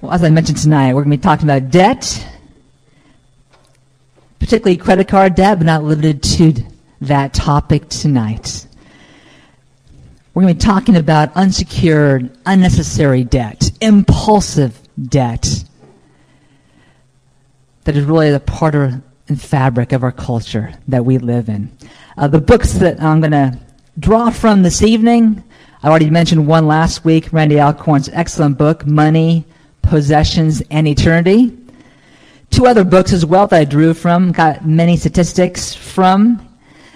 Well, 0.00 0.12
as 0.12 0.24
I 0.24 0.30
mentioned 0.30 0.56
tonight, 0.56 0.94
we're 0.94 1.04
going 1.04 1.10
to 1.10 1.18
be 1.18 1.22
talking 1.22 1.44
about 1.44 1.70
debt, 1.70 2.26
particularly 4.38 4.78
credit 4.78 5.08
card 5.08 5.34
debt, 5.34 5.58
but 5.58 5.66
not 5.66 5.84
limited 5.84 6.22
to 6.22 6.54
that 7.02 7.34
topic 7.34 7.86
tonight. 7.90 8.66
We're 10.32 10.44
going 10.44 10.54
to 10.54 10.58
be 10.58 10.64
talking 10.64 10.96
about 10.96 11.36
unsecured, 11.36 12.34
unnecessary 12.46 13.24
debt, 13.24 13.72
impulsive 13.82 14.80
debt 14.98 15.64
that 17.84 17.94
is 17.94 18.06
really 18.06 18.30
the 18.30 18.40
part 18.40 18.74
of, 18.74 19.02
and 19.28 19.38
fabric 19.40 19.92
of 19.92 20.02
our 20.02 20.12
culture 20.12 20.72
that 20.88 21.04
we 21.04 21.18
live 21.18 21.50
in. 21.50 21.76
Uh, 22.16 22.26
the 22.26 22.40
books 22.40 22.72
that 22.72 23.02
I'm 23.02 23.20
going 23.20 23.32
to 23.32 23.58
draw 23.98 24.30
from 24.30 24.62
this 24.62 24.80
evening, 24.80 25.44
I 25.82 25.90
already 25.90 26.08
mentioned 26.08 26.46
one 26.46 26.66
last 26.66 27.04
week, 27.04 27.30
Randy 27.34 27.60
Alcorn's 27.60 28.08
excellent 28.08 28.56
book, 28.56 28.86
Money, 28.86 29.44
Possessions, 29.82 30.62
and 30.70 30.86
Eternity. 30.86 31.56
Two 32.50 32.66
other 32.66 32.84
books 32.84 33.12
as 33.12 33.24
well 33.24 33.46
that 33.46 33.60
I 33.60 33.64
drew 33.64 33.94
from, 33.94 34.32
got 34.32 34.66
many 34.66 34.96
statistics 34.96 35.74
from 35.74 36.46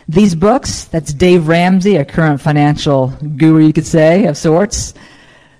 these 0.09 0.35
books. 0.35 0.85
That's 0.85 1.13
Dave 1.13 1.49
Ramsey, 1.49 1.97
a 1.97 2.05
current 2.05 2.41
financial 2.41 3.09
guru, 3.09 3.67
you 3.67 3.73
could 3.73 3.87
say, 3.87 4.27
of 4.27 4.37
sorts. 4.37 4.95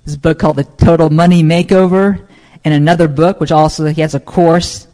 This 0.05 0.17
book 0.17 0.39
called 0.39 0.57
The 0.57 0.65
Total 0.65 1.11
Money 1.11 1.43
Makeover, 1.43 2.27
and 2.65 2.75
another 2.75 3.09
book, 3.09 3.41
which 3.41 3.53
also 3.53 3.87
he 3.87 4.01
has 4.01 4.15
a 4.15 4.21
course 4.21 4.87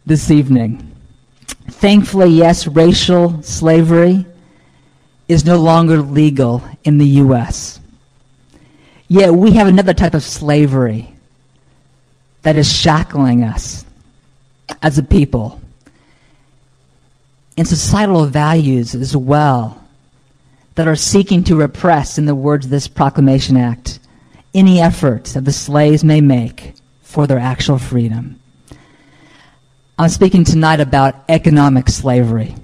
this 0.08 0.31
evening. 0.31 0.92
Thankfully, 1.69 2.30
yes, 2.30 2.66
racial 2.68 3.44
slavery 3.44 4.25
is 5.28 5.46
no 5.46 5.58
longer 5.58 6.02
legal 6.02 6.63
in 6.84 6.97
the 6.97 7.08
U.S. 7.08 7.80
Yet 9.08 9.34
we 9.34 9.52
have 9.52 9.68
another 9.68 9.94
type 9.94 10.13
of 10.13 10.24
slavery 10.24 11.12
that 12.44 12.56
is 12.56 12.72
shackling 12.72 13.44
us 13.44 13.86
as 14.81 14.97
a 14.97 15.03
people. 15.03 15.59
And 17.58 17.68
societal 17.68 18.25
values 18.25 18.94
as 18.94 19.16
well 19.16 19.81
that 20.75 20.88
are 20.88 20.96
seeking 20.96 21.44
to 21.46 21.56
repress, 21.56 22.18
in 22.18 22.25
the 22.25 22.36
words 22.36 22.66
of 22.66 22.72
this 22.72 22.88
Proclamation 22.88 23.56
Act, 23.57 24.00
any 24.53 24.80
efforts 24.80 25.34
that 25.34 25.46
the 25.46 25.53
slaves 25.53 26.03
may 26.03 26.22
make 26.22 26.74
for 27.02 27.28
their 27.28 27.40
actual 27.40 27.78
freedom. 27.78 28.40
I'm 29.97 30.09
speaking 30.09 30.44
tonight 30.44 30.81
about 30.81 31.16
economic 31.30 31.88
slavery. 31.88 32.56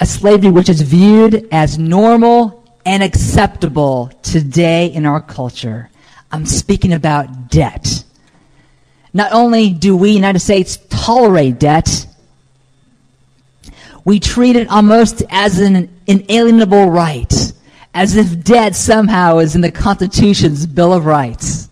A 0.00 0.06
slavery 0.06 0.50
which 0.50 0.68
is 0.68 0.80
viewed 0.82 1.48
as 1.52 1.78
normal 1.78 2.64
and 2.84 3.02
acceptable 3.02 4.10
today 4.22 4.86
in 4.86 5.06
our 5.06 5.20
culture. 5.20 5.90
I'm 6.32 6.46
speaking 6.46 6.92
about 6.92 7.48
debt. 7.48 8.04
Not 9.12 9.32
only 9.32 9.70
do 9.70 9.96
we, 9.96 10.10
United 10.10 10.40
States, 10.40 10.78
tolerate 10.90 11.60
debt, 11.60 12.06
we 14.04 14.20
treat 14.20 14.56
it 14.56 14.68
almost 14.68 15.22
as 15.30 15.60
an 15.60 15.88
inalienable 16.06 16.90
right, 16.90 17.52
as 17.94 18.16
if 18.16 18.42
debt 18.42 18.74
somehow 18.74 19.38
is 19.38 19.54
in 19.54 19.60
the 19.60 19.70
Constitution's 19.70 20.66
Bill 20.66 20.92
of 20.92 21.06
Rights. 21.06 21.70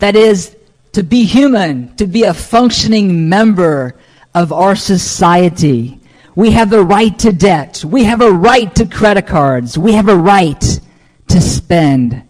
That 0.00 0.16
is, 0.16 0.56
to 0.92 1.02
be 1.02 1.24
human, 1.24 1.94
to 1.96 2.06
be 2.06 2.24
a 2.24 2.34
functioning 2.34 3.28
member 3.28 3.94
of 4.34 4.52
our 4.52 4.76
society. 4.76 6.00
We 6.34 6.52
have 6.52 6.70
the 6.70 6.84
right 6.84 7.18
to 7.20 7.32
debt. 7.32 7.84
We 7.84 8.04
have 8.04 8.20
a 8.20 8.30
right 8.30 8.74
to 8.76 8.86
credit 8.86 9.26
cards. 9.26 9.76
We 9.76 9.92
have 9.92 10.08
a 10.08 10.16
right 10.16 10.80
to 11.28 11.40
spend 11.40 12.22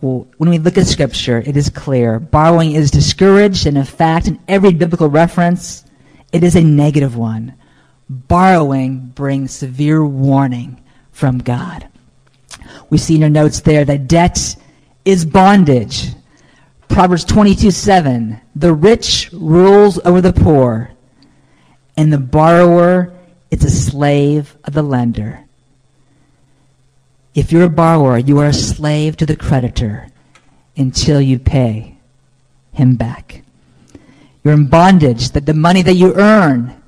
Well, 0.00 0.26
when 0.36 0.50
we 0.50 0.58
look 0.58 0.78
at 0.78 0.86
Scripture, 0.86 1.42
it 1.44 1.56
is 1.56 1.70
clear. 1.70 2.20
Borrowing 2.20 2.72
is 2.72 2.90
discouraged, 2.90 3.66
and 3.66 3.78
in 3.78 3.84
fact, 3.84 4.28
in 4.28 4.38
every 4.46 4.72
biblical 4.72 5.08
reference, 5.08 5.84
it 6.32 6.44
is 6.44 6.54
a 6.54 6.62
negative 6.62 7.16
one. 7.16 7.54
Borrowing 8.08 9.06
brings 9.14 9.52
severe 9.52 10.04
warning 10.04 10.82
from 11.12 11.38
God. 11.38 11.88
We 12.90 12.98
see 12.98 13.14
in 13.14 13.20
your 13.20 13.30
notes 13.30 13.60
there 13.60 13.84
that 13.84 14.06
debt 14.06 14.56
is 15.04 15.24
bondage. 15.24 16.10
Proverbs 16.88 17.24
22 17.24 17.70
7. 17.70 18.40
The 18.54 18.72
rich 18.72 19.30
rules 19.32 19.98
over 20.04 20.20
the 20.20 20.32
poor, 20.32 20.90
and 21.96 22.12
the 22.12 22.18
borrower 22.18 23.12
is 23.50 23.64
a 23.64 23.70
slave 23.70 24.56
of 24.64 24.72
the 24.72 24.82
lender. 24.82 25.44
If 27.34 27.52
you're 27.52 27.64
a 27.64 27.68
borrower, 27.68 28.18
you 28.18 28.38
are 28.38 28.46
a 28.46 28.54
slave 28.54 29.16
to 29.18 29.26
the 29.26 29.36
creditor 29.36 30.08
until 30.76 31.20
you 31.20 31.38
pay 31.38 31.98
him 32.72 32.96
back. 32.96 33.42
You're 34.42 34.54
in 34.54 34.68
bondage 34.68 35.30
that 35.30 35.44
the 35.44 35.54
money 35.54 35.82
that 35.82 35.94
you 35.94 36.14
earn 36.14 36.80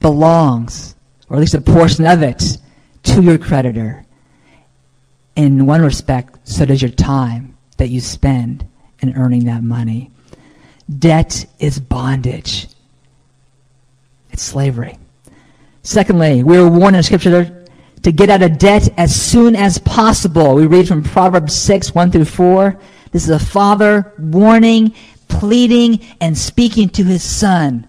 belongs, 0.00 0.96
or 1.28 1.36
at 1.36 1.40
least 1.40 1.54
a 1.54 1.60
portion 1.60 2.04
of 2.06 2.22
it, 2.22 2.58
to 3.04 3.22
your 3.22 3.38
creditor. 3.38 4.04
In 5.36 5.66
one 5.66 5.82
respect, 5.82 6.46
so 6.48 6.66
does 6.66 6.82
your 6.82 6.90
time 6.90 7.56
that 7.76 7.88
you 7.88 8.00
spend 8.00 8.66
in 9.00 9.16
earning 9.16 9.44
that 9.44 9.62
money. 9.62 10.10
Debt 10.98 11.46
is 11.58 11.78
bondage. 11.78 12.68
It's 14.30 14.42
slavery. 14.42 14.98
Secondly, 15.82 16.42
we 16.42 16.56
are 16.56 16.68
warned 16.68 16.96
in 16.96 17.02
Scripture 17.02 17.66
to 18.02 18.12
get 18.12 18.30
out 18.30 18.42
of 18.42 18.58
debt 18.58 18.88
as 18.96 19.14
soon 19.14 19.56
as 19.56 19.78
possible. 19.78 20.54
We 20.54 20.66
read 20.66 20.88
from 20.88 21.02
Proverbs 21.02 21.54
6, 21.54 21.94
1 21.94 22.10
through 22.10 22.24
4. 22.24 22.78
This 23.12 23.24
is 23.24 23.30
a 23.30 23.38
father 23.38 24.12
warning, 24.18 24.94
pleading, 25.28 26.00
and 26.20 26.36
speaking 26.36 26.88
to 26.90 27.04
his 27.04 27.22
son 27.22 27.86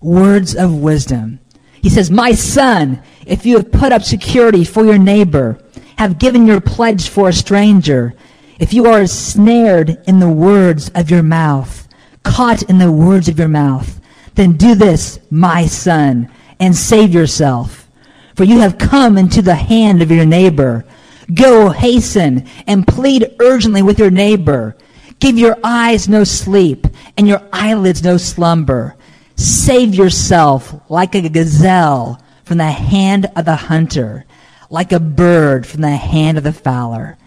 words 0.00 0.54
of 0.54 0.74
wisdom. 0.74 1.40
He 1.82 1.88
says, 1.88 2.10
My 2.10 2.32
son, 2.32 3.02
if 3.26 3.46
you 3.46 3.56
have 3.56 3.72
put 3.72 3.92
up 3.92 4.02
security 4.02 4.64
for 4.64 4.84
your 4.84 4.98
neighbor, 4.98 5.60
have 5.98 6.18
given 6.18 6.46
your 6.46 6.60
pledge 6.60 7.08
for 7.08 7.28
a 7.28 7.32
stranger, 7.32 8.14
if 8.58 8.72
you 8.72 8.86
are 8.86 9.06
snared 9.06 9.98
in 10.06 10.18
the 10.18 10.30
words 10.30 10.90
of 10.94 11.10
your 11.10 11.22
mouth, 11.22 11.86
caught 12.22 12.62
in 12.64 12.78
the 12.78 12.90
words 12.90 13.28
of 13.28 13.38
your 13.38 13.48
mouth, 13.48 14.00
then 14.34 14.56
do 14.56 14.74
this, 14.74 15.18
my 15.30 15.66
son, 15.66 16.30
and 16.58 16.74
save 16.74 17.12
yourself. 17.12 17.88
For 18.34 18.44
you 18.44 18.58
have 18.60 18.78
come 18.78 19.18
into 19.18 19.42
the 19.42 19.54
hand 19.54 20.02
of 20.02 20.10
your 20.10 20.26
neighbor. 20.26 20.84
Go 21.32 21.70
hasten 21.70 22.46
and 22.66 22.86
plead 22.86 23.34
urgently 23.40 23.82
with 23.82 23.98
your 23.98 24.10
neighbor. 24.10 24.76
Give 25.18 25.38
your 25.38 25.56
eyes 25.64 26.08
no 26.08 26.24
sleep 26.24 26.86
and 27.16 27.26
your 27.26 27.42
eyelids 27.52 28.02
no 28.02 28.16
slumber. 28.16 28.96
Save 29.36 29.94
yourself 29.94 30.74
like 30.90 31.14
a 31.14 31.28
gazelle 31.28 32.22
from 32.44 32.58
the 32.58 32.70
hand 32.70 33.30
of 33.36 33.44
the 33.44 33.56
hunter, 33.56 34.24
like 34.70 34.92
a 34.92 35.00
bird 35.00 35.66
from 35.66 35.80
the 35.80 35.96
hand 35.96 36.38
of 36.38 36.44
the 36.44 36.52
fowler. 36.52 37.18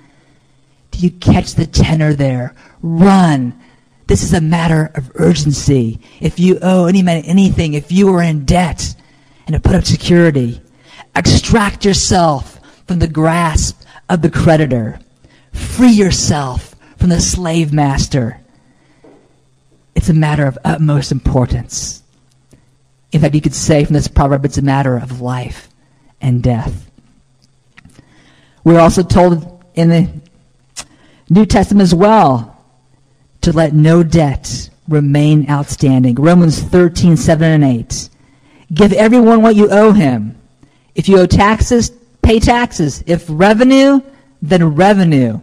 Do 0.91 1.00
you 1.00 1.12
catch 1.12 1.56
the 1.56 1.65
tenor 1.65 2.13
there? 2.13 2.56
Run. 2.81 3.59
This 4.07 4.24
is 4.24 4.33
a 4.33 4.41
matter 4.41 4.91
of 4.95 5.12
urgency. 5.15 6.00
If 6.19 6.39
you 6.39 6.59
owe 6.62 6.88
any 6.88 7.03
man 7.03 7.24
anything, 7.25 7.74
if 7.74 7.91
you 7.91 8.13
are 8.15 8.24
in 8.24 8.45
debt 8.45 8.95
and 9.45 9.53
to 9.53 9.59
put 9.59 9.75
up 9.75 9.86
security, 9.86 10.62
extract 11.15 11.86
yourself 11.86 12.59
from 12.88 13.00
the 13.00 13.07
grasp 13.07 13.83
of 14.09 14.21
the 14.21 14.31
creditor. 14.31 15.00
Free 15.53 15.91
yourself 15.91 16.75
from 16.97 17.09
the 17.09 17.21
slave 17.21 17.71
master. 17.71 18.39
It's 19.95 20.09
a 20.09 20.13
matter 20.13 20.45
of 20.45 20.57
utmost 20.63 21.12
importance. 21.12 22.01
In 23.12 23.21
fact, 23.21 23.35
you 23.35 23.42
could 23.42 23.56
say 23.56 23.85
from 23.85 23.94
this 23.94 24.07
proverb, 24.07 24.45
it's 24.45 24.57
a 24.57 24.62
matter 24.62 24.97
of 24.97 25.21
life 25.21 25.69
and 26.21 26.44
death. 26.44 26.89
We're 28.63 28.80
also 28.80 29.03
told 29.03 29.63
in 29.74 29.89
the 29.89 30.09
New 31.29 31.45
Testament 31.45 31.83
as 31.83 31.93
well 31.93 32.57
to 33.41 33.51
let 33.51 33.73
no 33.73 34.03
debt 34.03 34.69
remain 34.87 35.49
outstanding. 35.49 36.15
Romans 36.15 36.61
13, 36.61 37.15
7 37.15 37.51
and 37.51 37.63
8. 37.63 38.09
Give 38.73 38.93
everyone 38.93 39.41
what 39.41 39.55
you 39.55 39.69
owe 39.69 39.91
him. 39.91 40.39
If 40.95 41.07
you 41.07 41.19
owe 41.19 41.25
taxes, 41.25 41.91
pay 42.21 42.39
taxes. 42.39 43.03
If 43.05 43.25
revenue, 43.29 44.01
then 44.41 44.75
revenue. 44.75 45.39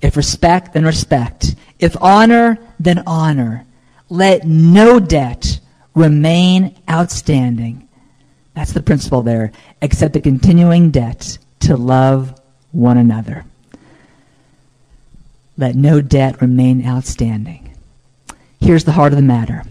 If 0.00 0.16
respect, 0.16 0.74
then 0.74 0.84
respect. 0.84 1.54
If 1.78 1.96
honor, 2.00 2.58
then 2.80 3.02
honor. 3.06 3.64
Let 4.08 4.46
no 4.46 5.00
debt 5.00 5.60
remain 5.94 6.76
outstanding. 6.88 7.88
That's 8.54 8.72
the 8.72 8.82
principle 8.82 9.22
there, 9.22 9.52
except 9.82 10.14
the 10.14 10.20
continuing 10.20 10.90
debt 10.90 11.38
to 11.60 11.76
love 11.76 12.40
one 12.72 12.98
another. 12.98 13.44
Let 15.56 15.74
no 15.74 16.00
debt 16.00 16.40
remain 16.40 16.86
outstanding. 16.86 17.74
Here's 18.60 18.84
the 18.84 18.92
heart 18.92 19.12
of 19.12 19.16
the 19.16 19.22
matter. 19.22 19.62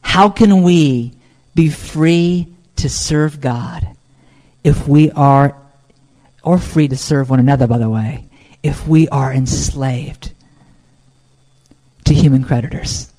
How 0.00 0.28
can 0.28 0.62
we 0.62 1.12
be 1.54 1.68
free 1.68 2.48
to 2.76 2.88
serve 2.88 3.40
God 3.40 3.86
if 4.62 4.88
we 4.88 5.10
are, 5.10 5.56
or 6.42 6.58
free 6.58 6.88
to 6.88 6.96
serve 6.96 7.30
one 7.30 7.40
another, 7.40 7.66
by 7.66 7.78
the 7.78 7.90
way, 7.90 8.24
if 8.62 8.86
we 8.86 9.08
are 9.08 9.32
enslaved 9.32 10.32
to 12.04 12.14
human 12.14 12.44
creditors? 12.44 13.12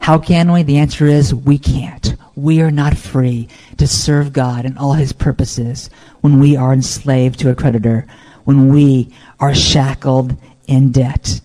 How 0.00 0.18
can 0.18 0.52
we? 0.52 0.62
The 0.62 0.78
answer 0.78 1.06
is 1.06 1.34
we 1.34 1.58
can't. 1.58 2.14
We 2.36 2.60
are 2.60 2.70
not 2.70 2.96
free 2.96 3.48
to 3.78 3.88
serve 3.88 4.32
God 4.32 4.64
and 4.64 4.78
all 4.78 4.92
his 4.92 5.12
purposes 5.12 5.90
when 6.20 6.38
we 6.38 6.56
are 6.56 6.72
enslaved 6.72 7.40
to 7.40 7.50
a 7.50 7.56
creditor, 7.56 8.06
when 8.44 8.68
we 8.68 9.12
are 9.40 9.54
shackled 9.54 10.36
in 10.66 10.92
debt. 10.92 11.40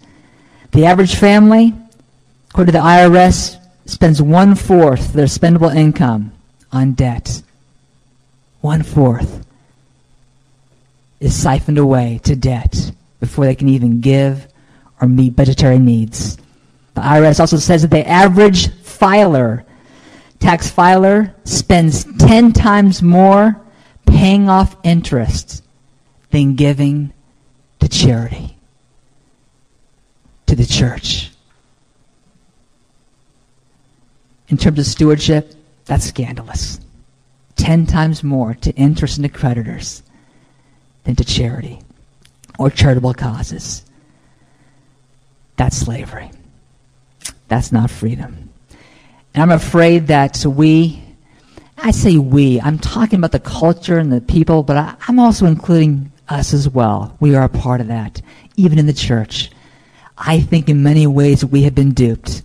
The 0.72 0.86
average 0.86 1.16
family, 1.16 1.74
according 2.50 2.74
to 2.74 2.80
the 2.80 2.86
IRS, 2.86 3.58
spends 3.86 4.22
one 4.22 4.56
fourth 4.56 5.14
their 5.14 5.26
spendable 5.26 5.74
income 5.76 6.32
on 6.72 6.94
debt. 6.94 7.42
One 8.62 8.84
fourth 8.84 9.46
is 11.20 11.36
siphoned 11.36 11.78
away 11.78 12.20
to 12.24 12.36
debt 12.36 12.92
before 13.20 13.46
they 13.46 13.56
can 13.56 13.70
even 13.70 14.02
give 14.02 14.48
or 15.00 15.08
meet 15.08 15.36
budgetary 15.36 15.80
needs. 15.80 16.38
The 16.94 17.02
IRS 17.02 17.40
also 17.40 17.58
says 17.58 17.84
that 17.84 17.92
the 17.92 18.08
average 18.08 18.70
filer, 18.82 19.66
tax 20.40 20.70
filer, 20.70 21.34
spends 21.44 22.06
10 22.20 22.54
times 22.54 23.02
more 23.02 23.60
paying 24.06 24.50
off 24.50 24.76
interest 24.84 25.64
than 26.32 26.56
giving 26.56 27.14
to 27.80 27.88
charity, 27.88 28.56
to 30.52 30.56
the 30.58 30.66
church. 30.66 31.32
In 34.50 34.58
terms 34.58 34.80
of 34.80 34.86
stewardship, 34.86 35.56
that's 35.86 36.04
scandalous. 36.04 36.78
10 37.56 37.86
times 37.86 38.22
more 38.22 38.56
to 38.56 38.72
interest 38.74 39.18
and 39.18 39.24
to 39.24 39.30
creditors 39.30 40.04
than 41.06 41.16
to 41.16 41.24
charity 41.24 41.80
or 42.60 42.70
charitable 42.70 43.14
causes. 43.14 43.86
That's 45.56 45.78
slavery. 45.78 46.30
That's 47.48 47.72
not 47.72 47.90
freedom. 47.90 48.50
And 49.34 49.44
I'm 49.44 49.52
afraid 49.52 50.08
that 50.08 50.46
we, 50.46 51.02
I 51.78 51.92
say 51.92 52.18
we, 52.18 52.60
I'm 52.60 52.78
talking 52.78 53.20
about 53.20 53.32
the 53.32 53.40
culture 53.40 53.98
and 53.98 54.12
the 54.12 54.20
people, 54.20 54.64
but 54.64 54.76
I, 54.76 54.96
I'm 55.08 55.18
also 55.18 55.46
including 55.46 56.12
us 56.28 56.54
as 56.54 56.68
well. 56.68 57.16
We 57.22 57.36
are 57.36 57.46
a 57.46 57.50
part 57.50 57.80
of 57.80 57.88
that, 57.88 58.22
even 58.58 58.80
in 58.80 58.86
the 58.86 58.92
church. 58.92 59.50
I 60.24 60.40
think 60.40 60.70
in 60.70 60.84
many 60.84 61.08
ways 61.08 61.44
we 61.44 61.64
have 61.64 61.74
been 61.74 61.94
duped 61.94 62.44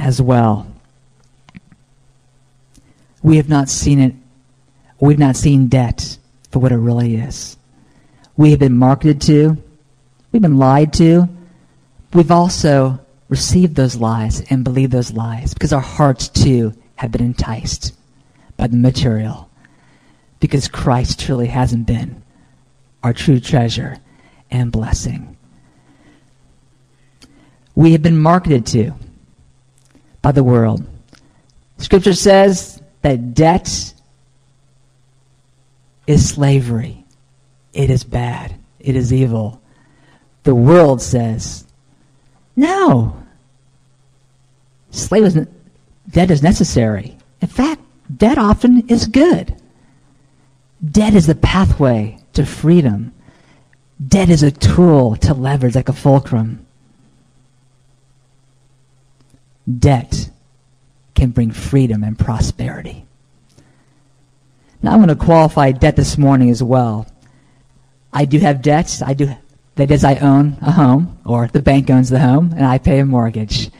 as 0.00 0.20
well. 0.20 0.66
We 3.22 3.36
have 3.36 3.48
not 3.48 3.68
seen 3.68 4.00
it, 4.00 4.14
we've 4.98 5.18
not 5.18 5.36
seen 5.36 5.68
debt 5.68 6.18
for 6.50 6.58
what 6.58 6.72
it 6.72 6.76
really 6.76 7.14
is. 7.14 7.56
We 8.36 8.50
have 8.50 8.58
been 8.58 8.76
marketed 8.76 9.20
to, 9.22 9.56
we've 10.32 10.42
been 10.42 10.58
lied 10.58 10.92
to, 10.94 11.28
we've 12.12 12.32
also 12.32 12.98
received 13.28 13.76
those 13.76 13.94
lies 13.96 14.40
and 14.50 14.64
believe 14.64 14.90
those 14.90 15.12
lies 15.12 15.54
because 15.54 15.72
our 15.72 15.80
hearts 15.80 16.28
too 16.28 16.74
have 16.96 17.12
been 17.12 17.24
enticed 17.24 17.94
by 18.56 18.66
the 18.66 18.76
material 18.76 19.48
because 20.40 20.66
Christ 20.66 21.20
truly 21.20 21.46
hasn't 21.46 21.86
been 21.86 22.22
our 23.04 23.12
true 23.12 23.38
treasure 23.38 23.98
and 24.50 24.72
blessing. 24.72 25.37
We 27.78 27.92
have 27.92 28.02
been 28.02 28.18
marketed 28.18 28.66
to 28.66 28.92
by 30.20 30.32
the 30.32 30.42
world. 30.42 30.84
Scripture 31.76 32.12
says 32.12 32.82
that 33.02 33.34
debt 33.34 33.94
is 36.04 36.28
slavery. 36.28 37.04
It 37.72 37.88
is 37.88 38.02
bad. 38.02 38.56
It 38.80 38.96
is 38.96 39.12
evil. 39.12 39.62
The 40.42 40.56
world 40.56 41.00
says, 41.00 41.68
no. 42.56 43.16
Slave 44.90 45.26
isn't, 45.26 45.48
debt 46.10 46.32
is 46.32 46.42
necessary. 46.42 47.16
In 47.40 47.46
fact, 47.46 47.80
debt 48.16 48.38
often 48.38 48.88
is 48.88 49.06
good. 49.06 49.54
Debt 50.84 51.14
is 51.14 51.28
the 51.28 51.36
pathway 51.36 52.18
to 52.32 52.44
freedom. 52.44 53.12
Debt 54.04 54.30
is 54.30 54.42
a 54.42 54.50
tool 54.50 55.14
to 55.14 55.32
leverage 55.32 55.76
like 55.76 55.88
a 55.88 55.92
fulcrum. 55.92 56.64
Debt 59.68 60.30
can 61.14 61.30
bring 61.30 61.50
freedom 61.50 62.04
and 62.04 62.18
prosperity. 62.18 63.04
Now 64.82 64.92
I'm 64.92 64.98
going 64.98 65.08
to 65.08 65.16
qualify 65.16 65.72
debt 65.72 65.96
this 65.96 66.16
morning 66.16 66.50
as 66.50 66.62
well. 66.62 67.06
I 68.12 68.24
do 68.24 68.38
have 68.38 68.62
debts. 68.62 69.02
I 69.02 69.14
do 69.14 69.34
that 69.74 69.90
is 69.90 70.04
I 70.04 70.16
own 70.16 70.56
a 70.60 70.72
home 70.72 71.18
or 71.24 71.46
the 71.48 71.62
bank 71.62 71.88
owns 71.88 72.10
the 72.10 72.18
home 72.18 72.52
and 72.56 72.64
I 72.64 72.78
pay 72.78 72.98
a 72.98 73.06
mortgage. 73.06 73.70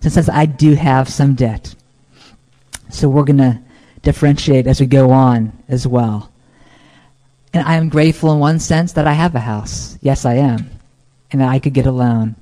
So 0.00 0.08
says 0.08 0.28
I 0.28 0.46
do 0.46 0.74
have 0.74 1.08
some 1.08 1.34
debt. 1.34 1.74
So 2.88 3.08
we're 3.08 3.24
going 3.24 3.38
to 3.38 3.60
differentiate 4.02 4.66
as 4.66 4.80
we 4.80 4.86
go 4.86 5.10
on 5.10 5.52
as 5.68 5.86
well. 5.86 6.30
And 7.52 7.66
I 7.66 7.76
am 7.76 7.90
grateful 7.90 8.32
in 8.32 8.38
one 8.38 8.60
sense 8.60 8.94
that 8.94 9.06
I 9.06 9.12
have 9.12 9.34
a 9.34 9.40
house. 9.40 9.98
Yes, 10.00 10.24
I 10.24 10.34
am. 10.34 10.70
And 11.30 11.40
that 11.40 11.48
I 11.48 11.58
could 11.58 11.74
get 11.74 11.86
a 11.86 11.92
loan. 11.92 12.34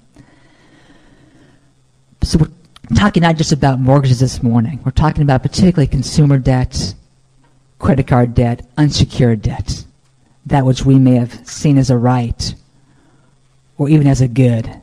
So 2.23 2.39
we're 2.39 2.51
talking 2.97 3.23
not 3.23 3.37
just 3.37 3.53
about 3.53 3.79
mortgages 3.79 4.21
this 4.21 4.43
morning. 4.43 4.81
We're 4.85 4.91
talking 4.91 5.23
about 5.23 5.43
particularly 5.43 5.87
consumer 5.87 6.39
debt, 6.39 6.95
credit 7.79 8.07
card 8.07 8.35
debt, 8.35 8.67
unsecured 8.77 9.43
debt. 9.43 9.85
That 10.47 10.65
which 10.65 10.85
we 10.85 10.99
may 10.99 11.15
have 11.15 11.47
seen 11.47 11.79
as 11.79 11.91
a 11.91 11.97
right 11.97 12.55
or 13.79 13.89
even 13.89 14.07
as 14.07 14.21
a 14.21 14.29
good. 14.29 14.81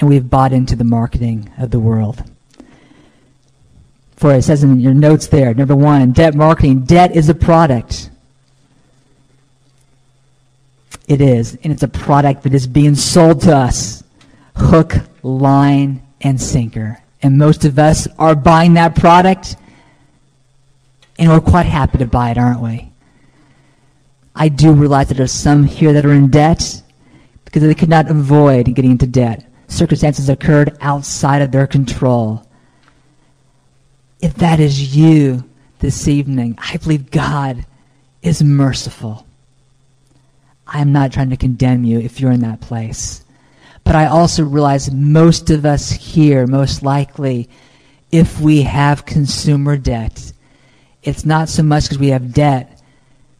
And 0.00 0.08
we've 0.08 0.28
bought 0.28 0.52
into 0.52 0.76
the 0.76 0.84
marketing 0.84 1.50
of 1.58 1.70
the 1.70 1.80
world. 1.80 2.22
For 4.16 4.32
it 4.32 4.42
says 4.42 4.62
in 4.62 4.80
your 4.80 4.94
notes 4.94 5.26
there, 5.26 5.52
number 5.54 5.76
one, 5.76 6.12
debt 6.12 6.34
marketing. 6.34 6.84
Debt 6.84 7.14
is 7.14 7.28
a 7.28 7.34
product. 7.34 8.10
It 11.06 11.20
is. 11.20 11.58
And 11.62 11.72
it's 11.72 11.82
a 11.82 11.88
product 11.88 12.44
that 12.44 12.54
is 12.54 12.66
being 12.66 12.94
sold 12.94 13.42
to 13.42 13.56
us 13.56 14.02
hook, 14.56 14.94
line, 15.22 16.03
and 16.24 16.40
sinker. 16.40 17.00
And 17.22 17.38
most 17.38 17.64
of 17.64 17.78
us 17.78 18.08
are 18.18 18.34
buying 18.34 18.74
that 18.74 18.96
product, 18.96 19.56
and 21.18 21.30
we're 21.30 21.40
quite 21.40 21.66
happy 21.66 21.98
to 21.98 22.06
buy 22.06 22.30
it, 22.30 22.38
aren't 22.38 22.60
we? 22.60 22.90
I 24.34 24.48
do 24.48 24.72
realize 24.72 25.08
that 25.08 25.14
there's 25.14 25.32
some 25.32 25.62
here 25.64 25.92
that 25.92 26.04
are 26.04 26.12
in 26.12 26.28
debt 26.28 26.82
because 27.44 27.62
they 27.62 27.74
could 27.74 27.88
not 27.88 28.10
avoid 28.10 28.74
getting 28.74 28.90
into 28.90 29.06
debt. 29.06 29.48
Circumstances 29.68 30.28
occurred 30.28 30.76
outside 30.80 31.40
of 31.40 31.52
their 31.52 31.66
control. 31.66 32.44
If 34.20 34.34
that 34.34 34.58
is 34.58 34.96
you 34.96 35.44
this 35.78 36.08
evening, 36.08 36.58
I 36.58 36.78
believe 36.78 37.10
God 37.10 37.64
is 38.22 38.42
merciful. 38.42 39.26
I'm 40.66 40.92
not 40.92 41.12
trying 41.12 41.30
to 41.30 41.36
condemn 41.36 41.84
you 41.84 42.00
if 42.00 42.20
you're 42.20 42.32
in 42.32 42.40
that 42.40 42.60
place. 42.60 43.23
But 43.84 43.96
I 43.96 44.06
also 44.06 44.44
realize 44.44 44.90
most 44.90 45.50
of 45.50 45.64
us 45.66 45.90
here, 45.90 46.46
most 46.46 46.82
likely, 46.82 47.48
if 48.10 48.40
we 48.40 48.62
have 48.62 49.06
consumer 49.06 49.76
debt, 49.76 50.32
it's 51.02 51.24
not 51.24 51.48
so 51.48 51.62
much 51.62 51.84
because 51.84 51.98
we 51.98 52.08
have 52.08 52.32
debt 52.32 52.80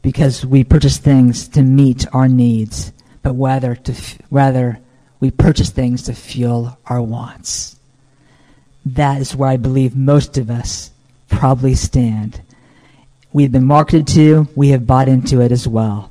because 0.03 0.45
we 0.45 0.63
purchase 0.63 0.99
things 0.99 1.49
to 1.49 1.63
meet 1.63 2.07
our 2.13 2.29
needs, 2.29 2.93
but 3.23 3.33
rather, 3.33 3.75
to, 3.75 3.95
rather 4.31 4.79
we 5.19 5.31
purchase 5.31 5.71
things 5.71 6.03
to 6.03 6.13
fuel 6.13 6.79
our 6.87 7.01
wants. 7.01 7.77
That 8.85 9.23
is 9.23 9.35
where 9.35 9.49
I 9.49 9.57
believe 9.57 9.97
most 9.97 10.37
of 10.37 10.51
us 10.51 10.91
probably 11.31 11.75
stand. 11.75 12.43
We've 13.33 13.51
been 13.51 13.65
marketed 13.65 14.07
to, 14.09 14.47
we 14.55 14.69
have 14.69 14.87
bought 14.87 15.09
into 15.09 15.41
it 15.41 15.51
as 15.51 15.67
well. 15.67 16.11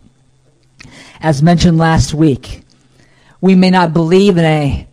As 1.21 1.43
mentioned 1.43 1.77
last 1.77 2.15
week, 2.15 2.62
we 3.43 3.55
may 3.55 3.69
not 3.69 3.91
believe 3.91 4.37
in 4.37 4.45
a 4.45 4.87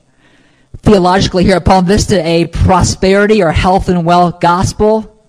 theologically 0.79 1.45
here 1.45 1.55
at 1.55 1.65
Palm 1.65 1.87
Vista 1.87 2.21
a 2.27 2.49
prosperity 2.49 3.45
or 3.45 3.53
health 3.53 3.89
and 3.89 4.05
wealth 4.05 4.41
gospel, 4.41 5.25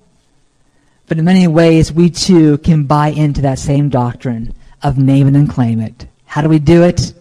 but 1.05 1.19
in 1.19 1.25
many 1.25 1.47
ways 1.47 1.93
we 1.93 2.09
too 2.09 2.57
can 2.57 2.85
buy 2.85 3.09
into 3.09 3.41
that 3.41 3.59
same 3.59 3.89
doctrine 3.89 4.55
of 4.81 4.97
name 4.97 5.27
it 5.27 5.35
and 5.35 5.47
claim 5.47 5.79
it. 5.79 6.07
How 6.25 6.41
do 6.41 6.49
we 6.49 6.57
do 6.57 6.81
it? 6.81 7.13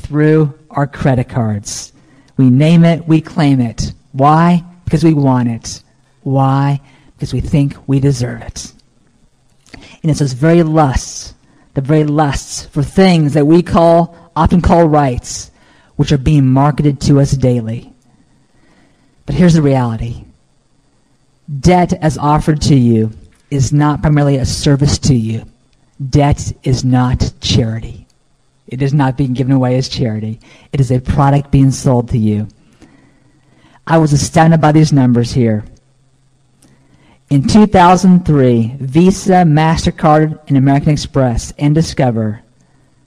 Through 0.00 0.58
our 0.68 0.86
credit 0.86 1.30
cards. 1.30 1.94
We 2.36 2.50
name 2.50 2.84
it, 2.84 3.08
we 3.08 3.22
claim 3.22 3.62
it. 3.62 3.94
Why? 4.12 4.62
Because 4.84 5.04
we 5.04 5.14
want 5.14 5.48
it. 5.48 5.82
Why? 6.20 6.82
Because 7.16 7.32
we 7.32 7.40
think 7.40 7.76
we 7.86 7.98
deserve 7.98 8.42
it. 8.42 8.74
And 9.72 10.10
it's 10.10 10.20
those 10.20 10.34
very 10.34 10.62
lusts 10.62 11.34
the 11.74 11.80
very 11.80 12.04
lusts 12.04 12.66
for 12.66 12.82
things 12.82 13.34
that 13.34 13.46
we 13.46 13.62
call, 13.62 14.16
often 14.36 14.60
call 14.60 14.88
rights, 14.88 15.50
which 15.96 16.12
are 16.12 16.18
being 16.18 16.46
marketed 16.46 17.00
to 17.02 17.20
us 17.20 17.32
daily. 17.32 17.92
But 19.26 19.34
here's 19.34 19.54
the 19.54 19.62
reality 19.62 20.24
debt, 21.60 21.92
as 21.92 22.16
offered 22.18 22.60
to 22.62 22.74
you, 22.74 23.10
is 23.50 23.72
not 23.72 24.00
primarily 24.00 24.36
a 24.36 24.46
service 24.46 24.98
to 24.98 25.14
you. 25.14 25.44
Debt 26.10 26.52
is 26.62 26.84
not 26.84 27.32
charity. 27.40 28.06
It 28.66 28.82
is 28.82 28.94
not 28.94 29.16
being 29.16 29.34
given 29.34 29.52
away 29.52 29.76
as 29.76 29.88
charity. 29.88 30.40
It 30.72 30.80
is 30.80 30.90
a 30.90 31.00
product 31.00 31.50
being 31.50 31.70
sold 31.70 32.08
to 32.10 32.18
you. 32.18 32.48
I 33.86 33.98
was 33.98 34.12
astounded 34.12 34.60
by 34.60 34.72
these 34.72 34.92
numbers 34.92 35.32
here. 35.32 35.64
In 37.30 37.46
2003, 37.46 38.76
Visa, 38.80 39.44
MasterCard, 39.44 40.40
and 40.48 40.56
American 40.56 40.90
Express 40.90 41.52
and 41.58 41.74
Discover, 41.74 42.43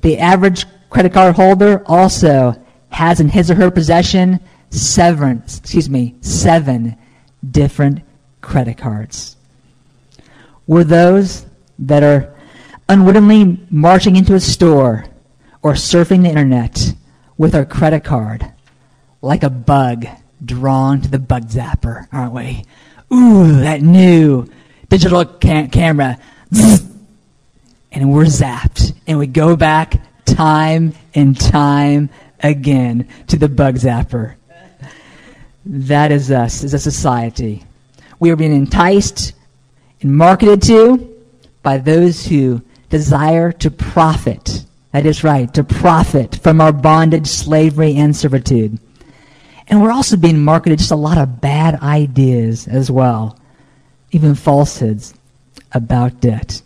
The 0.00 0.18
average 0.18 0.66
credit 0.90 1.12
card 1.12 1.36
holder 1.36 1.84
also 1.86 2.60
has 2.90 3.20
in 3.20 3.28
his 3.28 3.48
or 3.48 3.54
her 3.54 3.70
possession 3.70 4.40
seven, 4.70 5.44
excuse 5.44 5.88
me, 5.88 6.16
seven 6.20 6.96
different 7.48 8.02
credit 8.40 8.78
cards. 8.78 9.36
Were 10.66 10.84
those 10.84 11.46
that 11.78 12.02
are 12.02 12.34
unwittingly 12.88 13.58
marching 13.70 14.16
into 14.16 14.34
a 14.34 14.40
store 14.40 15.06
or 15.62 15.72
surfing 15.72 16.22
the 16.22 16.28
internet 16.28 16.94
with 17.36 17.54
our 17.54 17.64
credit 17.64 18.04
card 18.04 18.52
like 19.20 19.42
a 19.42 19.50
bug 19.50 20.06
drawn 20.44 21.00
to 21.00 21.08
the 21.08 21.18
bug 21.18 21.48
zapper, 21.48 22.06
aren't 22.12 22.32
we? 22.32 22.64
Ooh, 23.12 23.60
that 23.60 23.82
new 23.82 24.48
digital 24.88 25.24
cam- 25.24 25.70
camera. 25.70 26.18
And 27.90 28.12
we're 28.12 28.26
zapped. 28.26 28.92
And 29.06 29.18
we 29.18 29.26
go 29.26 29.56
back 29.56 30.00
time 30.26 30.92
and 31.14 31.40
time 31.40 32.10
again 32.38 33.08
to 33.28 33.38
the 33.38 33.48
bug 33.48 33.76
zapper. 33.76 34.34
That 35.64 36.12
is 36.12 36.30
us 36.30 36.64
as 36.64 36.74
a 36.74 36.78
society. 36.78 37.64
We 38.18 38.30
are 38.30 38.36
being 38.36 38.52
enticed 38.52 39.32
and 40.00 40.16
marketed 40.16 40.62
to 40.62 41.14
by 41.62 41.78
those 41.78 42.26
who 42.26 42.62
desire 42.88 43.52
to 43.52 43.70
profit. 43.70 44.64
That 44.92 45.06
is 45.06 45.22
right, 45.22 45.52
to 45.54 45.64
profit 45.64 46.36
from 46.36 46.60
our 46.60 46.72
bondage, 46.72 47.26
slavery, 47.26 47.96
and 47.96 48.16
servitude. 48.16 48.78
And 49.68 49.82
we're 49.82 49.92
also 49.92 50.16
being 50.16 50.42
marketed 50.42 50.78
just 50.78 50.90
a 50.90 50.96
lot 50.96 51.18
of 51.18 51.40
bad 51.40 51.76
ideas 51.82 52.66
as 52.66 52.90
well, 52.90 53.38
even 54.10 54.34
falsehoods. 54.34 55.14
about 55.72 56.20
debt. 56.20 56.62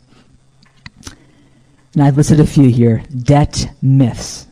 And 1.95 2.03
I've 2.03 2.17
listed 2.17 2.41
a 2.41 2.47
few 2.47 2.69
here 2.69 3.03
debt 3.23 3.69
myths. 3.83 4.47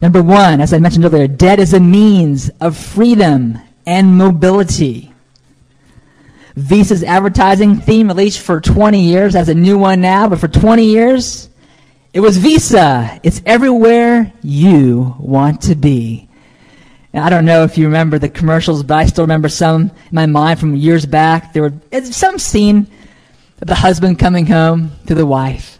Number 0.00 0.22
one, 0.22 0.60
as 0.60 0.72
I 0.72 0.78
mentioned 0.78 1.04
earlier, 1.04 1.28
debt 1.28 1.58
is 1.58 1.74
a 1.74 1.80
means 1.80 2.48
of 2.60 2.76
freedom 2.76 3.58
and 3.86 4.16
mobility. 4.16 5.12
Visa's 6.56 7.04
advertising 7.04 7.76
theme, 7.76 8.10
at 8.10 8.16
least 8.16 8.40
for 8.40 8.60
20 8.60 9.00
years, 9.00 9.34
has 9.34 9.48
a 9.48 9.54
new 9.54 9.78
one 9.78 10.00
now, 10.00 10.28
but 10.28 10.40
for 10.40 10.48
20 10.48 10.84
years, 10.84 11.48
it 12.12 12.20
was 12.20 12.38
Visa. 12.38 13.20
It's 13.22 13.42
everywhere 13.44 14.32
you 14.42 15.14
want 15.18 15.62
to 15.62 15.74
be. 15.74 16.28
And 17.12 17.22
I 17.22 17.30
don't 17.30 17.44
know 17.44 17.62
if 17.64 17.76
you 17.76 17.86
remember 17.86 18.18
the 18.18 18.28
commercials, 18.28 18.82
but 18.82 18.96
I 18.96 19.06
still 19.06 19.24
remember 19.24 19.48
some 19.48 19.82
in 19.82 19.90
my 20.12 20.26
mind 20.26 20.58
from 20.58 20.74
years 20.74 21.06
back. 21.06 21.52
There 21.52 21.62
were 21.62 22.02
some 22.04 22.38
scene 22.38 22.86
of 23.60 23.68
the 23.68 23.74
husband 23.74 24.18
coming 24.18 24.46
home 24.46 24.92
to 25.06 25.14
the 25.14 25.26
wife 25.26 25.76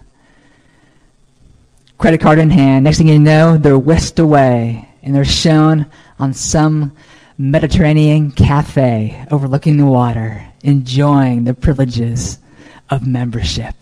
credit 1.99 2.21
card 2.21 2.39
in 2.39 2.51
hand. 2.51 2.85
Next 2.85 2.99
thing 2.99 3.09
you 3.09 3.19
know, 3.19 3.57
they're 3.57 3.79
whisked 3.79 4.19
away 4.19 4.89
and 5.03 5.15
they're 5.15 5.25
shown 5.25 5.87
on 6.19 6.35
some 6.35 6.97
Mediterranean 7.39 8.33
cafe 8.33 9.27
overlooking 9.31 9.77
the 9.77 9.87
water, 9.87 10.46
enjoying 10.63 11.45
the 11.45 11.55
privileges 11.55 12.39
of 12.91 13.07
membership. 13.07 13.75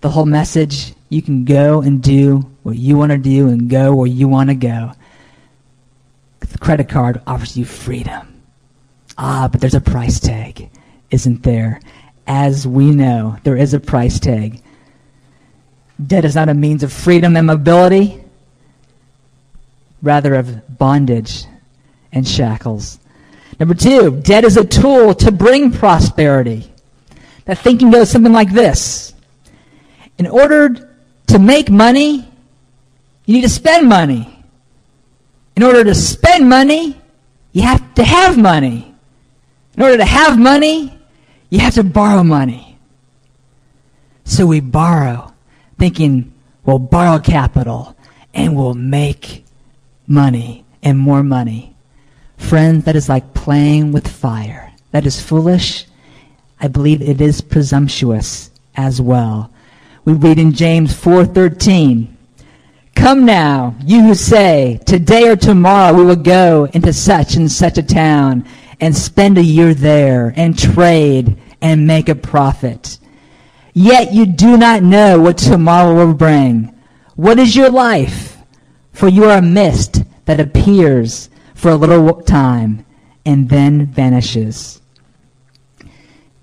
The 0.00 0.10
whole 0.10 0.26
message 0.26 0.94
you 1.08 1.22
can 1.22 1.44
go 1.44 1.80
and 1.82 2.02
do 2.02 2.38
what 2.62 2.76
you 2.76 2.96
want 2.96 3.12
to 3.12 3.18
do 3.18 3.48
and 3.48 3.70
go 3.70 3.94
where 3.94 4.06
you 4.06 4.28
want 4.28 4.50
to 4.50 4.54
go. 4.54 4.92
The 6.40 6.58
credit 6.58 6.88
card 6.88 7.20
offers 7.26 7.56
you 7.56 7.64
freedom. 7.64 8.42
Ah, 9.18 9.48
but 9.50 9.60
there's 9.60 9.74
a 9.74 9.80
price 9.80 10.20
tag, 10.20 10.68
isn't 11.10 11.42
there? 11.42 11.80
As 12.26 12.66
we 12.66 12.90
know, 12.90 13.38
there 13.44 13.56
is 13.56 13.72
a 13.72 13.80
price 13.80 14.18
tag. 14.18 14.62
Debt 16.04 16.24
is 16.24 16.34
not 16.34 16.48
a 16.48 16.54
means 16.54 16.82
of 16.82 16.92
freedom 16.92 17.36
and 17.36 17.46
mobility, 17.46 18.22
rather 20.02 20.34
of 20.34 20.78
bondage 20.78 21.44
and 22.12 22.26
shackles. 22.26 22.98
Number 23.58 23.74
two, 23.74 24.20
debt 24.20 24.44
is 24.44 24.56
a 24.56 24.64
tool 24.64 25.14
to 25.14 25.32
bring 25.32 25.72
prosperity. 25.72 26.70
That 27.46 27.58
thinking 27.58 27.90
goes 27.90 28.10
something 28.10 28.32
like 28.32 28.52
this. 28.52 29.14
In 30.18 30.26
order 30.26 30.90
to 31.28 31.38
make 31.38 31.70
money, 31.70 32.28
you 33.24 33.34
need 33.34 33.42
to 33.42 33.48
spend 33.48 33.88
money. 33.88 34.44
In 35.56 35.62
order 35.62 35.84
to 35.84 35.94
spend 35.94 36.48
money, 36.48 37.00
you 37.52 37.62
have 37.62 37.94
to 37.94 38.04
have 38.04 38.36
money. 38.36 38.94
In 39.76 39.82
order 39.82 39.96
to 39.98 40.04
have 40.04 40.38
money, 40.38 40.98
you 41.50 41.60
have 41.60 41.74
to 41.74 41.84
borrow 41.84 42.22
money. 42.22 42.78
So 44.24 44.46
we 44.46 44.60
borrow 44.60 45.32
thinking 45.78 46.32
we'll 46.64 46.78
borrow 46.78 47.18
capital 47.18 47.96
and 48.34 48.56
we'll 48.56 48.74
make 48.74 49.44
money 50.06 50.64
and 50.82 50.98
more 50.98 51.22
money. 51.22 51.75
Friends, 52.36 52.84
that 52.84 52.96
is 52.96 53.08
like 53.08 53.34
playing 53.34 53.92
with 53.92 54.06
fire. 54.06 54.72
That 54.92 55.06
is 55.06 55.20
foolish. 55.20 55.86
I 56.60 56.68
believe 56.68 57.02
it 57.02 57.20
is 57.20 57.40
presumptuous 57.40 58.50
as 58.76 59.00
well. 59.00 59.50
We 60.04 60.12
read 60.12 60.38
in 60.38 60.52
James 60.52 60.92
4:13, 60.92 62.08
"Come 62.94 63.24
now, 63.24 63.74
you 63.84 64.02
who 64.02 64.14
say, 64.14 64.80
today 64.86 65.28
or 65.28 65.36
tomorrow 65.36 65.92
we 65.92 66.04
will 66.04 66.16
go 66.16 66.68
into 66.72 66.92
such 66.92 67.36
and 67.36 67.50
such 67.50 67.76
a 67.76 67.82
town 67.82 68.44
and 68.80 68.96
spend 68.96 69.36
a 69.36 69.42
year 69.42 69.74
there 69.74 70.32
and 70.36 70.56
trade 70.56 71.36
and 71.60 71.86
make 71.86 72.08
a 72.08 72.14
profit." 72.14 72.98
Yet 73.74 74.14
you 74.14 74.24
do 74.24 74.56
not 74.56 74.82
know 74.82 75.20
what 75.20 75.36
tomorrow 75.36 75.94
will 75.94 76.14
bring. 76.14 76.72
What 77.16 77.38
is 77.38 77.56
your 77.56 77.70
life? 77.70 78.38
For 78.92 79.08
you 79.08 79.24
are 79.24 79.38
a 79.38 79.42
mist 79.42 80.04
that 80.24 80.40
appears 80.40 81.28
for 81.56 81.70
a 81.70 81.76
little 81.76 82.22
time 82.22 82.86
and 83.24 83.48
then 83.48 83.86
vanishes. 83.86 84.80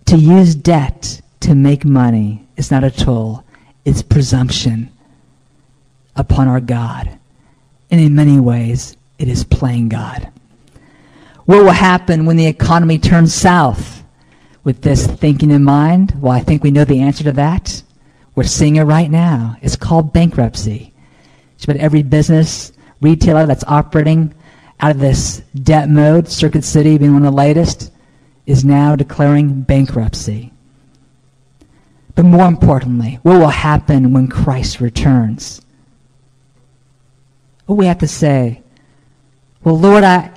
To 0.08 0.18
use 0.18 0.56
debt 0.56 1.22
to 1.40 1.56
make 1.56 1.86
money 1.86 2.46
is 2.58 2.70
not 2.70 2.84
a 2.84 2.92
tool, 2.92 3.46
it's 3.86 4.02
presumption 4.02 4.92
upon 6.16 6.48
our 6.50 6.60
God. 6.60 7.18
And 7.90 8.02
in 8.02 8.16
many 8.16 8.40
ways, 8.40 8.98
it 9.18 9.30
is 9.30 9.46
playing 9.46 9.90
God. 9.90 10.30
What 11.46 11.64
will 11.64 11.72
happen 11.72 12.26
when 12.26 12.36
the 12.36 12.48
economy 12.48 12.98
turns 13.00 13.34
south? 13.34 14.04
with 14.64 14.82
this 14.82 15.06
thinking 15.06 15.52
in 15.52 15.64
mind? 15.64 16.14
Well, 16.20 16.32
I 16.32 16.40
think 16.40 16.64
we 16.64 16.72
know 16.72 16.86
the 16.86 17.02
answer 17.02 17.24
to 17.26 17.32
that. 17.34 17.84
We're 18.36 18.44
seeing 18.44 18.78
it 18.78 18.84
right 18.84 19.12
now. 19.12 19.58
It's 19.62 19.76
called 19.76 20.14
bankruptcy. 20.14 20.94
It's 21.56 21.66
about 21.66 21.78
every 21.78 22.04
business, 22.04 22.72
retailer 23.02 23.46
that's 23.46 23.64
operating 23.66 24.34
out 24.84 24.92
of 24.92 25.00
this 25.00 25.42
debt 25.56 25.88
mode, 25.88 26.28
Circuit 26.28 26.66
City 26.66 26.98
being 26.98 27.14
one 27.14 27.26
of 27.26 27.32
the 27.32 27.38
latest, 27.38 27.90
is 28.46 28.66
now 28.66 28.98
declaring 28.98 29.62
bankruptcy. 29.62 30.52
But 32.16 32.26
more 32.26 32.48
importantly, 32.48 33.18
what 33.24 33.40
will 33.40 33.48
happen 33.48 34.12
when 34.12 34.28
Christ 34.28 34.82
returns? 34.82 35.62
What 37.66 37.78
we 37.78 37.86
have 37.86 38.00
to 38.00 38.10
say, 38.10 38.62
well, 39.64 39.80
Lord, 39.80 40.04
I, 40.04 40.32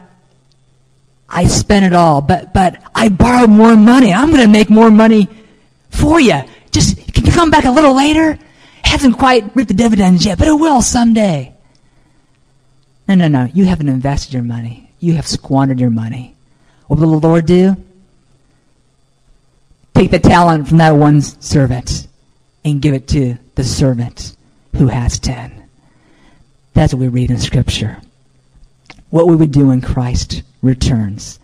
I 1.28 1.46
spent 1.46 1.84
it 1.84 1.92
all, 1.92 2.20
but, 2.20 2.54
but 2.54 2.80
I 2.94 3.08
borrowed 3.08 3.50
more 3.50 3.74
money. 3.74 4.12
I'm 4.12 4.30
going 4.30 4.42
to 4.42 4.48
make 4.48 4.70
more 4.70 4.92
money 4.92 5.28
for 5.90 6.20
you. 6.20 6.40
Just, 6.70 7.12
can 7.12 7.26
you 7.26 7.32
come 7.32 7.50
back 7.50 7.64
a 7.64 7.72
little 7.72 7.96
later? 7.96 8.38
Hasn't 8.84 9.18
quite 9.18 9.56
reaped 9.56 9.68
the 9.68 9.74
dividends 9.74 10.24
yet, 10.24 10.38
but 10.38 10.46
it 10.46 10.54
will 10.54 10.82
someday. 10.82 11.55
No, 13.08 13.14
no, 13.14 13.28
no. 13.28 13.48
You 13.52 13.64
haven't 13.66 13.88
invested 13.88 14.34
your 14.34 14.42
money. 14.42 14.90
You 14.98 15.14
have 15.14 15.26
squandered 15.26 15.78
your 15.78 15.90
money. 15.90 16.34
What 16.86 16.98
will 17.00 17.20
the 17.20 17.28
Lord 17.28 17.46
do? 17.46 17.76
Take 19.94 20.10
the 20.10 20.18
talent 20.18 20.68
from 20.68 20.78
that 20.78 20.90
one 20.90 21.20
servant 21.22 22.06
and 22.64 22.82
give 22.82 22.94
it 22.94 23.08
to 23.08 23.38
the 23.54 23.64
servant 23.64 24.36
who 24.76 24.88
has 24.88 25.18
ten. 25.18 25.68
That's 26.74 26.92
what 26.92 27.00
we 27.00 27.08
read 27.08 27.30
in 27.30 27.38
Scripture. 27.38 27.98
What 29.10 29.26
we 29.26 29.36
would 29.36 29.52
do 29.52 29.68
when 29.68 29.80
Christ 29.80 30.42
returns. 30.62 31.38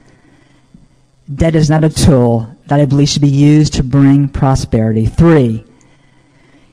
Debt 1.32 1.54
is 1.54 1.70
not 1.70 1.84
a 1.84 1.88
tool 1.88 2.54
that 2.66 2.80
I 2.80 2.84
believe 2.84 3.08
should 3.08 3.22
be 3.22 3.28
used 3.28 3.74
to 3.74 3.82
bring 3.82 4.28
prosperity. 4.28 5.06
Three, 5.06 5.64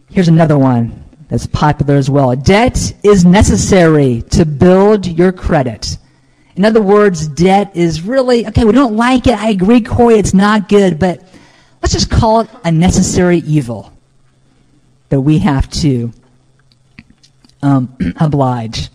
here's 0.09 0.27
another 0.27 0.57
one 0.57 1.05
that's 1.29 1.47
popular 1.47 1.95
as 1.95 2.09
well. 2.09 2.35
Debt 2.35 2.93
is 3.03 3.23
necessary 3.23 4.23
to 4.31 4.45
build 4.45 5.05
your 5.05 5.31
credit. 5.31 5.97
In 6.55 6.65
other 6.65 6.81
words, 6.81 7.27
debt 7.27 7.71
is 7.75 8.01
really, 8.01 8.45
okay, 8.47 8.65
we 8.65 8.73
don't 8.73 8.97
like 8.97 9.27
it. 9.27 9.35
I 9.35 9.49
agree, 9.51 9.81
Corey, 9.81 10.15
it's 10.15 10.33
not 10.33 10.67
good, 10.67 10.99
but 10.99 11.23
let's 11.81 11.93
just 11.93 12.09
call 12.09 12.41
it 12.41 12.49
a 12.65 12.71
necessary 12.71 13.37
evil 13.37 13.93
that 15.09 15.21
we 15.21 15.39
have 15.39 15.69
to 15.69 16.11
um, 17.61 17.95
oblige. 18.19 18.89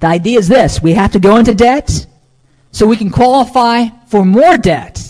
The 0.00 0.06
idea 0.06 0.38
is 0.38 0.48
this 0.48 0.82
we 0.82 0.94
have 0.94 1.12
to 1.12 1.18
go 1.18 1.36
into 1.36 1.54
debt 1.54 2.06
so 2.72 2.86
we 2.86 2.96
can 2.96 3.10
qualify 3.10 3.86
for 4.08 4.24
more 4.24 4.56
debt. 4.56 5.00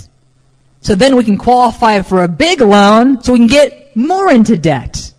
So 0.80 0.94
then 0.94 1.16
we 1.16 1.24
can 1.24 1.38
qualify 1.38 2.02
for 2.02 2.24
a 2.24 2.28
big 2.28 2.60
loan 2.60 3.22
so 3.22 3.32
we 3.32 3.38
can 3.38 3.46
get 3.46 3.96
more 3.96 4.30
into 4.30 4.56
debt, 4.56 5.13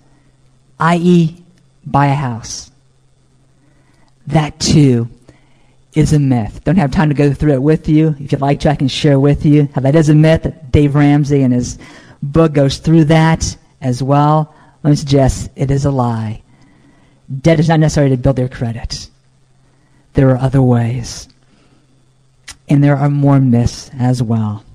i.e., 0.80 1.44
buy 1.86 2.08
a 2.08 2.16
house. 2.16 2.72
That 4.28 4.60
too 4.60 5.10
is 5.94 6.14
a 6.14 6.20
myth. 6.20 6.64
Don't 6.64 6.78
have 6.78 6.92
time 6.92 7.10
to 7.10 7.16
go 7.16 7.34
through 7.34 7.54
it 7.54 7.62
with 7.62 7.88
you. 7.88 8.16
If 8.20 8.32
you'd 8.32 8.42
like 8.42 8.60
to, 8.62 8.70
I 8.70 8.76
can 8.76 8.88
share 8.88 9.20
with 9.20 9.46
you 9.46 9.70
how 9.74 9.82
that 9.82 9.96
is 9.96 10.10
a 10.10 10.16
myth. 10.16 10.52
Dave 10.72 10.96
Ramsey 10.96 11.42
in 11.42 11.52
his 11.52 11.78
book 12.22 12.54
goes 12.54 12.78
through 12.78 13.06
that 13.06 13.56
as 13.82 14.02
well. 14.02 14.54
Let 14.84 14.90
me 14.90 14.96
suggest 14.96 15.52
it 15.56 15.72
is 15.72 15.86
a 15.86 15.92
lie. 15.92 16.42
Debt 17.42 17.60
is 17.60 17.70
not 17.70 17.80
necessary 17.80 18.10
to 18.10 18.18
build 18.18 18.38
your 18.38 18.50
credit 18.50 19.10
there 20.16 20.30
are 20.30 20.38
other 20.38 20.62
ways. 20.62 21.30
And 22.68 22.84
there 22.84 22.98
are 22.98 23.10
more 23.10 23.40
myths 23.40 23.92
as 24.00 24.24
well. 24.24 24.66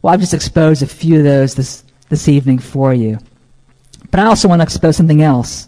Well, 0.00 0.14
I've 0.14 0.20
just 0.20 0.34
exposed 0.34 0.82
a 0.82 0.86
few 0.86 1.18
of 1.18 1.24
those 1.24 1.54
this, 1.54 1.82
this 2.08 2.28
evening 2.28 2.60
for 2.60 2.94
you. 2.94 3.18
But 4.12 4.20
I 4.20 4.26
also 4.26 4.46
want 4.46 4.60
to 4.60 4.62
expose 4.62 4.96
something 4.96 5.22
else. 5.22 5.66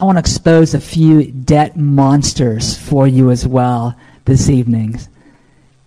I 0.00 0.04
want 0.04 0.16
to 0.16 0.20
expose 0.20 0.74
a 0.74 0.80
few 0.80 1.30
debt 1.30 1.76
monsters 1.76 2.76
for 2.76 3.06
you 3.06 3.30
as 3.30 3.46
well 3.46 3.94
this 4.24 4.50
evening. 4.50 4.98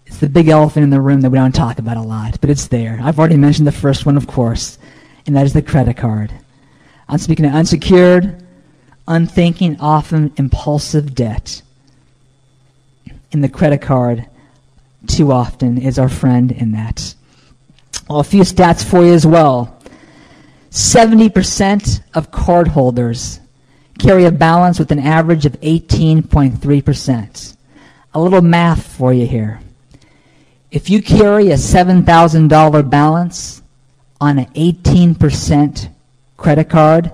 It's 0.06 0.20
the 0.20 0.30
big 0.30 0.48
elephant 0.48 0.86
in 0.86 0.90
the 0.90 1.02
room 1.02 1.20
that 1.22 1.30
we 1.30 1.38
don't 1.38 1.54
talk 1.54 1.80
about 1.80 1.98
a 1.98 2.02
lot, 2.02 2.40
but 2.40 2.50
it's 2.50 2.68
there. 2.68 2.98
I've 3.04 3.20
already 3.20 3.36
mentioned 3.36 3.68
the 3.68 3.74
first 3.74 4.06
one, 4.06 4.16
of 4.16 4.28
course, 4.28 4.80
and 5.28 5.36
that 5.36 5.46
is 5.46 5.52
the 5.52 5.62
credit 5.62 5.98
card. 5.98 6.32
I'm 7.10 7.20
speaking 7.20 7.46
of 7.46 7.54
unsecured, 7.54 8.46
unthinking, 9.06 9.82
often 9.82 10.32
impulsive 10.38 11.14
debt 11.14 11.62
and 13.34 13.44
the 13.44 13.50
credit 13.50 13.82
card 13.82 14.28
too 15.08 15.32
often 15.32 15.78
is 15.78 16.00
our 16.00 16.08
friend 16.08 16.52
in 16.52 16.72
that. 16.72 17.16
Well, 18.08 18.20
a 18.20 18.24
few 18.24 18.44
stats 18.44 18.86
for 18.86 19.04
you 19.04 19.14
as 19.14 19.26
well. 19.26 19.73
70% 20.74 22.02
of 22.16 22.32
cardholders 22.32 23.40
carry 24.00 24.26
a 24.26 24.32
balance 24.32 24.80
with 24.80 24.92
an 24.92 24.98
average 24.98 25.46
of 25.46 25.54
18.3%. 25.62 27.58
A 28.16 28.20
little 28.20 28.42
math 28.42 28.88
for 28.88 29.14
you 29.14 29.28
here. 29.28 29.60
If 30.72 30.90
you 30.90 31.04
carry 31.04 31.52
a 31.52 31.58
$7,000 31.58 32.90
balance 32.90 33.62
on 34.20 34.40
an 34.40 34.46
18% 34.46 35.90
credit 36.38 36.70
card 36.70 37.12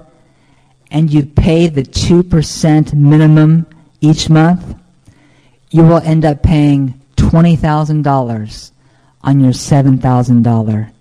and 0.90 1.12
you 1.12 1.26
pay 1.26 1.68
the 1.68 1.84
2% 1.84 2.94
minimum 2.94 3.66
each 4.00 4.30
month, 4.30 4.74
you 5.70 5.84
will 5.84 5.98
end 5.98 6.24
up 6.24 6.42
paying 6.42 7.02
$20,000 7.18 8.72
on 9.22 9.40
your 9.42 9.52
$7,000 9.52 10.92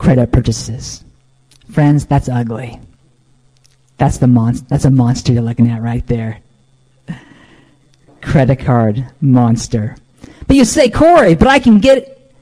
credit 0.00 0.32
purchases. 0.32 1.04
Friends, 1.70 2.06
that's 2.06 2.28
ugly. 2.28 2.80
That's 3.98 4.16
the 4.16 4.26
mon- 4.26 4.64
that's 4.66 4.86
a 4.86 4.90
monster 4.90 5.32
you're 5.32 5.42
looking 5.42 5.70
at 5.70 5.82
right 5.82 6.04
there. 6.06 6.40
Credit 8.22 8.56
card 8.56 9.06
monster. 9.20 9.96
But 10.46 10.56
you 10.56 10.64
say, 10.64 10.88
Corey, 10.88 11.34
but 11.34 11.48
I 11.48 11.58
can 11.58 11.78
get 11.80 12.32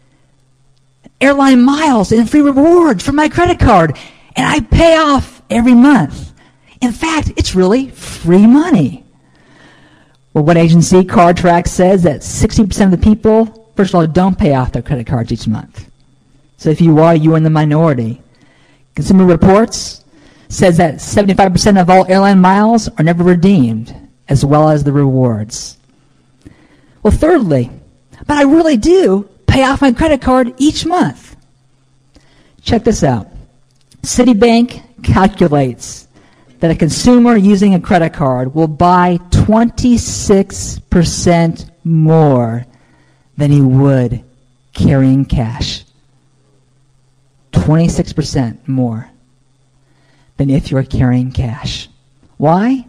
airline 1.20 1.62
miles 1.62 2.12
and 2.12 2.30
free 2.30 2.42
rewards 2.42 3.04
from 3.04 3.16
my 3.16 3.28
credit 3.28 3.58
card, 3.58 3.98
and 4.36 4.46
I 4.46 4.60
pay 4.60 4.96
off 4.96 5.42
every 5.50 5.74
month. 5.74 6.32
In 6.80 6.92
fact, 6.92 7.32
it's 7.36 7.56
really 7.56 7.88
free 7.90 8.46
money. 8.46 9.04
Well, 10.32 10.44
what 10.44 10.56
agency 10.56 11.02
CardTrak 11.02 11.66
says 11.66 12.04
that 12.04 12.20
60% 12.20 12.84
of 12.84 12.90
the 12.92 12.98
people, 12.98 13.72
first 13.74 13.90
of 13.90 13.96
all, 13.96 14.06
don't 14.06 14.38
pay 14.38 14.54
off 14.54 14.70
their 14.70 14.82
credit 14.82 15.08
cards 15.08 15.32
each 15.32 15.48
month. 15.48 15.87
So 16.58 16.70
if 16.70 16.80
you 16.80 16.98
are, 16.98 17.14
you 17.14 17.34
are 17.34 17.36
in 17.36 17.44
the 17.44 17.50
minority. 17.50 18.20
Consumer 18.94 19.24
Reports 19.24 20.04
says 20.48 20.76
that 20.78 20.96
75% 20.96 21.80
of 21.80 21.88
all 21.88 22.04
airline 22.10 22.40
miles 22.40 22.88
are 22.88 23.04
never 23.04 23.22
redeemed, 23.22 23.94
as 24.28 24.44
well 24.44 24.68
as 24.68 24.82
the 24.84 24.92
rewards. 24.92 25.78
Well, 27.02 27.12
thirdly, 27.12 27.70
but 28.26 28.38
I 28.38 28.42
really 28.42 28.76
do 28.76 29.28
pay 29.46 29.62
off 29.62 29.82
my 29.82 29.92
credit 29.92 30.20
card 30.20 30.52
each 30.58 30.84
month. 30.84 31.36
Check 32.62 32.82
this 32.84 33.04
out. 33.04 33.28
Citibank 34.02 34.82
calculates 35.02 36.08
that 36.58 36.72
a 36.72 36.74
consumer 36.74 37.36
using 37.36 37.74
a 37.74 37.80
credit 37.80 38.14
card 38.14 38.52
will 38.54 38.66
buy 38.66 39.18
26% 39.30 41.70
more 41.84 42.66
than 43.36 43.52
he 43.52 43.60
would 43.60 44.24
carrying 44.72 45.24
cash. 45.24 45.84
26% 47.68 48.66
more 48.66 49.10
than 50.38 50.48
if 50.48 50.70
you're 50.70 50.82
carrying 50.82 51.30
cash. 51.30 51.90
Why? 52.38 52.86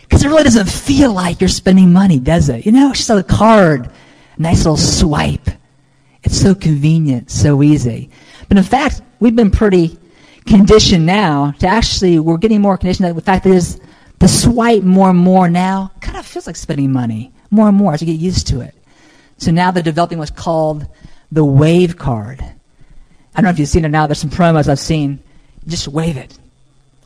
Because 0.00 0.24
it 0.24 0.28
really 0.28 0.44
doesn't 0.44 0.70
feel 0.70 1.12
like 1.12 1.42
you're 1.42 1.48
spending 1.48 1.92
money, 1.92 2.18
does 2.18 2.48
it? 2.48 2.64
You 2.64 2.72
know, 2.72 2.88
it's 2.88 3.06
just 3.06 3.10
a 3.10 3.22
card, 3.22 3.90
nice 4.38 4.60
little 4.60 4.78
swipe. 4.78 5.50
It's 6.22 6.40
so 6.40 6.54
convenient, 6.54 7.30
so 7.30 7.62
easy. 7.62 8.08
But 8.48 8.56
in 8.56 8.64
fact, 8.64 9.02
we've 9.20 9.36
been 9.36 9.50
pretty 9.50 9.98
conditioned 10.46 11.04
now 11.04 11.50
to 11.58 11.66
actually, 11.66 12.18
we're 12.18 12.38
getting 12.38 12.62
more 12.62 12.78
conditioned 12.78 13.06
that 13.06 13.14
the 13.14 13.20
fact 13.20 13.44
is 13.44 13.78
the 14.20 14.28
swipe 14.28 14.84
more 14.84 15.10
and 15.10 15.18
more 15.18 15.50
now 15.50 15.92
kind 16.00 16.16
of 16.16 16.24
feels 16.24 16.46
like 16.46 16.56
spending 16.56 16.90
money 16.90 17.30
more 17.50 17.68
and 17.68 17.76
more 17.76 17.92
as 17.92 18.00
you 18.00 18.06
get 18.06 18.18
used 18.18 18.46
to 18.46 18.62
it. 18.62 18.74
So 19.36 19.50
now 19.50 19.70
they're 19.70 19.82
developing 19.82 20.16
what's 20.16 20.30
called 20.30 20.86
the 21.30 21.44
wave 21.44 21.98
card. 21.98 22.42
I 23.34 23.40
don't 23.40 23.44
know 23.44 23.50
if 23.50 23.58
you've 23.58 23.68
seen 23.68 23.84
it 23.84 23.88
now. 23.88 24.06
There's 24.06 24.18
some 24.18 24.30
promos 24.30 24.68
I've 24.68 24.78
seen. 24.78 25.18
Just 25.66 25.88
wave 25.88 26.16
it. 26.16 26.38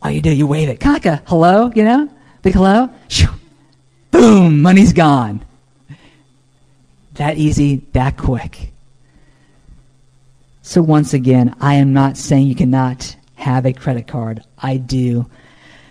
All 0.03 0.11
you 0.11 0.21
do, 0.21 0.31
you 0.31 0.47
wave 0.47 0.69
it. 0.69 0.79
Kind 0.79 0.97
of 0.97 1.05
like 1.05 1.21
a 1.21 1.23
hello, 1.27 1.73
you 1.75 1.85
know? 1.85 2.09
Big 2.43 2.55
hello. 2.55 2.91
Shoo. 3.09 3.29
Boom, 4.11 4.63
money's 4.63 4.93
gone. 4.93 5.45
That 7.15 7.37
easy, 7.37 7.83
that 7.93 8.17
quick. 8.17 8.73
So 10.63 10.83
once 10.83 11.15
again, 11.15 11.57
I 11.61 11.75
am 11.75 11.93
not 11.93 12.17
saying 12.17 12.47
you 12.47 12.55
cannot 12.55 13.17
have 13.37 13.65
a 13.65 13.73
credit 13.73 14.07
card. 14.07 14.45
I 14.59 14.77
do 14.77 15.29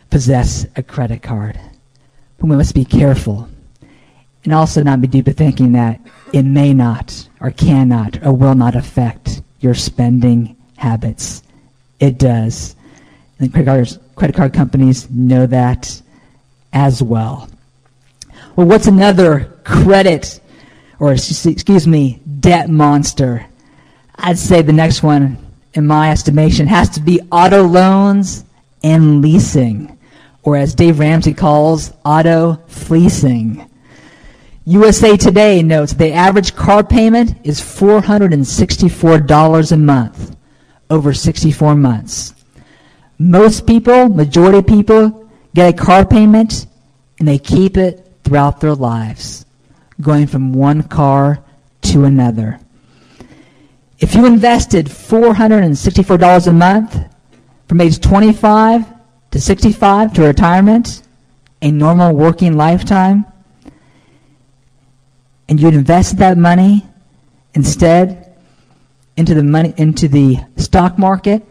possess 0.09 0.65
a 0.75 0.83
credit 0.83 1.21
card. 1.23 1.59
But 2.37 2.49
we 2.49 2.55
must 2.55 2.75
be 2.75 2.85
careful 2.85 3.49
and 4.43 4.53
also 4.53 4.83
not 4.83 5.01
be 5.01 5.07
duped 5.07 5.31
thinking 5.31 5.71
that 5.73 5.99
it 6.31 6.43
may 6.43 6.73
not 6.73 7.27
or 7.41 7.51
cannot 7.51 8.23
or 8.25 8.33
will 8.33 8.55
not 8.55 8.75
affect 8.75 9.41
your 9.59 9.73
spending 9.73 10.55
habits. 10.75 11.43
It 11.99 12.17
does. 12.17 12.75
And 13.39 13.51
credit, 13.51 13.65
cards, 13.65 13.99
credit 14.15 14.35
card 14.35 14.53
companies 14.53 15.09
know 15.09 15.45
that 15.47 16.01
as 16.73 17.01
well. 17.01 17.49
Well, 18.55 18.67
what's 18.67 18.87
another 18.87 19.53
credit, 19.63 20.39
or 20.99 21.13
excuse 21.13 21.87
me, 21.87 22.19
debt 22.39 22.69
monster? 22.69 23.45
I'd 24.15 24.39
say 24.39 24.61
the 24.61 24.73
next 24.73 25.03
one, 25.03 25.37
in 25.73 25.85
my 25.85 26.11
estimation, 26.11 26.65
has 26.67 26.89
to 26.91 26.99
be 26.99 27.21
auto 27.31 27.63
loans 27.63 28.43
and 28.83 29.21
leasing, 29.21 29.97
or 30.43 30.57
as 30.57 30.73
Dave 30.73 30.99
Ramsey 30.99 31.33
calls, 31.33 31.93
auto 32.03 32.55
fleecing. 32.67 33.69
USA 34.69 35.15
Today 35.15 35.63
notes 35.63 35.93
the 35.93 36.11
average 36.11 36.53
car 36.53 36.83
payment 36.83 37.35
is 37.45 37.61
$464 37.61 39.71
a 39.71 39.77
month 39.77 40.35
over 40.89 41.13
64 41.13 41.75
months. 41.75 42.33
Most 43.17 43.65
people, 43.65 44.09
majority 44.09 44.57
of 44.57 44.67
people, 44.67 45.29
get 45.55 45.73
a 45.73 45.77
car 45.77 46.05
payment 46.05 46.67
and 47.17 47.25
they 47.25 47.37
keep 47.37 47.77
it 47.77 48.11
throughout 48.25 48.59
their 48.59 48.75
lives, 48.75 49.45
going 50.01 50.27
from 50.27 50.51
one 50.51 50.83
car 50.83 51.41
to 51.83 52.03
another. 52.03 52.59
If 53.99 54.15
you 54.15 54.25
invested 54.25 54.87
$464 54.87 56.45
a 56.45 56.51
month 56.51 56.99
from 57.69 57.79
age 57.79 58.01
25 58.01 58.85
to 59.31 59.39
65 59.39 60.13
to 60.15 60.23
retirement, 60.23 61.03
a 61.61 61.71
normal 61.71 62.13
working 62.13 62.57
lifetime, 62.57 63.25
and 65.49 65.59
you'd 65.59 65.73
invest 65.73 66.17
that 66.17 66.37
money 66.37 66.85
instead 67.53 68.35
into 69.15 69.33
the 69.33 69.43
money 69.43 69.73
into 69.77 70.07
the 70.07 70.37
stock 70.57 70.97
market, 70.97 71.43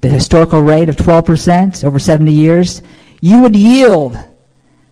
the 0.00 0.08
historical 0.08 0.60
rate 0.60 0.88
of 0.88 0.96
12% 0.96 1.84
over 1.84 1.98
70 1.98 2.32
years, 2.32 2.82
you 3.20 3.40
would 3.42 3.56
yield 3.56 4.16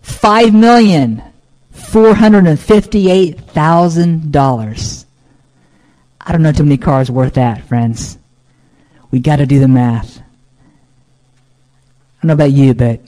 five 0.02 0.54
million 0.54 1.22
four 1.70 2.14
hundred 2.14 2.46
and 2.46 2.58
fifty-eight 2.58 3.40
thousand 3.40 4.32
dollars. 4.32 5.06
I 6.20 6.32
don't 6.32 6.42
know 6.42 6.52
too 6.52 6.64
many 6.64 6.76
cars 6.76 7.10
worth 7.10 7.34
that, 7.34 7.64
friends. 7.64 8.18
We 9.10 9.20
got 9.20 9.36
to 9.36 9.46
do 9.46 9.58
the 9.58 9.68
math. 9.68 10.18
I 10.18 10.22
don't 12.22 12.28
know 12.28 12.34
about 12.34 12.52
you, 12.52 12.74
but 12.74 13.00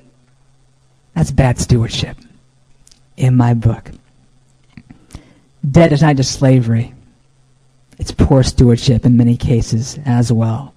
that's 1.14 1.30
bad 1.30 1.58
stewardship 1.58 2.16
in 3.16 3.36
my 3.36 3.52
book. 3.52 3.90
Debt 5.68 5.92
is 5.92 6.02
not 6.02 6.16
just 6.16 6.32
slavery, 6.32 6.94
it's 7.98 8.12
poor 8.12 8.42
stewardship 8.42 9.04
in 9.04 9.16
many 9.16 9.36
cases 9.36 9.98
as 10.06 10.32
well. 10.32 10.74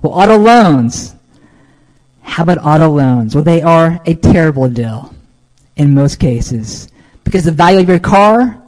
Well, 0.00 0.12
auto 0.12 0.38
loans. 0.38 1.14
How 2.22 2.44
about 2.44 2.58
auto 2.58 2.88
loans? 2.88 3.34
Well, 3.34 3.44
they 3.44 3.62
are 3.62 4.00
a 4.06 4.14
terrible 4.14 4.68
deal 4.68 5.14
in 5.76 5.92
most 5.92 6.20
cases 6.20 6.88
because 7.24 7.44
the 7.44 7.52
value 7.52 7.80
of 7.80 7.88
your 7.88 7.98
car 7.98 8.62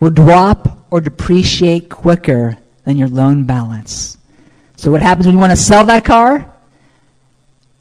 will 0.00 0.10
drop 0.10 0.86
or 0.90 1.00
depreciate 1.00 1.88
quicker 1.88 2.58
than 2.84 2.96
your 2.96 3.08
loan 3.08 3.44
balance. 3.44 4.18
So, 4.76 4.90
what 4.90 5.02
happens 5.02 5.26
when 5.26 5.34
you 5.34 5.40
want 5.40 5.52
to 5.52 5.56
sell 5.56 5.84
that 5.86 6.04
car? 6.04 6.52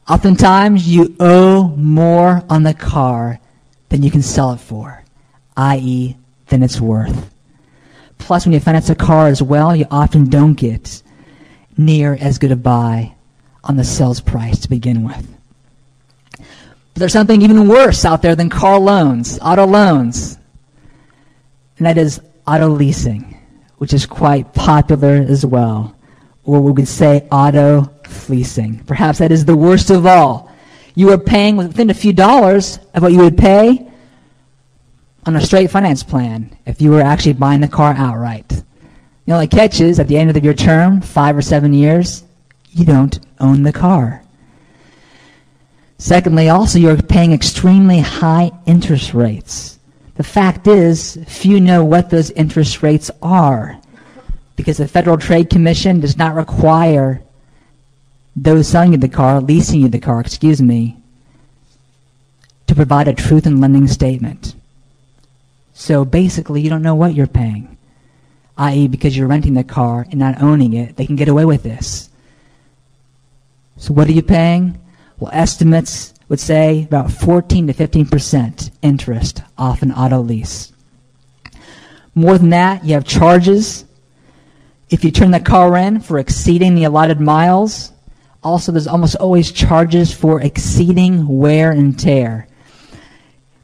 Oftentimes, 0.08 0.88
you 0.88 1.16
owe 1.20 1.68
more 1.76 2.44
on 2.50 2.64
the 2.64 2.74
car 2.74 3.40
than 3.90 4.02
you 4.02 4.12
can 4.12 4.22
sell 4.22 4.54
it 4.54 4.60
for, 4.60 5.04
i.e., 5.58 6.16
than 6.50 6.64
it's 6.64 6.82
worth. 6.82 7.32
Plus, 8.18 8.46
when 8.46 8.54
you 8.54 8.60
finance 8.60 8.90
a 8.90 8.96
car 8.96 9.28
as 9.28 9.42
well, 9.42 9.76
you 9.76 9.86
often 9.92 10.30
don't 10.30 10.54
get 10.54 11.02
near 11.78 12.18
as 12.20 12.40
good 12.40 12.52
a 12.52 12.56
buy 12.56 13.14
on 13.64 13.78
the 13.78 13.84
sales 13.84 14.20
price 14.20 14.60
to 14.60 14.70
begin 14.70 15.04
with. 15.04 15.28
But 16.38 17.02
there's 17.02 17.14
something 17.14 17.42
even 17.42 17.68
worse 17.68 18.06
out 18.06 18.22
there 18.22 18.36
than 18.36 18.50
car 18.50 18.80
loans, 18.80 19.40
auto 19.42 19.66
loans, 19.66 20.38
and 21.78 21.86
that 21.86 21.98
is 21.98 22.20
auto 22.48 22.70
leasing, 22.70 23.38
which 23.78 23.94
is 23.94 24.06
quite 24.06 24.54
popular 24.54 25.16
as 25.16 25.46
well, 25.46 25.96
or 26.44 26.62
we 26.62 26.74
could 26.74 26.88
say 26.88 27.28
auto 27.32 27.84
fleecing. 28.06 28.84
Perhaps 28.86 29.20
that 29.20 29.32
is 29.32 29.46
the 29.46 29.56
worst 29.56 29.90
of 29.90 30.06
all. 30.06 30.52
You 30.96 31.12
are 31.12 31.18
paying 31.20 31.58
within 31.58 31.92
a 31.92 31.94
few 31.94 32.14
dollars 32.14 32.80
of 32.96 33.04
what 33.04 33.12
you 33.12 33.20
would 33.20 33.38
pay 33.38 33.87
on 35.28 35.36
a 35.36 35.42
straight 35.42 35.70
finance 35.70 36.04
plan 36.04 36.56
if 36.66 36.82
you 36.82 36.90
were 36.90 37.02
actually 37.02 37.34
buying 37.34 37.62
the 37.62 37.68
car 37.68 37.94
outright. 37.94 38.64
The 39.26 39.34
only 39.34 39.48
catch 39.48 39.82
is 39.82 40.00
at 40.00 40.08
the 40.08 40.18
end 40.18 40.36
of 40.36 40.44
your 40.44 40.54
term, 40.54 41.02
five 41.02 41.36
or 41.36 41.42
seven 41.42 41.74
years, 41.74 42.24
you 42.72 42.86
don't 42.86 43.20
own 43.40 43.64
the 43.64 43.74
car. 43.74 44.24
Secondly, 45.98 46.48
also 46.48 46.80
you're 46.80 47.02
paying 47.02 47.34
extremely 47.34 48.00
high 48.00 48.52
interest 48.66 49.14
rates. 49.14 49.80
The 50.16 50.24
fact 50.24 50.66
is, 50.66 51.20
few 51.28 51.60
know 51.60 51.84
what 51.84 52.10
those 52.10 52.32
interest 52.32 52.82
rates 52.82 53.12
are 53.22 53.80
because 54.56 54.78
the 54.78 54.88
Federal 54.88 55.18
Trade 55.18 55.50
Commission 55.50 56.00
does 56.00 56.18
not 56.18 56.36
require 56.36 57.22
those 58.36 58.68
selling 58.68 58.94
you 58.94 58.98
the 58.98 59.10
car, 59.10 59.42
leasing 59.42 59.82
you 59.82 59.90
the 59.90 60.00
car, 60.00 60.22
excuse 60.22 60.62
me, 60.62 60.98
to 62.68 62.76
provide 62.76 63.08
a 63.08 63.14
truth 63.14 63.46
in 63.46 63.60
lending 63.60 63.88
statement. 63.88 64.56
So 65.80 66.04
basically, 66.04 66.62
you 66.62 66.72
don't 66.72 66.82
know 66.82 66.96
what 66.96 67.14
you're 67.14 67.28
paying, 67.28 67.78
i.e., 68.58 68.88
because 68.88 69.16
you're 69.16 69.28
renting 69.28 69.54
the 69.54 69.64
car 69.64 70.08
and 70.10 70.20
not 70.20 70.42
owning 70.42 70.74
it, 70.74 70.96
they 70.96 71.06
can 71.06 71.16
get 71.16 71.28
away 71.28 71.46
with 71.46 71.62
this. 71.62 72.10
So 73.78 73.94
what 73.94 74.08
are 74.08 74.12
you 74.12 74.24
paying? 74.24 74.82
Well, 75.20 75.30
estimates 75.32 76.16
would 76.30 76.40
say 76.40 76.86
about 76.86 77.12
14 77.12 77.68
to 77.68 77.74
15% 77.76 78.72
interest 78.82 79.44
off 79.56 79.84
an 79.84 79.92
auto 79.92 80.20
lease. 80.20 80.74
More 82.16 82.40
than 82.40 82.50
that, 82.50 82.84
you 82.84 82.96
have 82.96 83.06
charges. 83.06 83.86
If 84.90 85.04
you 85.04 85.12
turn 85.12 85.30
the 85.30 85.40
car 85.40 85.78
in 85.78 86.00
for 86.00 86.18
exceeding 86.18 86.74
the 86.74 86.86
allotted 86.86 87.22
miles, 87.22 87.92
also 88.44 88.72
there's 88.72 88.88
almost 88.88 89.16
always 89.18 89.52
charges 89.52 90.12
for 90.12 90.42
exceeding 90.42 91.28
wear 91.28 91.70
and 91.72 91.98
tear. 92.00 92.48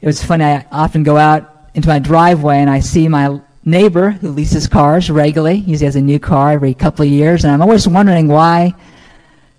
It 0.00 0.06
was 0.06 0.22
funny, 0.22 0.44
I 0.44 0.64
often 0.70 1.02
go 1.02 1.16
out 1.16 1.53
into 1.74 1.88
my 1.88 1.98
driveway 1.98 2.58
and 2.58 2.70
I 2.70 2.80
see 2.80 3.08
my 3.08 3.40
neighbor 3.64 4.10
who 4.10 4.30
leases 4.30 4.66
cars 4.66 5.10
regularly. 5.10 5.58
He 5.58 5.72
has 5.72 5.96
a 5.96 6.00
new 6.00 6.18
car 6.18 6.52
every 6.52 6.74
couple 6.74 7.04
of 7.04 7.10
years, 7.10 7.44
and 7.44 7.52
I'm 7.52 7.62
always 7.62 7.88
wondering 7.88 8.28
why 8.28 8.74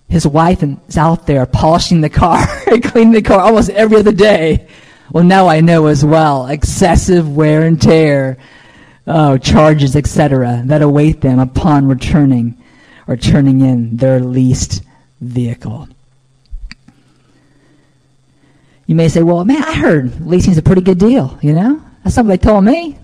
his 0.08 0.28
wife 0.28 0.64
is 0.64 0.98
out 0.98 1.26
there 1.26 1.46
polishing 1.46 2.02
the 2.02 2.10
car 2.10 2.46
and 2.68 2.84
cleaning 2.84 3.14
the 3.14 3.22
car 3.22 3.42
almost 3.42 3.70
every 3.72 3.98
other 3.98 4.12
day. 4.12 4.68
Well, 5.12 5.24
now 5.24 5.48
I 5.48 5.62
know 5.62 5.88
as 5.88 6.04
well. 6.04 6.48
Excessive 6.48 7.36
wear 7.36 7.64
and 7.64 7.82
tear, 7.82 8.38
oh, 9.08 9.38
charges, 9.38 9.96
etc., 9.96 10.64
that 10.66 10.82
await 10.82 11.22
them 11.22 11.40
upon 11.40 11.88
returning 11.88 12.58
or 13.08 13.16
turning 13.18 13.62
in 13.62 13.98
their 13.98 14.20
leased 14.20 14.84
vehicle. 15.22 15.88
You 18.88 18.96
may 18.96 19.10
say, 19.10 19.24
well, 19.24 19.44
man, 19.46 19.64
I 19.64 19.74
heard 19.74 20.26
leasing's 20.26 20.58
a 20.58 20.64
pretty 20.64 20.82
good 20.82 21.00
deal, 21.00 21.40
you 21.42 21.54
know? 21.54 21.85
They 22.06 22.38
told 22.38 22.64
me. 22.64 22.98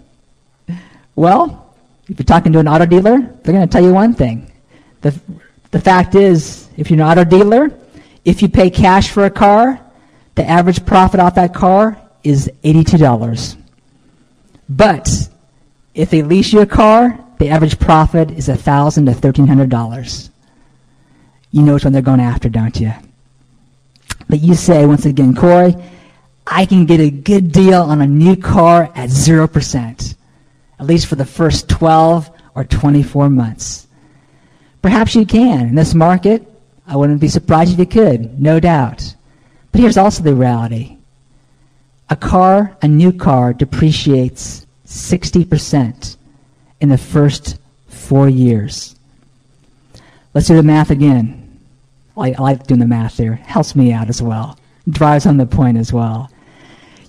Well, 1.15 1.75
if 2.07 2.19
you're 2.19 2.25
talking 2.25 2.53
to 2.53 2.59
an 2.59 2.67
auto 2.67 2.85
dealer, 2.85 3.17
they're 3.19 3.53
going 3.53 3.67
to 3.67 3.71
tell 3.71 3.83
you 3.83 3.93
one 3.93 4.13
thing. 4.13 4.51
The, 5.01 5.19
the 5.71 5.79
fact 5.79 6.15
is, 6.15 6.69
if 6.77 6.89
you're 6.89 7.01
an 7.01 7.05
auto 7.05 7.23
dealer, 7.23 7.71
if 8.23 8.41
you 8.41 8.49
pay 8.49 8.69
cash 8.69 9.09
for 9.11 9.25
a 9.25 9.29
car, 9.29 9.79
the 10.35 10.47
average 10.47 10.85
profit 10.85 11.19
off 11.19 11.35
that 11.35 11.53
car 11.53 11.99
is 12.23 12.49
$82. 12.63 13.57
But 14.69 15.09
if 15.93 16.09
they 16.09 16.21
lease 16.21 16.53
you 16.53 16.61
a 16.61 16.65
car, 16.65 17.19
the 17.39 17.49
average 17.49 17.79
profit 17.79 18.31
is 18.31 18.47
1,000 18.47 19.07
to 19.07 19.11
$1,300. 19.11 20.29
You 21.51 21.61
know 21.63 21.73
which 21.73 21.83
they're 21.83 22.01
going 22.01 22.21
after, 22.21 22.49
don't 22.49 22.79
you? 22.79 22.93
But 24.29 24.39
you 24.39 24.53
say, 24.53 24.85
once 24.85 25.05
again, 25.05 25.35
Corey, 25.35 25.75
I 26.53 26.65
can 26.65 26.85
get 26.85 26.99
a 26.99 27.09
good 27.09 27.53
deal 27.53 27.81
on 27.81 28.01
a 28.01 28.07
new 28.07 28.35
car 28.35 28.91
at 28.93 29.09
0%, 29.09 30.15
at 30.79 30.85
least 30.85 31.07
for 31.07 31.15
the 31.15 31.25
first 31.25 31.69
12 31.69 32.29
or 32.55 32.65
24 32.65 33.29
months. 33.29 33.87
Perhaps 34.81 35.15
you 35.15 35.25
can. 35.25 35.69
In 35.69 35.75
this 35.75 35.93
market, 35.93 36.45
I 36.85 36.97
wouldn't 36.97 37.21
be 37.21 37.29
surprised 37.29 37.71
if 37.71 37.79
you 37.79 37.85
could, 37.85 38.41
no 38.41 38.59
doubt. 38.59 39.15
But 39.71 39.79
here's 39.79 39.95
also 39.95 40.23
the 40.23 40.35
reality. 40.35 40.97
A 42.09 42.17
car, 42.17 42.75
a 42.81 42.87
new 42.87 43.13
car, 43.13 43.53
depreciates 43.53 44.67
60% 44.85 46.17
in 46.81 46.89
the 46.89 46.97
first 46.97 47.59
four 47.87 48.27
years. 48.27 48.97
Let's 50.33 50.47
do 50.47 50.55
the 50.55 50.63
math 50.63 50.89
again. 50.89 51.59
I, 52.17 52.33
I 52.33 52.41
like 52.41 52.67
doing 52.67 52.81
the 52.81 52.87
math 52.87 53.15
there. 53.15 53.35
Helps 53.35 53.73
me 53.73 53.93
out 53.93 54.09
as 54.09 54.21
well. 54.21 54.59
Drives 54.89 55.25
on 55.25 55.37
the 55.37 55.45
point 55.45 55.77
as 55.77 55.93
well. 55.93 56.30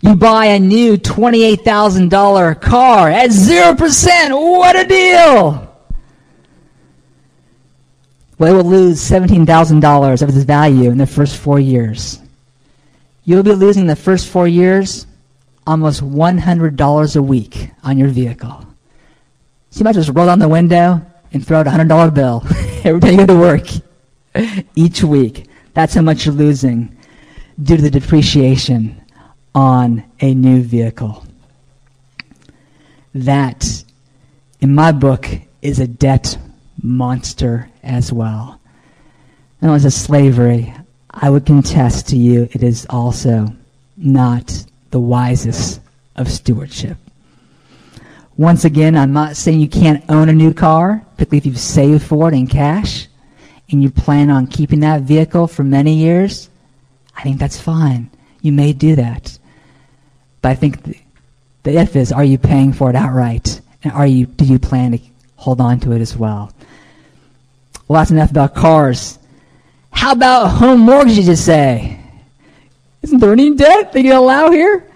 You 0.03 0.17
buy 0.17 0.47
a 0.47 0.59
new 0.59 0.97
$28,000 0.97 2.61
car 2.61 3.09
at 3.09 3.31
0%. 3.31 4.59
What 4.59 4.77
a 4.77 4.85
deal! 4.85 5.69
Well, 8.37 8.53
it 8.53 8.57
will 8.57 8.69
lose 8.69 8.99
$17,000 9.09 10.23
of 10.23 10.29
its 10.29 10.39
value 10.39 10.91
in 10.91 10.99
the 10.99 11.07
first 11.07 11.37
four 11.37 11.61
years. 11.61 12.19
You'll 13.25 13.45
be 13.45 13.53
losing 13.53 13.87
the 13.87 13.95
first 13.95 14.29
four 14.29 14.49
years 14.49 15.07
almost 15.69 16.03
$100 16.03 17.17
a 17.17 17.23
week 17.23 17.71
on 17.85 17.97
your 17.97 18.09
vehicle. 18.09 18.67
So 19.71 19.79
you 19.79 19.85
might 19.85 19.95
just 19.95 20.11
roll 20.13 20.27
down 20.27 20.41
the 20.41 20.49
window 20.49 21.01
and 21.33 21.47
throw 21.47 21.61
out 21.61 21.69
a 21.69 21.71
$100 21.71 22.13
bill 22.13 22.43
every 22.85 23.01
time 23.01 23.13
you 23.13 23.19
go 23.19 23.27
to 23.27 23.39
work 23.39 23.69
each 24.75 25.05
week. 25.05 25.47
That's 25.75 25.95
how 25.95 26.03
much 26.03 26.27
you're 26.27 26.35
losing 26.35 26.97
due 27.63 27.77
to 27.77 27.83
the 27.83 27.91
depreciation 27.91 29.02
on 29.55 30.05
a 30.21 30.35
new 30.35 30.63
vehicle. 30.63 31.25
That, 33.15 33.85
in 34.61 34.75
my 34.75 34.93
book, 34.93 35.29
is 35.61 35.79
a 35.81 35.87
debt 35.87 36.39
monster 36.83 37.69
as 37.83 38.13
well. 38.13 38.61
And 39.61 39.71
as 39.71 39.85
a 39.85 39.91
slavery, 39.91 40.75
I 41.11 41.31
would 41.31 41.47
contest 41.47 42.09
to 42.09 42.17
you 42.17 42.49
it 42.53 42.63
is 42.63 42.87
also 42.89 43.55
not 43.97 44.65
the 44.91 45.01
wisest 45.01 45.81
of 46.17 46.31
stewardship. 46.31 46.97
Once 48.37 48.65
again, 48.65 48.97
I'm 48.97 49.13
not 49.13 49.37
saying 49.37 49.61
you 49.61 49.69
can't 49.69 50.05
own 50.09 50.29
a 50.29 50.33
new 50.33 50.55
car, 50.55 51.05
particularly 51.17 51.39
if 51.39 51.47
you've 51.47 51.59
saved 51.59 52.03
for 52.03 52.29
it 52.29 52.35
in 52.35 52.47
cash 52.47 53.07
and 53.71 53.83
you 53.83 53.91
plan 53.91 54.31
on 54.31 54.47
keeping 54.47 54.81
that 54.81 55.03
vehicle 55.03 55.47
for 55.47 55.63
many 55.63 55.95
years. 55.95 56.49
I 57.15 57.23
think 57.23 57.39
that's 57.39 57.61
fine. 57.61 58.11
You 58.41 58.53
may 58.53 58.73
do 58.73 58.97
that. 58.97 59.39
But 60.43 60.51
I 60.51 60.55
think 60.55 60.83
the, 60.83 60.99
the 61.63 61.79
if 61.79 61.97
is, 61.97 62.13
are 62.13 62.25
you 62.25 62.37
paying 62.37 62.73
for 62.73 62.91
it 62.91 62.97
outright? 62.97 63.61
And 63.85 63.93
are 63.93 64.07
you, 64.07 64.27
do 64.27 64.45
you 64.45 64.59
plan 64.59 64.93
to 64.93 64.99
hold 65.37 65.61
on 65.61 65.81
to 65.81 65.93
it 65.93 66.01
as 66.01 66.17
well? 66.17 66.53
Well, 67.89 68.01
that's 68.01 68.11
enough 68.11 68.31
about 68.31 68.55
cars. 68.55 69.19
How 69.91 70.13
about 70.13 70.49
home 70.49 70.81
mortgages, 70.81 71.29
you 71.29 71.37
say? 71.37 72.01
Isn't 73.03 73.19
there 73.19 73.33
any 73.33 73.55
debt 73.55 73.93
they 73.93 74.03
can 74.03 74.13
allow 74.13 74.51
here? 74.51 74.89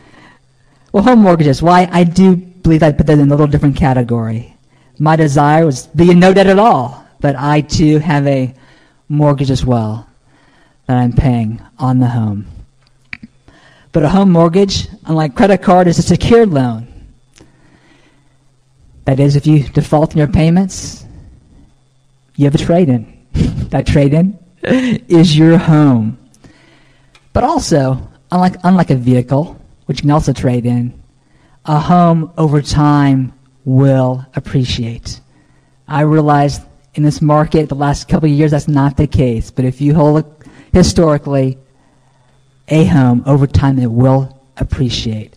Well, 0.93 1.03
home 1.03 1.21
mortgages. 1.21 1.63
Why? 1.63 1.89
I 1.91 2.05
do 2.05 2.37
believe 2.37 2.83
I 2.83 2.93
put 2.93 3.07
that 3.07 3.19
in 3.19 3.27
a 3.27 3.31
little 3.31 3.47
different 3.47 3.77
category. 3.77 4.55
My 4.99 5.17
desire 5.17 5.67
was 5.67 5.87
be 5.89 6.11
in 6.11 6.19
no 6.21 6.33
debt 6.33 6.47
at 6.47 6.59
all, 6.59 7.07
but 7.21 7.37
I 7.37 7.61
too 7.61 7.99
have 7.99 8.27
a 8.27 8.55
mortgage 9.09 9.51
as 9.51 9.65
well 9.65 10.09
that 10.87 10.97
I'm 10.97 11.13
paying 11.13 11.61
on 11.79 11.99
the 11.99 12.09
home. 12.09 12.47
But 13.97 14.05
a 14.05 14.11
home 14.11 14.31
mortgage, 14.31 14.89
unlike 15.07 15.35
credit 15.35 15.63
card, 15.63 15.89
is 15.89 15.99
a 15.99 16.03
secured 16.03 16.51
loan. 16.51 16.87
That 19.07 19.19
is, 19.19 19.37
if 19.37 19.47
you 19.47 19.63
default 19.63 20.13
in 20.13 20.19
your 20.19 20.29
payments, 20.29 21.07
you 22.35 22.45
have 22.45 22.55
a 22.55 22.59
trade 22.59 22.91
in. 22.91 23.27
that 23.71 23.87
trade 23.87 24.13
in 24.13 24.39
is 24.63 25.35
your 25.35 25.57
home. 25.57 26.19
But 27.33 27.45
also, 27.45 28.07
unlike, 28.31 28.57
unlike 28.65 28.91
a 28.91 28.97
vehicle, 28.97 29.59
which 29.87 30.01
you 30.01 30.03
can 30.03 30.11
also 30.11 30.35
trade 30.35 30.67
in, 30.67 31.03
a 31.65 31.81
home 31.81 32.35
over 32.37 32.61
time 32.61 33.33
will 33.65 34.27
appreciate. 34.35 35.23
I 35.89 36.03
realize 36.03 36.61
in 36.97 37.03
this 37.03 37.23
market 37.23 37.71
the 37.71 37.75
last 37.75 38.09
couple 38.09 38.29
of 38.29 38.37
years 38.37 38.51
that's 38.51 38.69
not 38.69 38.99
the 38.99 39.07
case, 39.07 39.51
but 39.51 39.65
if 39.65 39.81
you 39.81 39.95
hold 39.95 40.19
it 40.19 40.27
historically 40.75 41.57
a 42.69 42.85
home 42.85 43.23
over 43.27 43.47
time 43.47 43.79
it 43.79 43.91
will 43.91 44.43
appreciate. 44.57 45.35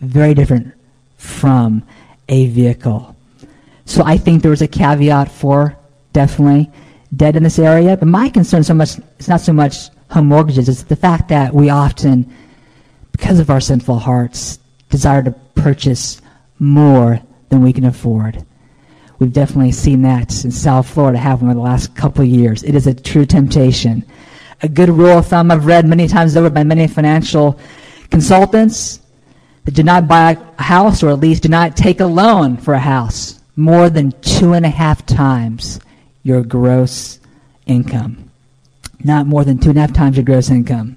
Very 0.00 0.34
different 0.34 0.74
from 1.16 1.82
a 2.28 2.46
vehicle. 2.48 3.14
So 3.84 4.02
I 4.04 4.16
think 4.16 4.42
there 4.42 4.50
was 4.50 4.62
a 4.62 4.68
caveat 4.68 5.30
for 5.30 5.76
definitely 6.12 6.70
debt 7.14 7.36
in 7.36 7.42
this 7.42 7.58
area. 7.58 7.96
But 7.96 8.08
my 8.08 8.28
concern 8.28 8.62
so 8.62 8.74
much 8.74 8.98
it's 9.18 9.28
not 9.28 9.40
so 9.40 9.52
much 9.52 9.90
home 10.10 10.26
mortgages, 10.26 10.68
it's 10.68 10.82
the 10.84 10.96
fact 10.96 11.28
that 11.28 11.54
we 11.54 11.70
often, 11.70 12.32
because 13.12 13.38
of 13.38 13.50
our 13.50 13.60
sinful 13.60 13.98
hearts, 13.98 14.58
desire 14.88 15.22
to 15.22 15.32
purchase 15.54 16.20
more 16.58 17.20
than 17.48 17.62
we 17.62 17.72
can 17.72 17.84
afford. 17.84 18.44
We've 19.18 19.32
definitely 19.32 19.72
seen 19.72 20.02
that 20.02 20.44
in 20.44 20.50
South 20.50 20.88
Florida 20.88 21.18
happen 21.18 21.46
over 21.46 21.54
the 21.54 21.60
last 21.60 21.94
couple 21.94 22.22
of 22.22 22.28
years. 22.28 22.62
It 22.62 22.74
is 22.74 22.86
a 22.86 22.94
true 22.94 23.26
temptation. 23.26 24.04
A 24.62 24.68
good 24.68 24.90
rule 24.90 25.18
of 25.18 25.26
thumb 25.26 25.50
I've 25.50 25.66
read 25.66 25.86
many 25.86 26.06
times 26.06 26.36
over 26.36 26.50
by 26.50 26.64
many 26.64 26.86
financial 26.86 27.58
consultants 28.10 29.00
that 29.64 29.74
do 29.74 29.82
not 29.82 30.08
buy 30.08 30.36
a 30.58 30.62
house 30.62 31.02
or 31.02 31.10
at 31.10 31.20
least 31.20 31.44
do 31.44 31.48
not 31.48 31.76
take 31.76 32.00
a 32.00 32.06
loan 32.06 32.56
for 32.56 32.74
a 32.74 32.78
house 32.78 33.40
more 33.56 33.90
than 33.90 34.12
two 34.20 34.52
and 34.52 34.66
a 34.66 34.70
half 34.70 35.04
times 35.06 35.80
your 36.22 36.42
gross 36.42 37.18
income. 37.66 38.30
Not 39.02 39.26
more 39.26 39.44
than 39.44 39.58
two 39.58 39.70
and 39.70 39.78
a 39.78 39.82
half 39.82 39.92
times 39.92 40.16
your 40.16 40.24
gross 40.24 40.50
income. 40.50 40.96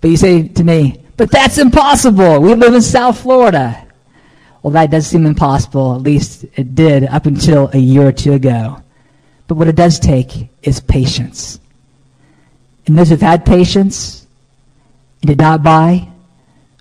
But 0.00 0.10
you 0.10 0.16
say 0.16 0.48
to 0.48 0.64
me, 0.64 1.00
but 1.16 1.30
that's 1.30 1.58
impossible. 1.58 2.40
We 2.40 2.54
live 2.54 2.74
in 2.74 2.82
South 2.82 3.20
Florida. 3.20 3.86
Well, 4.62 4.72
that 4.72 4.90
does 4.90 5.06
seem 5.06 5.26
impossible. 5.26 5.94
At 5.94 6.02
least 6.02 6.44
it 6.56 6.74
did 6.74 7.04
up 7.04 7.26
until 7.26 7.70
a 7.72 7.78
year 7.78 8.08
or 8.08 8.12
two 8.12 8.32
ago. 8.32 8.82
But 9.46 9.56
what 9.56 9.68
it 9.68 9.76
does 9.76 10.00
take 10.00 10.48
is 10.62 10.80
patience. 10.80 11.60
And 12.86 12.98
those 12.98 13.08
who've 13.08 13.20
had 13.20 13.46
patience 13.46 14.26
and 15.22 15.28
did 15.28 15.38
not 15.38 15.62
buy 15.62 16.08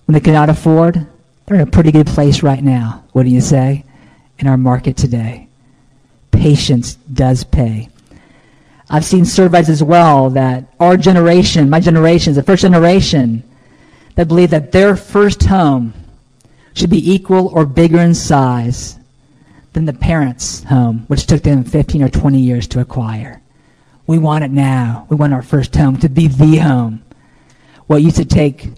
when 0.05 0.13
they 0.13 0.19
could 0.19 0.33
not 0.33 0.49
afford, 0.49 1.07
they're 1.45 1.55
in 1.55 1.67
a 1.67 1.71
pretty 1.71 1.91
good 1.91 2.07
place 2.07 2.43
right 2.43 2.63
now. 2.63 3.03
Do 3.13 3.23
you 3.23 3.41
say? 3.41 3.85
In 4.39 4.47
our 4.47 4.57
market 4.57 4.97
today. 4.97 5.47
Patience 6.31 6.95
does 6.95 7.43
pay. 7.43 7.89
I've 8.89 9.05
seen 9.05 9.25
surveys 9.25 9.69
as 9.69 9.81
well 9.81 10.31
that 10.31 10.65
our 10.79 10.97
generation, 10.97 11.69
my 11.69 11.79
generation, 11.79 12.31
is 12.31 12.35
the 12.35 12.43
first 12.43 12.63
generation 12.63 13.43
that 14.15 14.27
believe 14.27 14.49
that 14.49 14.71
their 14.71 14.95
first 14.95 15.43
home 15.43 15.93
should 16.73 16.89
be 16.89 17.13
equal 17.13 17.47
or 17.47 17.65
bigger 17.65 17.99
in 17.99 18.13
size 18.13 18.97
than 19.73 19.85
the 19.85 19.93
parents' 19.93 20.63
home, 20.63 21.05
which 21.07 21.27
took 21.27 21.43
them 21.43 21.63
15 21.63 22.03
or 22.03 22.09
20 22.09 22.39
years 22.39 22.67
to 22.67 22.79
acquire. 22.79 23.41
We 24.05 24.17
want 24.17 24.43
it 24.43 24.51
now. 24.51 25.07
We 25.09 25.15
want 25.15 25.33
our 25.33 25.41
first 25.41 25.75
home 25.75 25.97
to 25.99 26.09
be 26.09 26.27
the 26.27 26.57
home. 26.57 27.03
What 27.87 28.01
used 28.01 28.17
to 28.17 28.25
take 28.25 28.69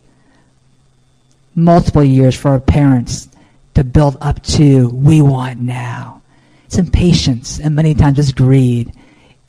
multiple 1.56 2.04
years 2.04 2.36
for 2.36 2.50
our 2.50 2.60
parents 2.60 3.30
to 3.74 3.84
build 3.84 4.18
up 4.22 4.42
to, 4.44 4.90
we 4.90 5.22
want 5.22 5.60
now. 5.60 6.22
It's 6.66 6.78
impatience, 6.78 7.60
and 7.60 7.76
many 7.76 7.94
times 7.94 8.20
it's 8.20 8.32
greed. 8.32 8.92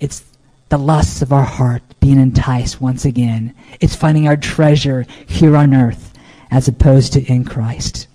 It's 0.00 0.24
the 0.68 0.78
lusts 0.78 1.22
of 1.22 1.32
our 1.32 1.44
heart 1.44 1.82
being 2.00 2.18
enticed 2.18 2.80
once 2.80 3.04
again. 3.04 3.54
It's 3.80 3.96
finding 3.96 4.28
our 4.28 4.36
treasure 4.36 5.06
here 5.26 5.56
on 5.56 5.74
earth 5.74 6.12
as 6.50 6.68
opposed 6.68 7.12
to 7.14 7.24
in 7.24 7.44
Christ. 7.44 8.08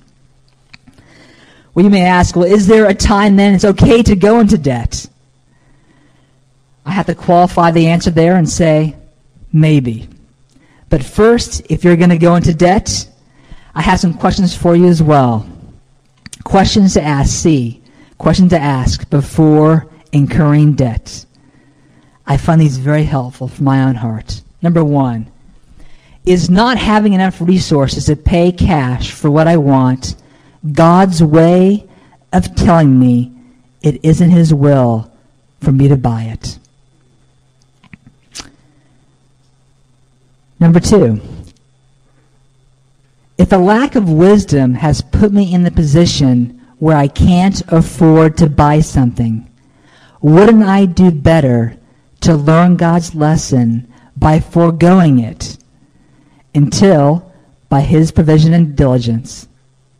Well, 1.73 1.85
you 1.85 1.91
may 1.91 2.03
ask, 2.03 2.35
well, 2.35 2.45
is 2.45 2.67
there 2.67 2.87
a 2.87 2.93
time 2.93 3.37
then 3.37 3.55
it's 3.55 3.65
okay 3.65 4.03
to 4.03 4.15
go 4.15 4.39
into 4.39 4.57
debt? 4.57 5.07
I 6.85 6.91
have 6.91 7.05
to 7.07 7.15
qualify 7.15 7.71
the 7.71 7.87
answer 7.87 8.09
there 8.09 8.35
and 8.35 8.49
say, 8.49 8.95
maybe. 9.53 10.07
But 10.89 11.03
first, 11.03 11.63
if 11.69 11.83
you're 11.83 11.95
going 11.95 12.09
to 12.09 12.17
go 12.17 12.35
into 12.35 12.53
debt, 12.53 13.07
I 13.73 13.81
have 13.81 13.99
some 13.99 14.13
questions 14.13 14.55
for 14.55 14.75
you 14.75 14.87
as 14.87 15.01
well. 15.01 15.47
Questions 16.43 16.93
to 16.95 17.01
ask. 17.01 17.31
see. 17.31 17.81
Questions 18.17 18.51
to 18.51 18.59
ask 18.59 19.09
before 19.09 19.87
incurring 20.11 20.73
debt. 20.73 21.25
I 22.27 22.37
find 22.37 22.59
these 22.61 22.77
very 22.77 23.03
helpful 23.03 23.47
for 23.47 23.63
my 23.63 23.83
own 23.83 23.95
heart. 23.95 24.41
Number 24.61 24.83
one, 24.83 25.31
is 26.25 26.49
not 26.49 26.77
having 26.77 27.13
enough 27.13 27.41
resources 27.41 28.05
to 28.05 28.15
pay 28.15 28.51
cash 28.51 29.11
for 29.11 29.31
what 29.31 29.47
I 29.47 29.57
want 29.57 30.15
God's 30.71 31.23
way 31.23 31.87
of 32.31 32.55
telling 32.55 32.99
me 32.99 33.31
it 33.81 33.99
isn't 34.03 34.29
His 34.29 34.53
will 34.53 35.11
for 35.59 35.71
me 35.71 35.87
to 35.87 35.97
buy 35.97 36.23
it. 36.23 36.59
Number 40.61 40.79
two, 40.79 41.19
if 43.35 43.51
a 43.51 43.57
lack 43.57 43.95
of 43.95 44.07
wisdom 44.07 44.75
has 44.75 45.01
put 45.01 45.31
me 45.31 45.51
in 45.51 45.63
the 45.63 45.71
position 45.71 46.61
where 46.77 46.95
I 46.95 47.07
can't 47.07 47.59
afford 47.69 48.37
to 48.37 48.47
buy 48.47 48.81
something, 48.81 49.49
wouldn't 50.21 50.61
I 50.61 50.85
do 50.85 51.09
better 51.09 51.75
to 52.21 52.35
learn 52.35 52.77
God's 52.77 53.15
lesson 53.15 53.91
by 54.15 54.39
foregoing 54.39 55.17
it 55.17 55.57
until, 56.53 57.33
by 57.67 57.81
His 57.81 58.11
provision 58.11 58.53
and 58.53 58.75
diligence, 58.75 59.47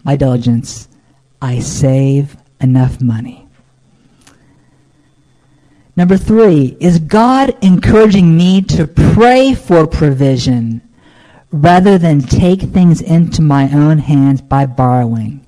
my 0.04 0.16
diligence, 0.16 0.88
I 1.42 1.58
save 1.58 2.38
enough 2.60 3.02
money. 3.02 3.41
Number 5.96 6.18
three, 6.18 6.78
is 6.80 7.00
God 7.00 7.56
encouraging 7.62 8.36
me 8.38 8.62
to 8.64 8.88
pray 8.88 9.54
for 9.54 9.86
provision 9.86 10.82
rather 11.52 11.98
than 11.98 12.22
take 12.22 12.62
things 12.62 13.02
into 13.02 13.42
my 13.42 13.70
own 13.74 13.98
hands 13.98 14.42
by 14.42 14.66
borrowing? 14.66 15.46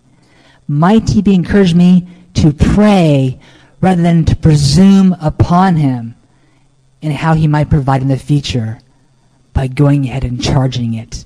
Might 0.68 1.10
He 1.10 1.22
be 1.22 1.34
encouraging 1.34 1.78
me 1.78 2.08
to 2.36 2.52
pray 2.52 3.40
rather 3.80 4.02
than 4.02 4.26
to 4.26 4.36
presume 4.36 5.16
upon 5.22 5.78
Him 5.78 6.16
and 7.02 7.14
how 7.14 7.36
He 7.36 7.48
might 7.48 7.70
provide 7.70 8.02
in 8.02 8.10
the 8.10 8.18
future 8.18 8.80
by 9.54 9.68
going 9.68 10.06
ahead 10.06 10.26
and 10.26 10.44
charging 10.44 10.94
it? 10.94 11.26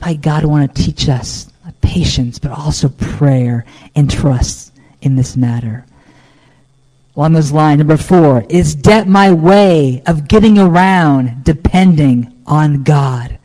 Might 0.00 0.20
God 0.20 0.44
want 0.44 0.74
to 0.74 0.82
teach 0.82 1.08
us 1.08 1.50
patience, 1.80 2.38
but 2.38 2.50
also 2.50 2.88
prayer 2.90 3.64
and 3.94 4.10
trust 4.10 4.72
in 5.00 5.16
this 5.16 5.36
matter. 5.36 5.85
Along 7.16 7.32
this 7.32 7.50
line, 7.50 7.78
number 7.78 7.96
four, 7.96 8.44
is 8.50 8.74
debt 8.74 9.08
my 9.08 9.32
way 9.32 10.02
of 10.06 10.28
getting 10.28 10.58
around 10.58 11.44
depending 11.44 12.42
on 12.46 12.82
God, 12.82 13.38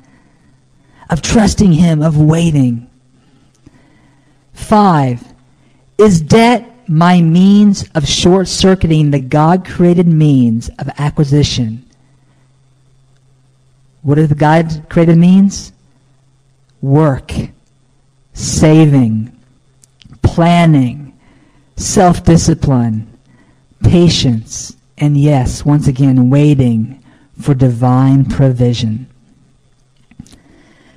of 1.10 1.22
trusting 1.22 1.72
Him, 1.72 2.02
of 2.02 2.18
waiting? 2.18 2.90
Five, 4.54 5.24
is 5.98 6.20
debt 6.20 6.68
my 6.90 7.22
means 7.22 7.88
of 7.96 8.06
short 8.08 8.50
circuiting 8.50 9.12
the 9.12 9.22
God 9.22 9.66
created 9.66 10.08
means 10.08 10.70
of 10.78 10.90
acquisition? 10.98 11.86
What 14.02 14.20
are 14.20 14.28
the 14.28 14.36
God 14.36 14.88
created 14.90 15.18
means? 15.18 15.72
Work 16.82 17.32
saving, 18.34 19.38
planning, 20.22 21.18
self 21.76 22.24
discipline, 22.24 23.11
patience, 23.84 24.76
and 24.98 25.18
yes, 25.18 25.66
once 25.66 25.88
again, 25.88 26.30
waiting 26.30 27.04
for 27.40 27.54
divine 27.54 28.26
provision. 28.26 29.08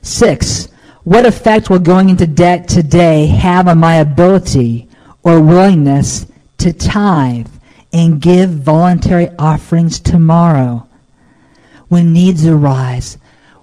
Six, 0.02 0.68
what 1.04 1.26
effect 1.26 1.68
will 1.68 1.78
going 1.78 2.08
into 2.08 2.26
debt 2.26 2.68
today 2.68 3.26
have 3.26 3.68
on 3.68 3.78
my 3.78 3.96
ability 3.96 4.88
or 5.22 5.40
willingness 5.40 6.26
to 6.58 6.72
tithe 6.72 7.48
and 7.92 8.20
give 8.20 8.50
voluntary 8.50 9.28
offerings 9.38 10.00
tomorrow? 10.00 10.88
When 11.88 12.12
needs 12.12 12.46
arise, 12.46 13.18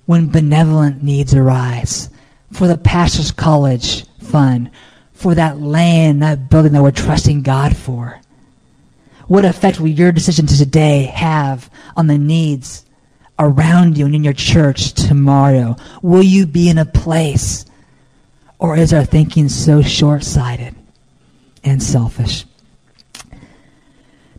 when 0.05 0.29
benevolent 0.29 1.03
needs 1.03 1.33
arise, 1.33 2.09
for 2.51 2.67
the 2.67 2.77
pastor's 2.77 3.31
college 3.31 4.05
fund, 4.19 4.71
for 5.13 5.35
that 5.35 5.59
land, 5.59 6.21
that 6.21 6.49
building 6.49 6.73
that 6.73 6.83
we're 6.83 6.91
trusting 6.91 7.41
God 7.41 7.75
for? 7.75 8.20
What 9.31 9.45
effect 9.45 9.79
will 9.79 9.87
your 9.87 10.11
decision 10.11 10.45
today 10.45 11.03
have 11.03 11.69
on 11.95 12.07
the 12.07 12.17
needs 12.17 12.85
around 13.39 13.97
you 13.97 14.05
and 14.05 14.13
in 14.13 14.25
your 14.25 14.33
church 14.33 14.91
tomorrow? 14.91 15.77
Will 16.01 16.21
you 16.21 16.45
be 16.45 16.67
in 16.67 16.77
a 16.77 16.83
place, 16.83 17.63
or 18.59 18.75
is 18.75 18.91
our 18.91 19.05
thinking 19.05 19.47
so 19.47 19.81
short 19.81 20.25
sighted 20.25 20.75
and 21.63 21.81
selfish? 21.81 22.43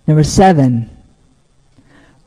Number 0.06 0.24
seven, 0.24 0.94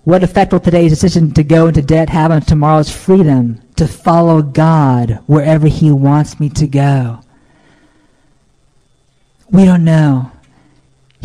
what 0.03 0.23
effect 0.23 0.51
will 0.51 0.59
today's 0.59 0.91
decision 0.91 1.35
to 1.35 1.43
go 1.43 1.67
into 1.67 1.83
debt 1.83 2.09
have 2.09 2.31
on 2.31 2.41
tomorrow's 2.41 2.89
freedom 2.89 3.61
to 3.75 3.87
follow 3.87 4.41
God 4.41 5.19
wherever 5.27 5.67
He 5.67 5.91
wants 5.91 6.39
me 6.39 6.49
to 6.49 6.65
go? 6.65 7.19
We 9.51 9.65
don't 9.65 9.85
know. 9.85 10.31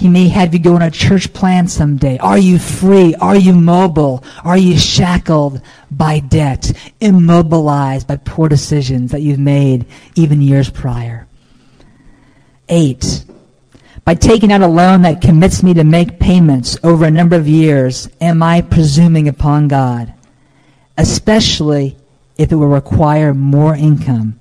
He 0.01 0.09
may 0.09 0.28
have 0.28 0.55
you 0.55 0.61
go 0.61 0.76
on 0.76 0.80
a 0.80 0.90
church 0.90 1.30
plan 1.34 1.68
someday. 1.68 2.16
Are 2.16 2.38
you 2.38 2.59
free? 2.59 3.14
Are 3.16 3.36
you 3.36 3.53
mobile? 3.53 4.24
Are 4.42 4.57
you 4.57 4.78
shackled 4.78 5.61
by 5.90 6.20
debt? 6.20 6.72
Immobilized 7.03 8.07
by 8.07 8.16
poor 8.16 8.48
decisions 8.48 9.11
that 9.11 9.20
you've 9.20 9.38
made 9.38 9.84
even 10.14 10.40
years 10.40 10.70
prior? 10.70 11.26
Eight, 12.70 13.26
by 14.07 14.14
taking 14.14 14.51
out 14.51 14.62
a 14.62 14.66
loan 14.66 15.03
that 15.03 15.20
commits 15.20 15.62
me 15.62 15.74
to 15.74 15.84
make 15.84 16.18
payments 16.18 16.78
over 16.82 17.05
a 17.05 17.11
number 17.11 17.36
of 17.36 17.46
years, 17.46 18.09
am 18.22 18.42
I 18.42 18.62
presuming 18.62 19.28
upon 19.28 19.68
God? 19.68 20.14
Especially 20.96 21.98
if 22.38 22.51
it 22.51 22.57
will 22.57 22.68
require 22.68 23.34
more 23.34 23.74
income 23.74 24.40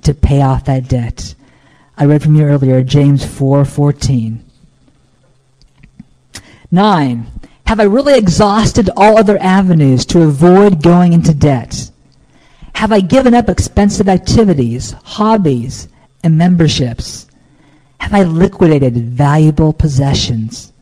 to 0.00 0.14
pay 0.14 0.40
off 0.40 0.64
that 0.64 0.88
debt. 0.88 1.34
I 1.94 2.06
read 2.06 2.22
from 2.22 2.36
you 2.36 2.44
earlier, 2.44 2.82
James 2.82 3.22
4:14. 3.22 4.43
9. 6.74 7.26
Have 7.66 7.80
I 7.80 7.84
really 7.84 8.18
exhausted 8.18 8.90
all 8.96 9.16
other 9.16 9.38
avenues 9.40 10.04
to 10.06 10.22
avoid 10.22 10.82
going 10.82 11.12
into 11.12 11.32
debt? 11.32 11.90
Have 12.74 12.92
I 12.92 13.00
given 13.00 13.32
up 13.32 13.48
expensive 13.48 14.08
activities, 14.08 14.92
hobbies, 15.04 15.88
and 16.22 16.36
memberships? 16.36 17.26
Have 17.98 18.12
I 18.12 18.24
liquidated 18.24 18.94
valuable 18.96 19.72
possessions 19.72 20.72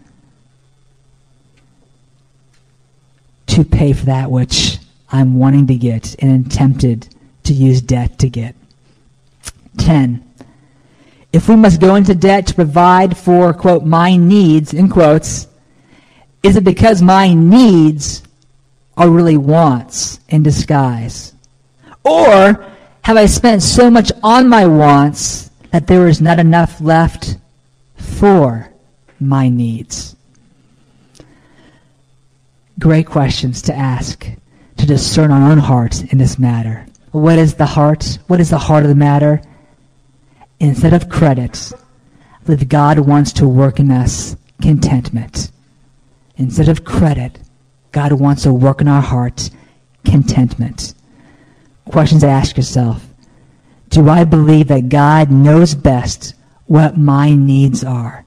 to 3.46 3.62
pay 3.62 3.92
for 3.92 4.06
that 4.06 4.30
which 4.30 4.78
I'm 5.10 5.38
wanting 5.38 5.66
to 5.66 5.76
get 5.76 6.16
and 6.20 6.50
tempted 6.50 7.14
to 7.44 7.52
use 7.52 7.80
debt 7.80 8.18
to 8.20 8.28
get? 8.28 8.56
10. 9.78 10.24
If 11.32 11.48
we 11.48 11.56
must 11.56 11.80
go 11.80 11.94
into 11.94 12.14
debt 12.14 12.46
to 12.48 12.54
provide 12.54 13.16
for, 13.16 13.52
quote, 13.54 13.84
my 13.84 14.16
needs, 14.16 14.74
in 14.74 14.88
quotes, 14.88 15.46
is 16.42 16.56
it 16.56 16.64
because 16.64 17.00
my 17.00 17.32
needs 17.32 18.22
are 18.96 19.08
really 19.08 19.36
wants 19.36 20.20
in 20.28 20.42
disguise? 20.42 21.34
Or 22.04 22.66
have 23.02 23.16
I 23.16 23.26
spent 23.26 23.62
so 23.62 23.90
much 23.90 24.10
on 24.22 24.48
my 24.48 24.66
wants 24.66 25.50
that 25.70 25.86
there 25.86 26.08
is 26.08 26.20
not 26.20 26.38
enough 26.38 26.80
left 26.80 27.36
for 27.96 28.70
my 29.20 29.48
needs? 29.48 30.16
Great 32.78 33.06
questions 33.06 33.62
to 33.62 33.74
ask 33.74 34.26
to 34.76 34.86
discern 34.86 35.30
our 35.30 35.50
own 35.50 35.58
heart 35.58 36.02
in 36.12 36.18
this 36.18 36.38
matter. 36.38 36.86
What 37.12 37.38
is 37.38 37.54
the 37.54 37.66
heart? 37.66 38.18
What 38.26 38.40
is 38.40 38.50
the 38.50 38.58
heart 38.58 38.82
of 38.82 38.88
the 38.88 38.94
matter? 38.94 39.40
Instead 40.58 40.92
of 40.92 41.08
credit, 41.08 41.72
that 42.44 42.68
God 42.68 42.98
wants 42.98 43.32
to 43.34 43.48
work 43.48 43.78
in 43.78 43.90
us 43.90 44.36
contentment. 44.60 45.50
Instead 46.42 46.68
of 46.68 46.84
credit, 46.84 47.38
God 47.92 48.12
wants 48.12 48.42
to 48.42 48.52
work 48.52 48.80
in 48.80 48.88
our 48.88 49.00
hearts 49.00 49.52
contentment. 50.04 50.92
Questions 51.88 52.22
to 52.22 52.28
ask 52.28 52.56
yourself. 52.56 53.06
Do 53.90 54.08
I 54.08 54.24
believe 54.24 54.66
that 54.68 54.88
God 54.88 55.30
knows 55.30 55.76
best 55.76 56.34
what 56.66 56.98
my 56.98 57.32
needs 57.32 57.84
are? 57.84 58.24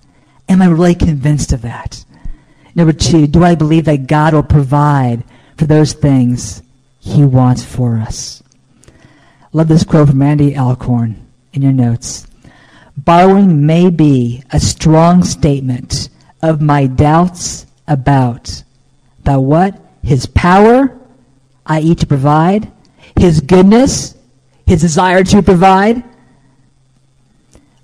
Am 0.47 0.61
I 0.61 0.67
really 0.67 0.95
convinced 0.95 1.51
of 1.51 1.63
that? 1.63 2.05
Number 2.73 2.93
two, 2.93 3.27
do 3.27 3.43
I 3.43 3.55
believe 3.55 3.85
that 3.85 4.07
God 4.07 4.33
will 4.33 4.43
provide 4.43 5.23
for 5.57 5.65
those 5.65 5.91
things 5.91 6.63
he 6.99 7.25
wants 7.25 7.65
for 7.65 7.97
us? 7.97 8.41
Love 9.51 9.67
this 9.67 9.83
quote 9.83 10.09
from 10.09 10.21
Randy 10.21 10.55
Alcorn 10.55 11.27
in 11.51 11.61
your 11.61 11.73
notes. 11.73 12.27
Borrowing 12.95 13.65
may 13.65 13.89
be 13.89 14.43
a 14.51 14.59
strong 14.59 15.23
statement 15.23 16.07
of 16.41 16.61
my 16.61 16.87
doubts 16.87 17.65
about 17.87 18.63
About 19.21 19.41
what? 19.41 19.81
His 20.03 20.27
power, 20.27 20.95
i.e., 21.65 21.95
to 21.95 22.05
provide, 22.05 22.71
his 23.17 23.41
goodness, 23.41 24.15
his 24.67 24.81
desire 24.81 25.23
to 25.23 25.41
provide, 25.41 26.03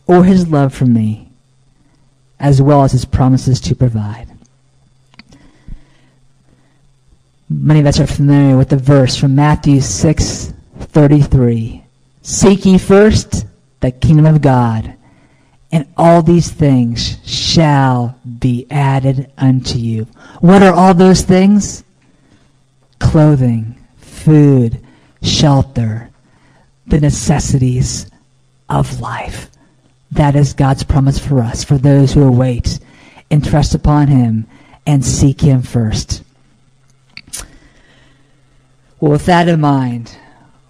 or 0.05 0.23
his 0.23 0.47
love 0.47 0.73
for 0.73 0.85
me, 0.85 1.31
as 2.39 2.61
well 2.61 2.83
as 2.83 2.91
his 2.91 3.05
promises 3.05 3.59
to 3.61 3.75
provide. 3.75 4.27
Many 7.49 7.81
of 7.81 7.85
us 7.85 7.99
are 7.99 8.07
familiar 8.07 8.57
with 8.57 8.69
the 8.69 8.77
verse 8.77 9.15
from 9.15 9.35
Matthew 9.35 9.81
6 9.81 10.53
33. 10.79 11.83
Seek 12.21 12.65
ye 12.65 12.77
first 12.77 13.45
the 13.79 13.91
kingdom 13.91 14.25
of 14.25 14.41
God, 14.41 14.93
and 15.71 15.87
all 15.95 16.21
these 16.21 16.51
things 16.51 17.17
shall 17.25 18.17
be 18.39 18.67
added 18.69 19.31
unto 19.37 19.77
you. 19.77 20.07
What 20.39 20.61
are 20.61 20.73
all 20.73 20.93
those 20.93 21.21
things? 21.21 21.83
Clothing, 22.99 23.77
food, 23.97 24.79
shelter, 25.21 26.09
the 26.87 26.99
necessities 26.99 28.09
of 28.69 28.99
life. 28.99 29.49
That 30.11 30.35
is 30.35 30.53
God's 30.53 30.83
promise 30.83 31.17
for 31.17 31.39
us, 31.39 31.63
for 31.63 31.77
those 31.77 32.13
who 32.13 32.23
await 32.23 32.79
and 33.29 33.43
trust 33.43 33.73
upon 33.73 34.07
Him 34.07 34.45
and 34.85 35.05
seek 35.05 35.41
Him 35.41 35.61
first. 35.61 36.23
Well, 38.99 39.13
with 39.13 39.25
that 39.25 39.47
in 39.47 39.61
mind, 39.61 40.15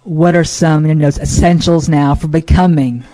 what 0.04 0.34
are 0.36 0.44
some 0.44 0.86
you 0.86 0.94
know, 0.94 1.08
essentials 1.08 1.88
now 1.88 2.14
for 2.14 2.28
becoming 2.28 3.04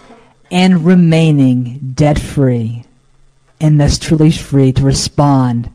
and 0.51 0.85
remaining 0.85 1.93
debt 1.95 2.19
free 2.19 2.85
and 3.61 3.81
thus 3.81 3.99
truly 3.99 4.31
free 4.31 4.73
to 4.73 4.83
respond 4.83 5.71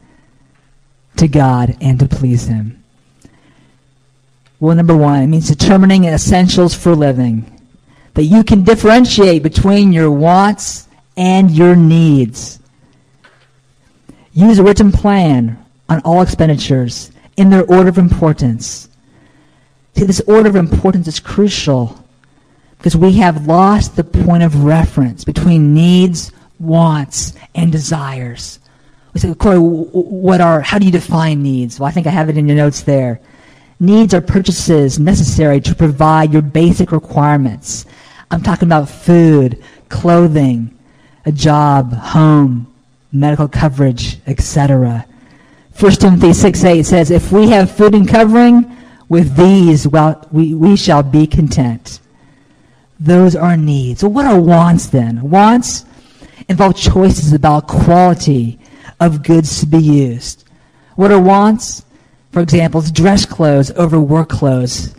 to 1.17 1.27
God 1.27 1.77
and 1.81 1.99
to 1.99 2.07
please 2.07 2.47
Him? 2.47 2.83
Well, 4.59 4.75
number 4.75 4.95
one, 4.95 5.21
it 5.21 5.27
means 5.27 5.49
determining 5.49 6.05
essentials 6.05 6.73
for 6.73 6.95
living. 6.95 7.49
That 8.13 8.23
you 8.23 8.43
can 8.43 8.63
differentiate 8.63 9.43
between 9.43 9.91
your 9.91 10.11
wants 10.11 10.87
and 11.17 11.51
your 11.51 11.75
needs. 11.75 12.59
Use 14.33 14.59
a 14.59 14.63
written 14.63 14.91
plan 14.91 15.63
on 15.89 16.01
all 16.01 16.21
expenditures 16.21 17.11
in 17.37 17.49
their 17.49 17.65
order 17.65 17.89
of 17.89 17.97
importance. 17.97 18.89
See, 19.95 20.05
this 20.05 20.21
order 20.21 20.49
of 20.49 20.55
importance 20.55 21.07
is 21.07 21.19
crucial 21.19 22.02
because 22.83 22.97
we 22.97 23.13
have 23.13 23.47
lost 23.47 23.95
the 23.95 24.03
point 24.03 24.43
of 24.43 24.65
reference 24.65 25.23
between 25.23 25.73
needs, 25.73 26.33
wants, 26.59 27.31
and 27.55 27.71
desires. 27.71 28.59
We 29.13 29.21
say, 29.21 29.33
Corey, 29.35 29.57
what 29.57 30.41
are, 30.41 30.59
how 30.59 30.79
do 30.79 30.85
you 30.85 30.91
define 30.91 31.41
needs? 31.41 31.79
Well, 31.79 31.87
I 31.87 31.93
think 31.93 32.07
I 32.07 32.09
have 32.09 32.27
it 32.27 32.37
in 32.37 32.45
your 32.45 32.57
notes 32.57 32.81
there. 32.81 33.21
Needs 33.79 34.13
are 34.13 34.19
purchases 34.19 34.99
necessary 34.99 35.61
to 35.61 35.73
provide 35.73 36.33
your 36.33 36.41
basic 36.41 36.91
requirements. 36.91 37.85
I'm 38.29 38.43
talking 38.43 38.67
about 38.67 38.89
food, 38.89 39.63
clothing, 39.87 40.77
a 41.25 41.31
job, 41.31 41.93
home, 41.93 42.67
medical 43.13 43.47
coverage, 43.47 44.17
etc. 44.27 45.05
1 45.79 45.91
Timothy 45.93 46.33
6 46.33 46.63
8 46.65 46.83
says, 46.83 47.11
If 47.11 47.31
we 47.31 47.47
have 47.51 47.71
food 47.71 47.95
and 47.95 48.09
covering, 48.09 48.75
with 49.07 49.37
these 49.37 49.87
well, 49.87 50.27
we, 50.33 50.53
we 50.53 50.75
shall 50.75 51.01
be 51.01 51.25
content. 51.27 52.01
Those 53.03 53.35
are 53.35 53.57
needs. 53.57 53.99
So 53.99 54.07
what 54.07 54.25
are 54.25 54.39
wants 54.39 54.87
then? 54.87 55.29
Wants 55.29 55.83
involve 56.47 56.77
choices 56.77 57.33
about 57.33 57.67
quality 57.67 58.57
of 58.97 59.23
goods 59.23 59.59
to 59.59 59.65
be 59.65 59.77
used. 59.77 60.45
What 60.95 61.11
are 61.11 61.19
wants? 61.19 61.83
For 62.31 62.39
example, 62.39 62.79
it's 62.79 62.91
dress 62.91 63.25
clothes 63.25 63.71
over 63.71 63.99
work 63.99 64.29
clothes. 64.29 64.95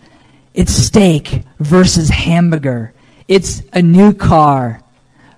It's 0.53 0.71
steak 0.71 1.45
versus 1.61 2.11
hamburger. 2.11 2.93
It's 3.27 3.63
a 3.73 3.81
new 3.81 4.13
car 4.13 4.83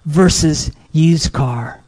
versus 0.05 0.73
used 0.91 1.33
car. 1.33 1.81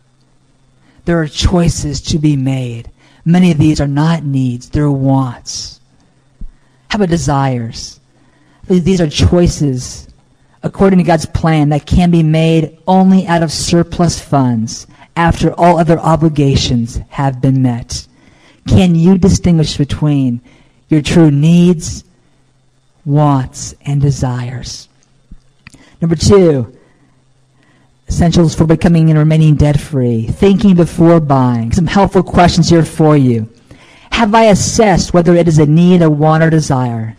There 1.07 1.21
are 1.21 1.27
choices 1.27 2.01
to 2.03 2.21
be 2.21 2.37
made. 2.37 2.89
Many 3.25 3.51
of 3.51 3.59
these 3.59 3.81
are 3.81 3.89
not 3.89 4.23
needs, 4.23 4.71
they're 4.71 4.89
wants. 4.89 5.81
How 6.89 6.99
about 6.99 7.09
desires? 7.09 7.99
These 8.69 9.01
are 9.01 9.09
choices 9.09 10.08
according 10.63 10.99
to 10.99 11.05
God's 11.05 11.27
plan 11.27 11.69
that 11.71 11.87
can 11.87 12.11
be 12.11 12.23
made 12.23 12.79
only 12.87 13.27
out 13.27 13.43
of 13.43 13.53
surplus 13.53 14.21
funds 14.21 14.87
after 15.17 15.53
all 15.59 15.79
other 15.79 15.99
obligations 15.99 17.01
have 17.11 17.41
been 17.41 17.63
met. 17.63 18.07
Can 18.67 18.95
you 18.95 19.19
distinguish 19.19 19.77
between 19.77 20.41
your 20.89 21.03
true 21.03 21.31
needs, 21.31 22.05
wants, 23.05 23.75
and 23.83 24.01
desires? 24.01 24.89
Number 26.01 26.17
two, 26.17 26.77
essentials 28.09 28.55
for 28.55 28.65
becoming 28.65 29.11
and 29.11 29.19
remaining 29.19 29.57
debt 29.57 29.79
free. 29.79 30.27
Thinking 30.27 30.75
before 30.75 31.21
buying. 31.21 31.73
Some 31.73 31.87
helpful 31.87 32.23
questions 32.23 32.69
here 32.69 32.85
for 32.85 33.17
you. 33.17 33.49
Have 34.13 34.35
I 34.35 34.45
assessed 34.45 35.13
whether 35.13 35.35
it 35.35 35.47
is 35.47 35.59
a 35.59 35.67
need, 35.67 36.03
a 36.03 36.11
want, 36.11 36.43
or 36.43 36.51
desire? 36.51 37.17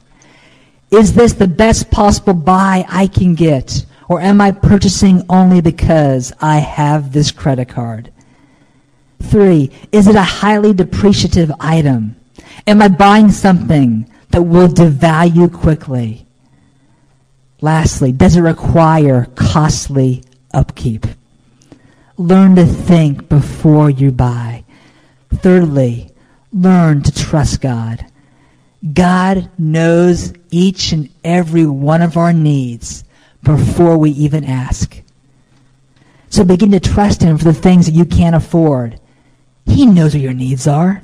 Is 0.92 1.14
this 1.14 1.34
the 1.34 1.48
best 1.48 1.92
possible 1.92 2.34
buy 2.34 2.86
I 2.90 3.08
can 3.08 3.36
get? 3.36 3.86
Or 4.08 4.20
am 4.20 4.42
I 4.42 4.52
purchasing 4.52 5.24
only 5.30 5.62
because 5.62 6.34
I 6.42 6.58
have 6.58 7.14
this 7.14 7.32
credit 7.32 7.70
card? 7.70 8.12
Three, 9.22 9.72
is 9.92 10.08
it 10.08 10.16
a 10.16 10.24
highly 10.24 10.74
depreciative 10.74 11.52
item? 11.60 12.16
Am 12.66 12.82
I 12.82 12.88
buying 12.88 13.30
something 13.30 14.10
that 14.30 14.42
will 14.42 14.68
devalue 14.68 15.54
quickly? 15.54 16.26
Lastly, 17.62 18.12
does 18.12 18.36
it 18.36 18.42
require 18.42 19.26
costly 19.36 20.24
upkeep? 20.54 21.06
Learn 22.18 22.56
to 22.56 22.66
think 22.66 23.30
before 23.30 23.90
you 23.90 24.12
buy. 24.12 24.64
Thirdly, 25.34 26.12
learn 26.52 27.04
to 27.04 27.14
trust 27.14 27.62
God. 27.62 28.06
God 28.94 29.50
knows 29.58 30.34
each 30.52 30.92
and 30.94 31.10
every 31.24 31.66
one 31.66 32.02
of 32.02 32.16
our 32.18 32.34
needs 32.34 33.04
before 33.44 33.98
we 33.98 34.12
even 34.12 34.44
ask. 34.46 35.02
So 36.30 36.44
begin 36.44 36.72
to 36.72 36.80
trust 36.80 37.22
Him 37.22 37.38
for 37.38 37.46
the 37.46 37.54
things 37.54 37.88
that 37.88 37.94
you 37.94 38.06
can't 38.06 38.36
afford. 38.36 39.00
He 39.66 39.86
knows 39.86 40.14
what 40.14 40.22
your 40.22 40.34
needs 40.34 40.68
are. 40.68 41.04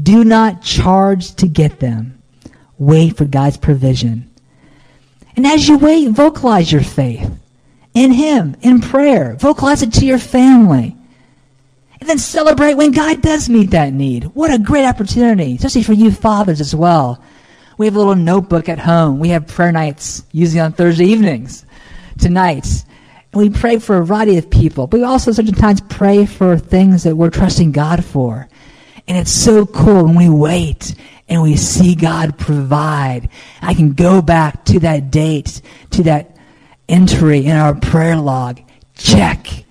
Do 0.00 0.24
not 0.24 0.62
charge 0.62 1.34
to 1.36 1.46
get 1.46 1.78
them. 1.80 2.20
Wait 2.78 3.16
for 3.16 3.24
God's 3.24 3.56
provision. 3.56 4.30
And 5.36 5.46
as 5.46 5.68
you 5.68 5.78
wait, 5.78 6.10
vocalize 6.10 6.72
your 6.72 6.82
faith. 6.82 7.30
in 7.94 8.10
Him, 8.10 8.56
in 8.60 8.80
prayer. 8.80 9.36
Vocalize 9.36 9.82
it 9.82 9.92
to 9.94 10.06
your 10.06 10.18
family. 10.18 10.96
And 12.04 12.10
then 12.10 12.18
celebrate 12.18 12.74
when 12.74 12.90
God 12.90 13.22
does 13.22 13.48
meet 13.48 13.70
that 13.70 13.94
need. 13.94 14.24
What 14.34 14.52
a 14.52 14.58
great 14.58 14.84
opportunity, 14.84 15.54
especially 15.54 15.84
for 15.84 15.94
you 15.94 16.12
fathers 16.12 16.60
as 16.60 16.74
well. 16.74 17.18
We 17.78 17.86
have 17.86 17.96
a 17.96 17.98
little 17.98 18.14
notebook 18.14 18.68
at 18.68 18.78
home. 18.78 19.20
We 19.20 19.30
have 19.30 19.46
prayer 19.46 19.72
nights, 19.72 20.22
usually 20.30 20.60
on 20.60 20.74
Thursday 20.74 21.06
evenings, 21.06 21.64
tonight. 22.18 22.84
And 23.32 23.40
we 23.40 23.48
pray 23.48 23.78
for 23.78 23.96
a 23.96 24.04
variety 24.04 24.36
of 24.36 24.50
people. 24.50 24.86
But 24.86 24.98
we 24.98 25.04
also 25.04 25.32
sometimes 25.32 25.80
pray 25.80 26.26
for 26.26 26.58
things 26.58 27.04
that 27.04 27.16
we're 27.16 27.30
trusting 27.30 27.72
God 27.72 28.04
for. 28.04 28.50
And 29.08 29.16
it's 29.16 29.32
so 29.32 29.64
cool 29.64 30.04
when 30.04 30.14
we 30.14 30.28
wait 30.28 30.94
and 31.26 31.40
we 31.40 31.56
see 31.56 31.94
God 31.94 32.36
provide. 32.38 33.30
I 33.62 33.72
can 33.72 33.94
go 33.94 34.20
back 34.20 34.66
to 34.66 34.80
that 34.80 35.10
date, 35.10 35.62
to 35.92 36.02
that 36.02 36.36
entry 36.86 37.46
in 37.46 37.56
our 37.56 37.74
prayer 37.74 38.16
log. 38.16 38.60
Check. 38.94 39.63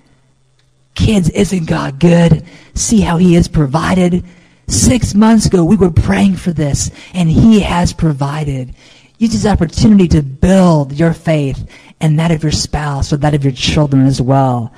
Kids, 0.96 1.30
isn't 1.30 1.66
God 1.66 2.00
good? 2.00 2.46
See 2.76 3.02
how 3.02 3.18
He 3.18 3.34
has 3.34 3.48
provided. 3.48 4.24
Six 4.68 5.14
months 5.14 5.46
ago, 5.46 5.64
we 5.64 5.76
were 5.76 5.92
praying 5.92 6.36
for 6.36 6.52
this, 6.52 6.92
and 7.14 7.30
He 7.30 7.60
has 7.62 7.94
provided. 7.94 8.74
Use 9.18 9.32
this 9.34 9.46
opportunity 9.46 10.08
to 10.10 10.22
build 10.22 10.94
your 10.94 11.14
faith 11.14 11.68
and 12.00 12.20
that 12.20 12.32
of 12.32 12.44
your 12.44 12.52
spouse 12.52 13.14
or 13.14 13.18
that 13.18 13.34
of 13.34 13.44
your 13.44 13.54
children 13.54 14.06
as 14.06 14.22
well. 14.22 14.74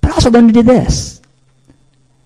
But 0.00 0.12
also 0.12 0.30
learn 0.30 0.48
to 0.48 0.52
do 0.52 0.62
this. 0.62 1.20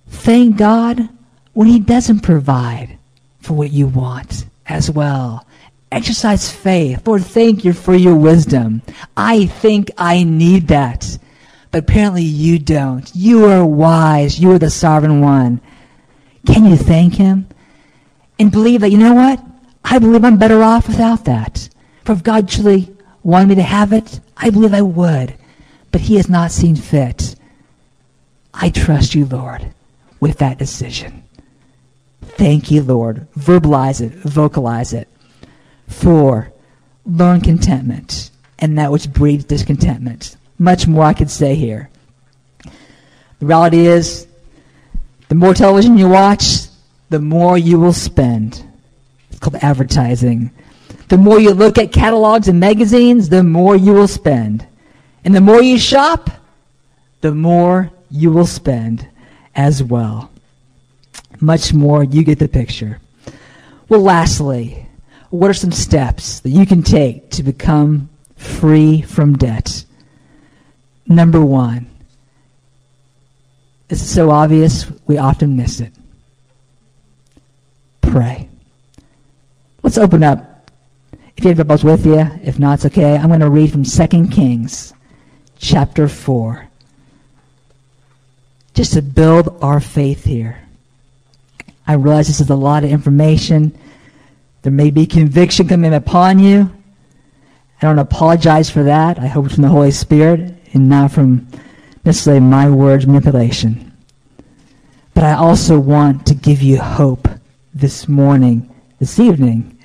Thank 0.08 0.56
God 0.56 1.08
when 1.52 1.68
He 1.68 1.78
doesn't 1.78 2.20
provide 2.20 2.98
for 3.40 3.54
what 3.54 3.70
you 3.70 3.86
want 3.86 4.46
as 4.66 4.90
well. 4.90 5.46
Exercise 5.92 6.50
faith. 6.50 7.06
Lord, 7.06 7.24
thank 7.24 7.64
you 7.64 7.72
for 7.72 7.94
your 7.94 8.14
wisdom. 8.14 8.82
I 9.16 9.46
think 9.46 9.90
I 9.98 10.22
need 10.22 10.68
that. 10.68 11.18
But 11.70 11.84
apparently 11.84 12.22
you 12.22 12.58
don't. 12.58 13.10
You 13.14 13.46
are 13.46 13.64
wise. 13.64 14.40
You 14.40 14.50
are 14.52 14.58
the 14.58 14.70
sovereign 14.70 15.20
one. 15.20 15.60
Can 16.46 16.64
you 16.64 16.76
thank 16.76 17.14
him? 17.14 17.46
And 18.38 18.50
believe 18.50 18.80
that, 18.80 18.90
you 18.90 18.98
know 18.98 19.14
what? 19.14 19.42
I 19.84 19.98
believe 19.98 20.24
I'm 20.24 20.38
better 20.38 20.62
off 20.62 20.88
without 20.88 21.24
that. 21.26 21.68
For 22.04 22.12
if 22.12 22.22
God 22.22 22.48
truly 22.48 22.94
wanted 23.22 23.50
me 23.50 23.54
to 23.56 23.62
have 23.62 23.92
it, 23.92 24.20
I 24.36 24.50
believe 24.50 24.74
I 24.74 24.82
would. 24.82 25.34
But 25.92 26.02
he 26.02 26.16
has 26.16 26.28
not 26.28 26.50
seen 26.50 26.76
fit. 26.76 27.36
I 28.54 28.70
trust 28.70 29.14
you, 29.14 29.26
Lord, 29.26 29.72
with 30.18 30.38
that 30.38 30.58
decision. 30.58 31.24
Thank 32.22 32.70
you, 32.70 32.82
Lord. 32.82 33.28
Verbalize 33.32 34.00
it, 34.00 34.12
vocalize 34.12 34.92
it. 34.92 35.08
Four, 35.86 36.52
learn 37.04 37.40
contentment 37.40 38.30
and 38.58 38.78
that 38.78 38.92
which 38.92 39.12
breeds 39.12 39.44
discontentment. 39.44 40.36
Much 40.60 40.86
more 40.86 41.02
I 41.02 41.12
could 41.12 41.30
say 41.30 41.56
here. 41.56 41.90
The 43.40 43.46
reality 43.46 43.86
is, 43.86 44.28
the 45.28 45.34
more 45.34 45.54
television 45.54 45.98
you 45.98 46.08
watch, 46.08 46.66
the 47.08 47.18
more 47.18 47.58
you 47.58 47.80
will 47.80 47.92
spend. 47.92 48.64
It's 49.30 49.40
called 49.40 49.56
advertising. 49.56 50.52
The 51.08 51.18
more 51.18 51.40
you 51.40 51.50
look 51.52 51.78
at 51.78 51.90
catalogs 51.92 52.46
and 52.46 52.60
magazines, 52.60 53.28
the 53.28 53.42
more 53.42 53.74
you 53.74 53.92
will 53.92 54.06
spend. 54.06 54.64
And 55.24 55.34
the 55.34 55.40
more 55.40 55.60
you 55.60 55.78
shop, 55.78 56.30
the 57.22 57.34
more 57.34 57.90
you 58.08 58.30
will 58.30 58.46
spend 58.46 59.08
as 59.56 59.82
well 59.82 60.30
much 61.40 61.72
more. 61.72 62.04
You 62.04 62.22
get 62.22 62.38
the 62.38 62.48
picture. 62.48 63.00
Well, 63.88 64.00
lastly, 64.00 64.86
what 65.30 65.50
are 65.50 65.54
some 65.54 65.72
steps 65.72 66.40
that 66.40 66.50
you 66.50 66.66
can 66.66 66.82
take 66.82 67.30
to 67.30 67.42
become 67.42 68.08
free 68.36 69.02
from 69.02 69.36
debt? 69.36 69.84
Number 71.10 71.44
one, 71.44 71.90
it's 73.88 74.00
so 74.00 74.30
obvious 74.30 74.86
we 75.08 75.18
often 75.18 75.56
miss 75.56 75.80
it. 75.80 75.92
Pray. 78.00 78.48
Let's 79.82 79.98
open 79.98 80.22
up. 80.22 80.70
If 81.36 81.42
you 81.42 81.48
have 81.48 81.66
Bibles 81.66 81.82
with 81.82 82.06
you, 82.06 82.20
if 82.44 82.60
not, 82.60 82.74
it's 82.74 82.86
okay. 82.86 83.16
I'm 83.16 83.26
going 83.26 83.40
to 83.40 83.50
read 83.50 83.72
from 83.72 83.82
2 83.82 84.28
Kings 84.28 84.94
chapter 85.58 86.06
4. 86.06 86.68
Just 88.74 88.92
to 88.92 89.02
build 89.02 89.58
our 89.60 89.80
faith 89.80 90.24
here. 90.24 90.62
I 91.88 91.94
realize 91.94 92.28
this 92.28 92.40
is 92.40 92.50
a 92.50 92.54
lot 92.54 92.84
of 92.84 92.90
information. 92.92 93.76
There 94.62 94.70
may 94.70 94.92
be 94.92 95.06
conviction 95.06 95.66
coming 95.66 95.92
upon 95.92 96.38
you. 96.38 96.70
I 97.82 97.86
don't 97.86 97.98
apologize 97.98 98.70
for 98.70 98.84
that. 98.84 99.18
I 99.18 99.26
hope 99.26 99.46
it's 99.46 99.54
from 99.54 99.62
the 99.62 99.70
Holy 99.70 99.90
Spirit 99.90 100.54
and 100.72 100.88
not 100.88 101.12
from 101.12 101.46
necessarily 102.04 102.40
my 102.40 102.68
words 102.68 103.06
manipulation. 103.06 103.92
But 105.14 105.24
I 105.24 105.34
also 105.34 105.78
want 105.78 106.26
to 106.26 106.34
give 106.34 106.62
you 106.62 106.78
hope 106.78 107.28
this 107.74 108.08
morning, 108.08 108.74
this 108.98 109.18
evening, 109.18 109.78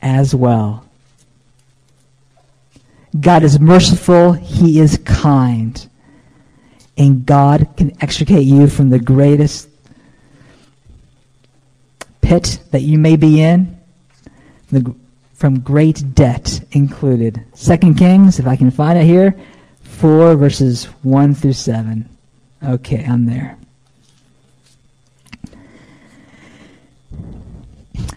as 0.00 0.34
well. 0.34 0.84
God 3.18 3.42
is 3.42 3.58
merciful, 3.58 4.32
He 4.32 4.80
is 4.80 4.98
kind, 5.04 5.88
and 6.96 7.24
God 7.24 7.68
can 7.76 7.96
extricate 8.00 8.46
you 8.46 8.66
from 8.68 8.90
the 8.90 8.98
greatest 8.98 9.68
pit 12.20 12.60
that 12.70 12.82
you 12.82 12.98
may 12.98 13.16
be 13.16 13.40
in, 13.40 13.78
from 15.34 15.60
great 15.60 16.14
debt 16.14 16.60
included. 16.72 17.42
Second 17.54 17.96
Kings, 17.96 18.38
if 18.38 18.46
I 18.46 18.56
can 18.56 18.70
find 18.70 18.98
it 18.98 19.04
here, 19.04 19.34
4 19.98 20.36
verses 20.36 20.84
1 21.02 21.34
through 21.34 21.54
7. 21.54 22.08
Okay, 22.64 23.04
I'm 23.04 23.26
there. 23.26 23.58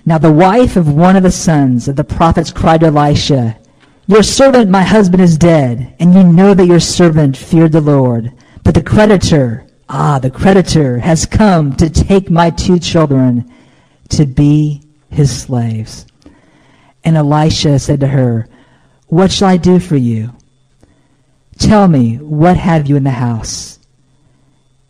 Now 0.06 0.20
the 0.20 0.32
wife 0.32 0.76
of 0.76 0.94
one 0.94 1.16
of 1.16 1.24
the 1.24 1.32
sons 1.32 1.88
of 1.88 1.96
the 1.96 2.04
prophets 2.04 2.52
cried 2.52 2.82
to 2.82 2.88
Elisha, 2.88 3.58
Your 4.06 4.22
servant, 4.22 4.70
my 4.70 4.84
husband, 4.84 5.24
is 5.24 5.38
dead, 5.38 5.96
and 6.00 6.14
you 6.14 6.22
know 6.22 6.54
that 6.54 6.68
your 6.68 6.80
servant 6.80 7.36
feared 7.36 7.72
the 7.72 7.82
Lord. 7.82 8.32
But 8.64 8.76
the 8.76 8.84
creditor, 8.84 9.66
ah, 9.90 10.20
the 10.20 10.30
creditor, 10.30 11.00
has 11.00 11.26
come 11.26 11.76
to 11.78 11.90
take 11.90 12.30
my 12.30 12.52
two 12.52 12.78
children 12.78 13.52
to 14.10 14.28
be 14.28 14.84
his 15.10 15.36
slaves. 15.36 16.06
And 17.04 17.18
Elisha 17.18 17.80
said 17.80 18.02
to 18.02 18.08
her, 18.08 18.48
What 19.08 19.32
shall 19.32 19.50
I 19.50 19.58
do 19.58 19.80
for 19.80 19.98
you? 19.98 20.32
Tell 21.62 21.88
me, 21.88 22.16
what 22.16 22.57
have 22.57 22.88
you 22.88 22.95
in 22.95 23.03
the 23.03 23.12
house? 23.12 23.78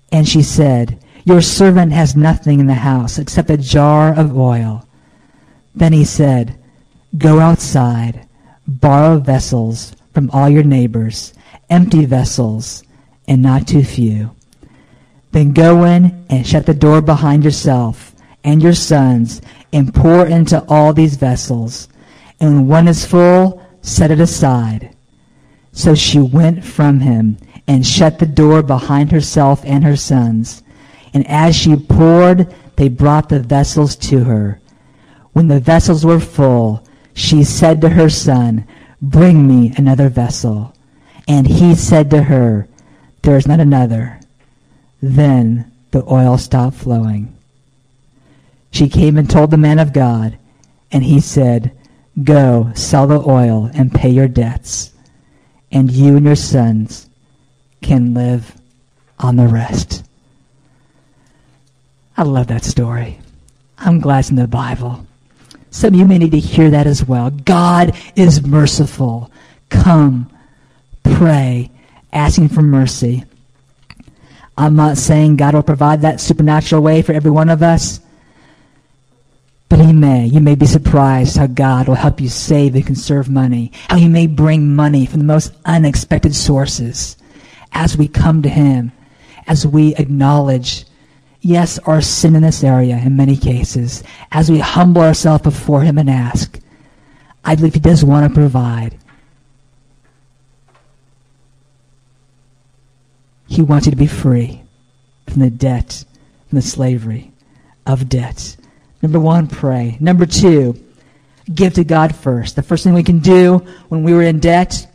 And 0.09 0.27
she 0.27 0.41
said, 0.41 1.03
Your 1.25 1.41
servant 1.41 1.91
has 1.91 2.15
nothing 2.15 2.61
in 2.61 2.67
the 2.67 2.73
house 2.73 3.19
except 3.19 3.49
a 3.49 3.57
jar 3.57 4.17
of 4.17 4.37
oil. 4.37 4.87
Then 5.75 5.91
he 5.91 6.05
said, 6.05 6.57
Go 7.17 7.41
outside, 7.41 8.25
borrow 8.65 9.19
vessels 9.19 9.93
from 10.13 10.29
all 10.31 10.49
your 10.49 10.63
neighbors, 10.63 11.33
empty 11.69 12.05
vessels, 12.05 12.83
and 13.27 13.41
not 13.41 13.67
too 13.67 13.83
few. 13.83 14.33
Then 15.33 15.51
go 15.51 15.83
in 15.83 16.25
and 16.29 16.47
shut 16.47 16.65
the 16.65 16.73
door 16.73 17.01
behind 17.01 17.43
yourself 17.43 18.15
and 18.45 18.63
your 18.63 18.73
sons, 18.73 19.41
and 19.73 19.93
pour 19.93 20.25
into 20.25 20.63
all 20.69 20.93
these 20.93 21.15
vessels. 21.15 21.89
And 22.39 22.53
when 22.53 22.67
one 22.67 22.87
is 22.87 23.05
full, 23.05 23.61
set 23.81 24.09
it 24.09 24.21
aside. 24.21 24.95
So 25.71 25.95
she 25.95 26.19
went 26.19 26.63
from 26.63 26.99
him 26.99 27.37
and 27.67 27.85
shut 27.85 28.19
the 28.19 28.25
door 28.25 28.61
behind 28.61 29.11
herself 29.11 29.63
and 29.65 29.83
her 29.83 29.95
sons. 29.95 30.63
And 31.13 31.27
as 31.27 31.55
she 31.55 31.75
poured, 31.75 32.53
they 32.75 32.89
brought 32.89 33.29
the 33.29 33.39
vessels 33.39 33.95
to 33.97 34.23
her. 34.23 34.59
When 35.33 35.47
the 35.47 35.59
vessels 35.59 36.05
were 36.05 36.19
full, 36.19 36.85
she 37.13 37.43
said 37.43 37.81
to 37.81 37.89
her 37.89 38.09
son, 38.09 38.67
Bring 39.01 39.47
me 39.47 39.73
another 39.77 40.09
vessel. 40.09 40.75
And 41.27 41.47
he 41.47 41.75
said 41.75 42.09
to 42.11 42.23
her, 42.23 42.67
There 43.21 43.37
is 43.37 43.47
not 43.47 43.59
another. 43.59 44.19
Then 45.01 45.71
the 45.91 46.03
oil 46.11 46.37
stopped 46.37 46.77
flowing. 46.77 47.35
She 48.71 48.87
came 48.87 49.17
and 49.17 49.29
told 49.29 49.51
the 49.51 49.57
man 49.57 49.79
of 49.79 49.93
God, 49.93 50.37
and 50.91 51.03
he 51.03 51.19
said, 51.19 51.71
Go, 52.23 52.71
sell 52.75 53.07
the 53.07 53.19
oil 53.19 53.69
and 53.73 53.93
pay 53.93 54.09
your 54.09 54.27
debts, 54.27 54.90
and 55.71 55.91
you 55.91 56.17
and 56.17 56.25
your 56.25 56.35
sons 56.35 57.09
can 57.81 58.13
live 58.13 58.55
on 59.19 59.35
the 59.35 59.47
rest. 59.47 60.03
I 62.17 62.23
love 62.23 62.47
that 62.47 62.63
story. 62.63 63.19
I'm 63.77 63.99
glad 63.99 64.19
it's 64.19 64.29
in 64.29 64.35
the 64.35 64.47
Bible. 64.47 65.05
Some 65.71 65.93
of 65.93 65.99
you 65.99 66.05
may 66.05 66.17
need 66.17 66.31
to 66.31 66.39
hear 66.39 66.69
that 66.69 66.85
as 66.85 67.05
well. 67.05 67.29
God 67.29 67.95
is 68.15 68.45
merciful. 68.45 69.31
Come, 69.69 70.29
pray, 71.03 71.71
asking 72.11 72.49
for 72.49 72.61
mercy. 72.61 73.23
I'm 74.57 74.75
not 74.75 74.97
saying 74.97 75.37
God 75.37 75.55
will 75.55 75.63
provide 75.63 76.01
that 76.01 76.19
supernatural 76.19 76.83
way 76.83 77.01
for 77.01 77.13
every 77.13 77.31
one 77.31 77.49
of 77.49 77.63
us. 77.63 78.01
But 79.71 79.79
he 79.79 79.93
may. 79.93 80.25
You 80.25 80.41
may 80.41 80.55
be 80.55 80.65
surprised 80.65 81.37
how 81.37 81.47
God 81.47 81.87
will 81.87 81.95
help 81.95 82.19
you 82.19 82.27
save 82.27 82.75
and 82.75 82.85
conserve 82.85 83.29
money, 83.29 83.71
how 83.87 83.95
he 83.95 84.09
may 84.09 84.27
bring 84.27 84.75
money 84.75 85.05
from 85.05 85.19
the 85.19 85.25
most 85.25 85.53
unexpected 85.63 86.35
sources 86.35 87.15
as 87.71 87.95
we 87.95 88.09
come 88.09 88.41
to 88.41 88.49
him, 88.49 88.91
as 89.47 89.65
we 89.65 89.95
acknowledge, 89.95 90.83
yes, 91.39 91.79
our 91.85 92.01
sin 92.01 92.35
in 92.35 92.41
this 92.41 92.65
area 92.65 92.97
in 92.97 93.15
many 93.15 93.37
cases, 93.37 94.03
as 94.33 94.51
we 94.51 94.59
humble 94.59 95.03
ourselves 95.03 95.43
before 95.43 95.83
him 95.83 95.97
and 95.97 96.09
ask. 96.09 96.59
I 97.45 97.55
believe 97.55 97.73
he 97.73 97.79
does 97.79 98.03
want 98.03 98.27
to 98.27 98.37
provide. 98.37 98.97
He 103.47 103.61
wants 103.61 103.85
you 103.85 103.91
to 103.91 103.97
be 103.97 104.05
free 104.05 104.63
from 105.29 105.39
the 105.41 105.49
debt, 105.49 106.03
from 106.49 106.57
the 106.57 106.61
slavery 106.61 107.31
of 107.85 108.09
debt. 108.09 108.57
Number 109.01 109.19
one, 109.19 109.47
pray. 109.47 109.97
Number 109.99 110.25
two, 110.25 110.81
give 111.53 111.73
to 111.73 111.83
God 111.83 112.15
first. 112.15 112.55
The 112.55 112.63
first 112.63 112.83
thing 112.83 112.93
we 112.93 113.03
can 113.03 113.19
do 113.19 113.59
when 113.89 114.03
we 114.03 114.13
were 114.13 114.21
in 114.21 114.39
debt 114.39 114.87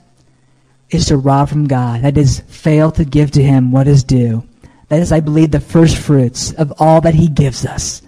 is 0.90 1.06
to 1.06 1.16
rob 1.16 1.48
from 1.48 1.66
God. 1.66 2.02
That 2.02 2.16
is, 2.16 2.40
fail 2.48 2.92
to 2.92 3.04
give 3.04 3.32
to 3.32 3.42
Him 3.42 3.72
what 3.72 3.88
is 3.88 4.04
due. 4.04 4.46
That 4.88 5.00
is, 5.00 5.10
I 5.10 5.20
believe, 5.20 5.50
the 5.50 5.60
first 5.60 5.96
fruits 5.96 6.52
of 6.52 6.72
all 6.78 7.00
that 7.00 7.14
He 7.14 7.28
gives 7.28 7.66
us. 7.66 8.02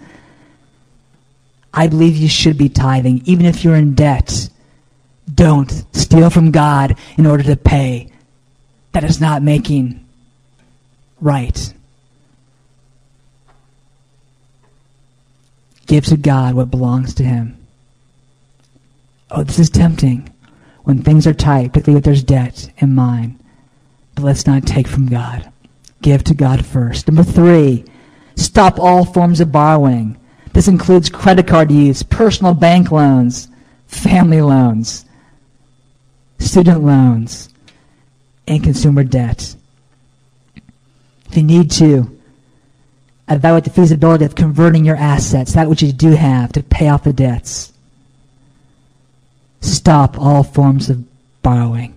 I 1.73 1.87
believe 1.87 2.15
you 2.15 2.29
should 2.29 2.57
be 2.57 2.69
tithing, 2.69 3.23
even 3.25 3.45
if 3.45 3.63
you're 3.63 3.75
in 3.75 3.95
debt. 3.95 4.49
Don't 5.31 5.69
steal 5.95 6.29
from 6.29 6.51
God 6.51 6.97
in 7.17 7.25
order 7.25 7.43
to 7.43 7.55
pay. 7.55 8.11
That 8.93 9.03
is 9.03 9.21
not 9.21 9.43
making 9.43 10.05
right. 11.21 11.73
Give 15.89 16.05
to 16.05 16.17
God 16.17 16.53
what 16.53 16.69
belongs 16.69 17.15
to 17.15 17.23
Him. 17.23 17.57
Oh, 19.31 19.43
this 19.43 19.57
is 19.57 19.71
tempting 19.71 20.31
when 20.83 21.01
things 21.01 21.25
are 21.25 21.33
tight, 21.33 21.73
particularly 21.73 21.97
if 21.97 22.03
there's 22.03 22.21
debt 22.21 22.71
in 22.77 22.93
mind. 22.93 23.39
But 24.13 24.23
let's 24.23 24.45
not 24.45 24.67
take 24.67 24.87
from 24.87 25.07
God. 25.07 25.51
Give 26.03 26.23
to 26.25 26.35
God 26.35 26.63
first. 26.63 27.07
Number 27.07 27.23
three, 27.23 27.85
stop 28.35 28.79
all 28.79 29.03
forms 29.03 29.41
of 29.41 29.51
borrowing. 29.51 30.15
This 30.53 30.67
includes 30.67 31.09
credit 31.09 31.47
card 31.47 31.71
use, 31.71 32.03
personal 32.03 32.53
bank 32.53 32.91
loans, 32.91 33.47
family 33.87 34.41
loans, 34.43 35.05
student 36.37 36.83
loans, 36.83 37.49
and 38.47 38.63
consumer 38.63 39.03
debt. 39.03 39.55
If 41.31 41.37
you 41.37 41.41
need 41.41 41.71
to, 41.71 42.18
evaluate 43.29 43.63
the 43.63 43.69
feasibility 43.69 44.25
of 44.25 44.35
converting 44.35 44.85
your 44.85 44.95
assets, 44.95 45.53
that 45.53 45.69
which 45.69 45.81
you 45.81 45.91
do 45.91 46.11
have, 46.11 46.51
to 46.53 46.63
pay 46.63 46.87
off 46.89 47.03
the 47.03 47.13
debts. 47.13 47.71
Stop 49.61 50.19
all 50.19 50.43
forms 50.43 50.89
of 50.89 51.03
borrowing. 51.41 51.93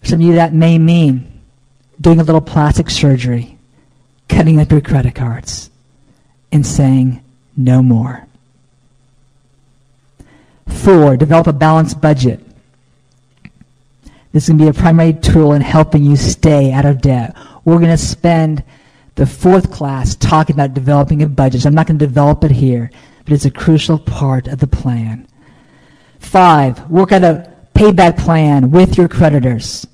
For 0.00 0.08
some 0.08 0.20
of 0.20 0.26
you, 0.26 0.34
that 0.34 0.52
may 0.52 0.78
mean 0.78 1.40
doing 2.00 2.20
a 2.20 2.24
little 2.24 2.40
plastic 2.40 2.90
surgery, 2.90 3.58
cutting 4.28 4.58
up 4.60 4.70
your 4.70 4.80
credit 4.80 5.14
cards, 5.14 5.70
and 6.50 6.66
saying 6.66 7.22
no 7.56 7.82
more. 7.82 8.26
Four, 10.66 11.16
develop 11.16 11.46
a 11.46 11.52
balanced 11.52 12.00
budget. 12.00 12.40
This 14.32 14.44
is 14.44 14.48
going 14.48 14.58
to 14.58 14.64
be 14.64 14.78
a 14.78 14.80
primary 14.80 15.12
tool 15.12 15.52
in 15.52 15.60
helping 15.60 16.04
you 16.04 16.16
stay 16.16 16.72
out 16.72 16.86
of 16.86 17.00
debt. 17.00 17.36
We're 17.64 17.78
going 17.78 17.90
to 17.90 17.98
spend 17.98 18.62
the 19.14 19.26
fourth 19.26 19.70
class 19.70 20.14
talking 20.16 20.56
about 20.56 20.74
developing 20.74 21.22
a 21.22 21.26
budget. 21.26 21.62
So 21.62 21.68
I'm 21.68 21.74
not 21.74 21.86
going 21.86 21.98
to 21.98 22.06
develop 22.06 22.44
it 22.44 22.50
here, 22.50 22.90
but 23.24 23.32
it's 23.32 23.44
a 23.44 23.50
crucial 23.50 23.98
part 23.98 24.48
of 24.48 24.58
the 24.58 24.66
plan. 24.66 25.26
Five, 26.18 26.88
work 26.90 27.12
out 27.12 27.24
a 27.24 27.52
payback 27.74 28.18
plan 28.18 28.70
with 28.70 28.96
your 28.96 29.08
creditors. 29.08 29.86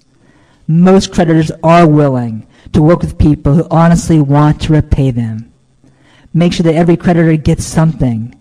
Most 0.66 1.12
creditors 1.12 1.50
are 1.62 1.88
willing 1.88 2.46
to 2.72 2.82
work 2.82 3.00
with 3.00 3.18
people 3.18 3.54
who 3.54 3.66
honestly 3.70 4.20
want 4.20 4.60
to 4.62 4.72
repay 4.72 5.10
them. 5.10 5.52
Make 6.34 6.52
sure 6.52 6.64
that 6.64 6.74
every 6.74 6.96
creditor 6.96 7.36
gets 7.36 7.64
something, 7.64 8.38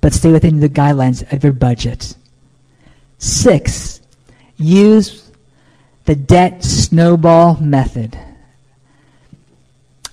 but 0.00 0.12
stay 0.12 0.32
within 0.32 0.60
the 0.60 0.68
guidelines 0.68 1.30
of 1.32 1.44
your 1.44 1.52
budget. 1.52 2.16
Six, 3.18 4.00
use 4.56 5.30
the 6.06 6.16
debt 6.16 6.64
snowball 6.64 7.58
method. 7.60 8.18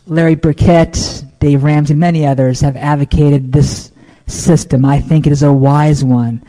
Larry 0.06 0.36
Burkett, 0.36 1.24
Dave 1.40 1.64
Ramsey, 1.64 1.94
and 1.94 2.00
many 2.00 2.26
others 2.26 2.60
have 2.62 2.76
advocated 2.76 3.52
this 3.52 3.92
system. 4.28 4.84
I 4.84 5.00
think 5.00 5.26
it 5.26 5.32
is 5.32 5.44
a 5.44 5.54
wise 5.54 6.04
one 6.04 6.44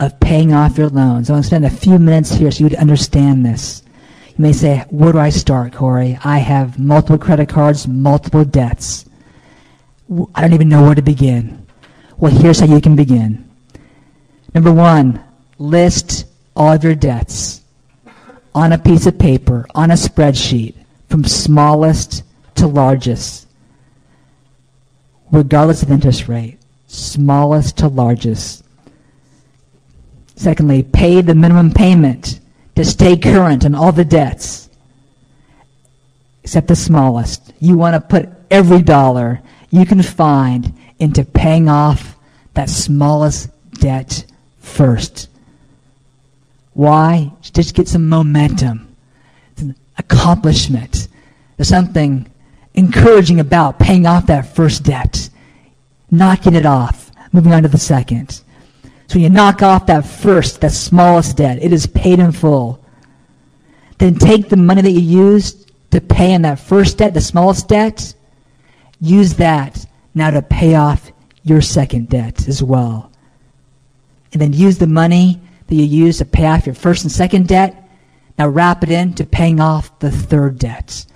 of 0.00 0.18
paying 0.20 0.54
off 0.54 0.78
your 0.78 0.88
loans. 0.88 1.28
I 1.28 1.34
want 1.34 1.44
to 1.44 1.46
spend 1.46 1.66
a 1.66 1.70
few 1.70 1.98
minutes 1.98 2.32
here 2.32 2.50
so 2.50 2.60
you 2.60 2.66
would 2.66 2.74
understand 2.76 3.44
this. 3.44 3.82
You 4.28 4.42
may 4.42 4.52
say, 4.52 4.84
where 4.90 5.12
do 5.12 5.18
I 5.18 5.30
start, 5.30 5.74
Corey? 5.74 6.18
I 6.24 6.38
have 6.38 6.78
multiple 6.78 7.18
credit 7.18 7.48
cards, 7.48 7.86
multiple 7.86 8.44
debts. 8.44 9.04
I 10.34 10.40
don't 10.40 10.54
even 10.54 10.68
know 10.68 10.84
where 10.84 10.94
to 10.94 11.02
begin. 11.02 11.66
Well, 12.16 12.32
here's 12.32 12.60
how 12.60 12.66
you 12.66 12.80
can 12.80 12.96
begin. 12.96 13.48
Number 14.54 14.72
one, 14.72 15.22
list 15.58 16.26
all 16.56 16.72
of 16.72 16.84
your 16.84 16.94
debts 16.94 17.60
on 18.54 18.72
a 18.72 18.78
piece 18.78 19.06
of 19.06 19.18
paper, 19.18 19.66
on 19.74 19.90
a 19.90 19.94
spreadsheet, 19.94 20.74
from 21.10 21.24
smallest 21.24 22.22
to 22.58 22.66
largest, 22.66 23.46
regardless 25.30 25.82
of 25.82 25.90
interest 25.90 26.28
rate, 26.28 26.58
smallest 26.86 27.78
to 27.78 27.88
largest. 27.88 28.64
Secondly, 30.36 30.82
pay 30.82 31.20
the 31.20 31.34
minimum 31.34 31.72
payment 31.72 32.40
to 32.76 32.84
stay 32.84 33.16
current 33.16 33.64
on 33.64 33.74
all 33.74 33.92
the 33.92 34.04
debts, 34.04 34.68
except 36.44 36.68
the 36.68 36.76
smallest. 36.76 37.52
You 37.58 37.76
want 37.76 37.94
to 37.94 38.00
put 38.00 38.28
every 38.50 38.82
dollar 38.82 39.42
you 39.70 39.84
can 39.84 40.02
find 40.02 40.72
into 40.98 41.24
paying 41.24 41.68
off 41.68 42.16
that 42.54 42.70
smallest 42.70 43.50
debt 43.74 44.24
first. 44.60 45.28
Why? 46.72 47.32
Just 47.42 47.74
get 47.74 47.88
some 47.88 48.08
momentum, 48.08 48.94
accomplishment. 49.96 51.08
There's 51.56 51.68
something 51.68 52.30
encouraging 52.78 53.40
about 53.40 53.78
paying 53.78 54.06
off 54.06 54.26
that 54.26 54.54
first 54.54 54.84
debt, 54.84 55.28
knocking 56.10 56.54
it 56.54 56.64
off, 56.64 57.10
moving 57.32 57.52
on 57.52 57.64
to 57.64 57.68
the 57.68 57.78
second. 57.78 58.40
So 59.08 59.18
you 59.18 59.28
knock 59.28 59.62
off 59.62 59.86
that 59.86 60.06
first, 60.06 60.60
that 60.60 60.72
smallest 60.72 61.36
debt, 61.36 61.58
it 61.60 61.72
is 61.72 61.86
paid 61.86 62.20
in 62.20 62.30
full. 62.30 62.84
Then 63.98 64.14
take 64.14 64.48
the 64.48 64.56
money 64.56 64.82
that 64.82 64.90
you 64.92 65.00
used 65.00 65.72
to 65.90 66.00
pay 66.00 66.32
in 66.32 66.42
that 66.42 66.60
first 66.60 66.98
debt, 66.98 67.14
the 67.14 67.20
smallest 67.20 67.68
debt, 67.68 68.14
use 69.00 69.34
that 69.34 69.84
now 70.14 70.30
to 70.30 70.42
pay 70.42 70.76
off 70.76 71.10
your 71.42 71.60
second 71.60 72.08
debt 72.08 72.46
as 72.46 72.62
well. 72.62 73.10
And 74.32 74.40
then 74.40 74.52
use 74.52 74.78
the 74.78 74.86
money 74.86 75.40
that 75.66 75.74
you 75.74 75.84
used 75.84 76.18
to 76.20 76.24
pay 76.24 76.46
off 76.46 76.66
your 76.66 76.74
first 76.74 77.02
and 77.02 77.10
second 77.10 77.48
debt, 77.48 77.88
now 78.38 78.48
wrap 78.48 78.84
it 78.84 78.90
into 78.90 79.24
paying 79.24 79.58
off 79.58 79.98
the 79.98 80.12
third 80.12 80.58
debt. 80.58 81.06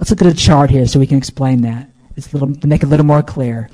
Let's 0.00 0.08
look 0.08 0.22
at 0.22 0.28
a 0.28 0.34
chart 0.34 0.70
here 0.70 0.86
so 0.86 0.98
we 0.98 1.06
can 1.06 1.18
explain 1.18 1.60
that. 1.60 1.90
It's 2.16 2.32
a 2.32 2.38
little, 2.38 2.54
to 2.54 2.66
make 2.66 2.82
it 2.82 2.86
a 2.86 2.88
little 2.88 3.04
more 3.04 3.22
clear. 3.22 3.68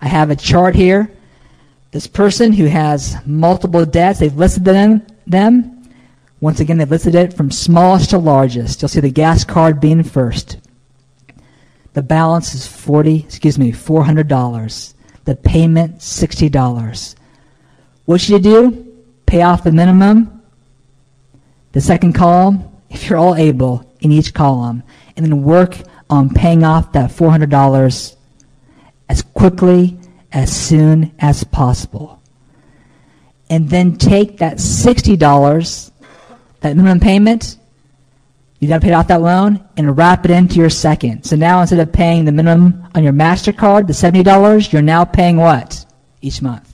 I 0.00 0.06
have 0.06 0.30
a 0.30 0.36
chart 0.36 0.76
here. 0.76 1.10
This 1.90 2.06
person 2.06 2.52
who 2.52 2.66
has 2.66 3.16
multiple 3.26 3.84
debts, 3.84 4.20
they've 4.20 4.32
listed 4.32 4.64
them, 4.64 5.04
them. 5.26 5.88
Once 6.40 6.60
again, 6.60 6.78
they've 6.78 6.88
listed 6.88 7.16
it 7.16 7.34
from 7.34 7.50
smallest 7.50 8.10
to 8.10 8.18
largest. 8.18 8.80
You'll 8.80 8.88
see 8.88 9.00
the 9.00 9.10
gas 9.10 9.42
card 9.42 9.80
being 9.80 10.04
first. 10.04 10.58
The 11.94 12.02
balance 12.02 12.54
is 12.54 12.68
40, 12.68 13.24
excuse 13.24 13.58
me, 13.58 13.72
$400. 13.72 14.94
The 15.24 15.34
payment, 15.34 15.98
$60. 15.98 17.14
What 18.04 18.20
should 18.20 18.30
you 18.30 18.38
do? 18.38 19.02
Pay 19.26 19.42
off 19.42 19.64
the 19.64 19.72
minimum. 19.72 20.42
The 21.72 21.80
second 21.80 22.12
column, 22.12 22.68
if 22.88 23.10
you're 23.10 23.18
all 23.18 23.34
able, 23.34 23.84
in 24.00 24.12
each 24.12 24.32
column 24.32 24.84
and 25.16 25.24
then 25.24 25.42
work 25.42 25.76
on 26.08 26.30
paying 26.30 26.64
off 26.64 26.92
that 26.92 27.10
$400 27.10 28.16
as 29.08 29.22
quickly, 29.22 29.98
as 30.32 30.54
soon 30.54 31.12
as 31.18 31.44
possible. 31.44 32.20
And 33.48 33.68
then 33.68 33.96
take 33.96 34.38
that 34.38 34.58
$60, 34.58 35.90
that 36.60 36.76
minimum 36.76 37.00
payment, 37.00 37.58
you 38.60 38.68
got 38.68 38.82
to 38.82 38.86
pay 38.86 38.92
off 38.92 39.08
that 39.08 39.22
loan, 39.22 39.64
and 39.76 39.96
wrap 39.96 40.24
it 40.26 40.30
into 40.30 40.56
your 40.56 40.70
second. 40.70 41.24
So 41.24 41.34
now 41.34 41.60
instead 41.62 41.80
of 41.80 41.92
paying 41.92 42.26
the 42.26 42.32
minimum 42.32 42.86
on 42.94 43.02
your 43.02 43.14
MasterCard, 43.14 43.86
the 43.86 43.94
$70, 43.94 44.72
you're 44.72 44.82
now 44.82 45.04
paying 45.04 45.38
what 45.38 45.84
each 46.20 46.42
month? 46.42 46.72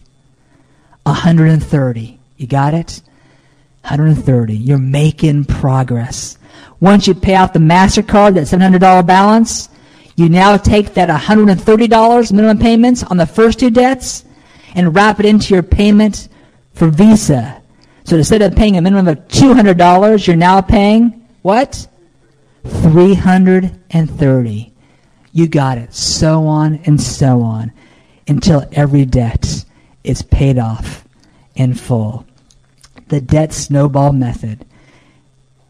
130 1.05 2.19
You 2.37 2.47
got 2.49 2.75
it? 2.75 3.01
130 3.83 4.57
You're 4.57 4.79
making 4.79 5.45
progress. 5.45 6.36
Once 6.81 7.07
you 7.07 7.15
pay 7.15 7.37
off 7.37 7.53
the 7.53 7.59
MasterCard, 7.59 8.35
that 8.35 8.47
$700 8.47 9.07
balance, 9.07 9.69
You 10.17 10.29
now 10.31 10.57
take 10.57 10.95
that 10.95 11.11
$130 11.11 12.33
minimum 12.33 12.59
payments 12.59 13.05
on 13.05 13.19
the 13.19 13.27
first 13.27 13.61
two 13.61 13.71
debts 13.71 14.25
and 14.75 14.95
wrap 14.95 15.21
it 15.21 15.27
into 15.27 15.53
your 15.53 15.63
payment 15.63 16.29
for 16.73 16.89
Visa. 16.89 17.61
So 18.05 18.17
instead 18.17 18.41
of 18.41 18.57
paying 18.57 18.79
a 18.79 18.83
minimum 18.83 19.09
of 19.09 19.29
$200, 19.29 20.27
you're 20.27 20.37
now 20.37 20.63
paying 20.63 21.29
what? 21.43 21.87
330. 22.65 24.73
You 25.33 25.49
got 25.49 25.77
it. 25.77 25.95
So 25.95 26.47
on 26.47 26.77
and 26.87 26.99
so 27.01 27.43
on 27.43 27.73
until 28.27 28.67
every 28.73 29.05
debt 29.05 29.67
is 30.03 30.23
paid 30.23 30.59
off 30.59 31.07
in 31.55 31.75
full. 31.75 32.27
The 33.09 33.21
debt 33.21 33.53
snowball 33.53 34.13
method. 34.13 34.65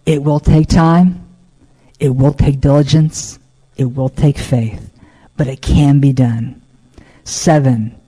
It 0.07 0.23
will 0.23 0.41
take 0.41 0.69
time. 0.69 1.27
It 1.99 2.11
will 2.11 2.33
take 2.33 2.61
diligence. 2.61 3.39
It 3.77 3.85
will 3.85 4.09
take 4.09 4.39
faith. 4.39 4.93
But 5.37 5.49
it 5.49 5.61
can 5.61 6.01
be 6.01 6.13
done. 6.13 6.63
Seven, 7.25 8.01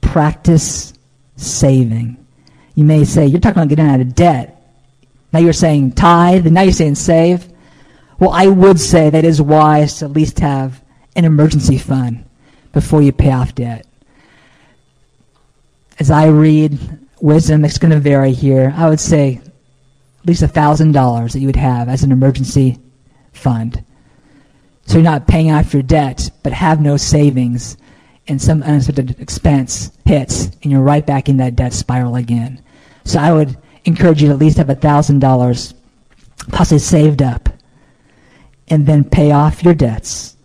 practice 0.00 0.92
saving. 1.36 2.16
You 2.74 2.84
may 2.84 3.04
say, 3.04 3.26
you're 3.26 3.40
talking 3.40 3.62
about 3.62 3.68
getting 3.68 3.86
out 3.86 4.00
of 4.00 4.14
debt. 4.14 4.50
Now 5.32 5.38
you're 5.38 5.52
saying 5.52 5.92
tithe, 5.92 6.46
and 6.46 6.54
now 6.54 6.62
you're 6.62 6.72
saying 6.72 6.96
save. 6.96 7.48
Well, 8.18 8.30
I 8.30 8.48
would 8.48 8.80
say 8.80 9.10
that 9.10 9.24
is 9.24 9.40
wise 9.40 9.98
to 9.98 10.06
at 10.06 10.12
least 10.12 10.40
have 10.40 10.82
an 11.16 11.24
emergency 11.24 11.78
fund 11.78 12.24
before 12.72 13.02
you 13.02 13.12
pay 13.12 13.32
off 13.32 13.54
debt. 13.54 13.86
As 15.98 16.10
I 16.10 16.26
read 16.26 16.78
wisdom, 17.20 17.64
it's 17.64 17.78
going 17.78 17.92
to 17.92 18.00
vary 18.00 18.32
here. 18.32 18.72
I 18.76 18.88
would 18.88 19.00
say 19.00 19.40
at 20.24 20.28
least 20.28 20.42
$1,000 20.42 21.32
that 21.32 21.38
you 21.38 21.46
would 21.46 21.56
have 21.56 21.90
as 21.90 22.02
an 22.02 22.10
emergency 22.10 22.78
fund. 23.34 23.84
So 24.86 24.94
you're 24.94 25.02
not 25.02 25.28
paying 25.28 25.50
off 25.50 25.74
your 25.74 25.82
debt, 25.82 26.30
but 26.42 26.54
have 26.54 26.80
no 26.80 26.96
savings, 26.96 27.76
and 28.26 28.40
some 28.40 28.62
unexpected 28.62 29.20
expense 29.20 29.92
hits, 30.06 30.46
and 30.62 30.72
you're 30.72 30.80
right 30.80 31.04
back 31.04 31.28
in 31.28 31.36
that 31.36 31.56
debt 31.56 31.74
spiral 31.74 32.16
again. 32.16 32.62
So 33.04 33.18
I 33.18 33.34
would 33.34 33.58
encourage 33.84 34.22
you 34.22 34.28
to 34.28 34.32
at 34.32 34.40
least 34.40 34.56
have 34.56 34.68
$1,000 34.68 35.74
possibly 36.48 36.78
saved 36.78 37.20
up 37.20 37.50
and 38.68 38.86
then 38.86 39.04
pay 39.04 39.30
off 39.30 39.62
your 39.62 39.74
debts. 39.74 40.36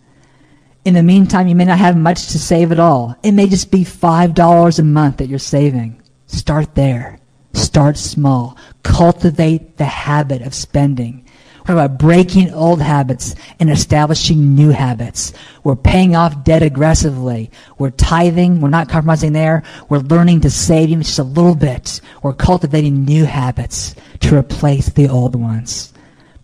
In 0.84 0.92
the 0.92 1.02
meantime, 1.02 1.48
you 1.48 1.54
may 1.54 1.64
not 1.64 1.78
have 1.78 1.96
much 1.96 2.28
to 2.28 2.38
save 2.38 2.70
at 2.70 2.78
all. 2.78 3.16
It 3.22 3.32
may 3.32 3.46
just 3.48 3.70
be 3.70 3.84
$5 3.84 4.78
a 4.78 4.82
month 4.82 5.16
that 5.18 5.28
you're 5.28 5.38
saving. 5.38 6.02
Start 6.26 6.74
there. 6.74 7.19
Start 7.52 7.96
small. 7.96 8.56
Cultivate 8.82 9.76
the 9.76 9.84
habit 9.84 10.42
of 10.42 10.54
spending. 10.54 11.24
We're 11.66 11.74
about 11.74 11.98
breaking 11.98 12.52
old 12.52 12.80
habits 12.80 13.34
and 13.58 13.70
establishing 13.70 14.54
new 14.54 14.70
habits. 14.70 15.32
We're 15.62 15.76
paying 15.76 16.16
off 16.16 16.42
debt 16.42 16.62
aggressively. 16.62 17.50
We're 17.78 17.90
tithing. 17.90 18.60
We're 18.60 18.70
not 18.70 18.88
compromising 18.88 19.32
there. 19.32 19.62
We're 19.88 19.98
learning 19.98 20.40
to 20.42 20.50
save 20.50 20.88
even 20.88 21.02
just 21.02 21.18
a 21.18 21.24
little 21.24 21.54
bit. 21.54 22.00
We're 22.22 22.32
cultivating 22.32 23.04
new 23.04 23.24
habits 23.24 23.94
to 24.20 24.36
replace 24.36 24.88
the 24.88 25.08
old 25.08 25.36
ones. 25.36 25.92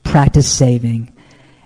Practice 0.04 0.50
saving. 0.50 1.12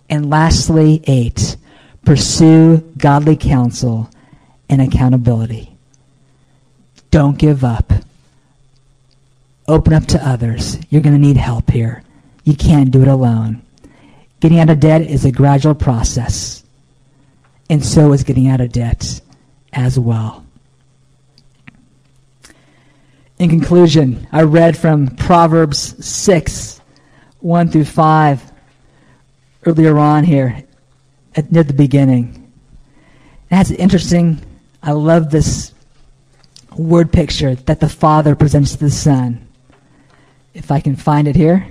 And 0.09 0.31
lastly, 0.31 1.03
eight, 1.07 1.57
pursue 2.05 2.79
godly 2.97 3.37
counsel 3.37 4.11
and 4.69 4.81
accountability. 4.81 5.77
Don't 7.11 7.37
give 7.37 7.65
up. 7.65 7.93
Open 9.71 9.93
up 9.93 10.05
to 10.07 10.29
others. 10.29 10.79
You're 10.91 11.01
going 11.01 11.15
to 11.15 11.27
need 11.27 11.37
help 11.37 11.71
here. 11.71 12.03
You 12.43 12.57
can't 12.57 12.91
do 12.91 13.03
it 13.03 13.07
alone. 13.09 13.63
Getting 14.41 14.59
out 14.59 14.69
of 14.69 14.81
debt 14.81 15.03
is 15.03 15.25
a 15.25 15.31
gradual 15.31 15.77
process, 15.77 16.65
and 17.69 17.85
so 17.85 18.13
is 18.13 18.25
getting 18.25 18.49
out 18.49 18.61
of 18.61 18.73
debt 18.73 19.21
as 19.73 19.97
well. 19.97 20.45
In 23.39 23.49
conclusion, 23.49 24.27
I 24.33 24.43
read 24.43 24.77
from 24.77 25.15
Proverbs 25.15 26.05
6 26.05 26.81
1 27.39 27.69
through 27.69 27.85
5 27.85 28.53
earlier 29.67 29.97
on 29.99 30.25
here 30.25 30.65
at, 31.37 31.53
near 31.53 31.63
the 31.63 31.75
beginning. 31.75 32.53
That's 33.51 33.71
interesting. 33.71 34.43
I 34.83 34.93
love 34.93 35.31
this 35.31 35.73
word 36.77 37.13
picture 37.13 37.55
that 37.55 37.79
the 37.79 37.89
Father 37.89 38.35
presents 38.35 38.73
to 38.73 38.79
the 38.79 38.91
Son. 38.91 39.47
If 40.55 40.71
I 40.71 40.81
can 40.81 40.97
find 40.97 41.29
it 41.29 41.37
here. 41.37 41.67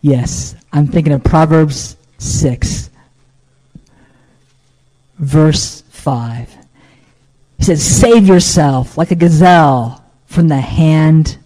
Yes, 0.00 0.54
I'm 0.72 0.86
thinking 0.86 1.12
of 1.12 1.24
Proverbs 1.24 1.96
6, 2.18 2.90
verse 5.18 5.82
5. 5.88 6.56
He 7.58 7.64
says, 7.64 7.82
Save 7.82 8.28
yourself 8.28 8.96
like 8.96 9.10
a 9.10 9.16
gazelle 9.16 10.04
from 10.26 10.48
the 10.48 10.60
hand 10.60 11.38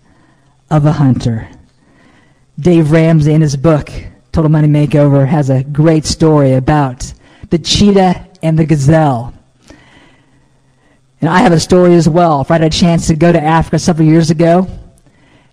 of 0.71 0.85
a 0.85 0.93
hunter. 0.93 1.49
Dave 2.59 2.93
Ramsey, 2.93 3.33
in 3.33 3.41
his 3.41 3.57
book, 3.57 3.91
Total 4.33 4.51
Money 4.51 4.69
Makeover, 4.69 5.27
has 5.27 5.49
a 5.49 5.65
great 5.65 6.05
story 6.05 6.53
about 6.53 7.13
the 7.49 7.59
cheetah 7.59 8.27
and 8.43 8.59
the 8.59 8.67
gazelle. 8.67 9.33
And 11.21 11.31
I 11.31 11.39
have 11.39 11.53
a 11.53 11.61
story 11.61 11.95
as 11.95 12.09
well. 12.09 12.41
If 12.41 12.51
I 12.51 12.55
had 12.55 12.65
a 12.65 12.71
chance 12.71 13.07
to 13.07 13.17
go 13.17 13.33
to 13.33 13.41
Africa 13.41 13.79
several 13.79 14.07
years 14.07 14.31
ago, 14.31 14.69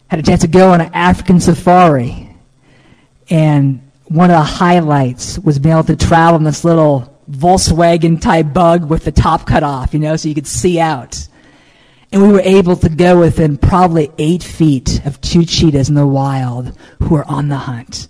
had 0.08 0.20
a 0.20 0.24
chance 0.24 0.42
to 0.42 0.48
go 0.48 0.72
on 0.72 0.82
an 0.82 0.92
African 0.94 1.40
safari. 1.40 2.30
And 3.30 3.92
one 4.06 4.30
of 4.30 4.38
the 4.38 4.44
highlights 4.44 5.38
was 5.40 5.60
being 5.60 5.74
able 5.74 5.84
to 5.86 5.96
travel 5.96 6.38
in 6.38 6.44
this 6.44 6.64
little 6.64 7.14
Volkswagen 7.30 8.22
type 8.22 8.54
bug 8.54 8.90
with 8.90 9.04
the 9.04 9.12
top 9.12 9.46
cut 9.46 9.64
off, 9.64 9.94
you 9.94 10.00
know, 10.00 10.16
so 10.16 10.30
you 10.30 10.36
could 10.36 10.48
see 10.48 10.80
out. 10.80 11.28
And 12.12 12.22
we 12.22 12.30
were 12.30 12.42
able 12.42 12.78
to 12.78 12.90
go 12.90 13.20
within 13.20 13.58
probably 13.58 14.12
eight 14.18 14.44
feet 14.44 15.06
of 15.06 15.20
two 15.20 15.44
cheetahs 15.44 15.90
in 15.90 15.96
the 15.96 16.08
wild 16.08 16.78
who 17.00 17.10
were 17.10 17.26
on 17.26 17.50
the 17.50 17.58
hunt. 17.58 18.08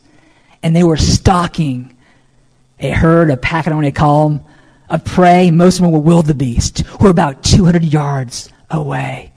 And 0.61 0.75
they 0.75 0.83
were 0.83 0.97
stalking 0.97 1.97
a 2.79 2.91
herd, 2.91 3.31
a 3.31 3.37
pack, 3.37 3.65
I 3.65 3.69
don't 3.69 3.77
what 3.77 3.85
they 3.85 3.91
call 3.91 4.29
them, 4.29 4.45
of 4.87 5.03
prey. 5.03 5.49
Most 5.49 5.79
of 5.79 5.83
them 5.83 5.91
were 5.91 5.99
wildebeest, 5.99 6.79
who 6.81 7.05
were 7.05 7.09
about 7.09 7.43
200 7.43 7.83
yards 7.83 8.51
away. 8.69 9.33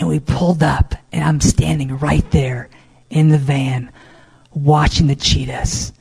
And 0.00 0.08
we 0.08 0.18
pulled 0.18 0.62
up, 0.62 0.94
and 1.12 1.22
I'm 1.22 1.40
standing 1.42 1.98
right 1.98 2.28
there 2.30 2.70
in 3.10 3.28
the 3.28 3.38
van 3.38 3.92
watching 4.52 5.06
the 5.06 5.14
cheetahs. 5.14 5.92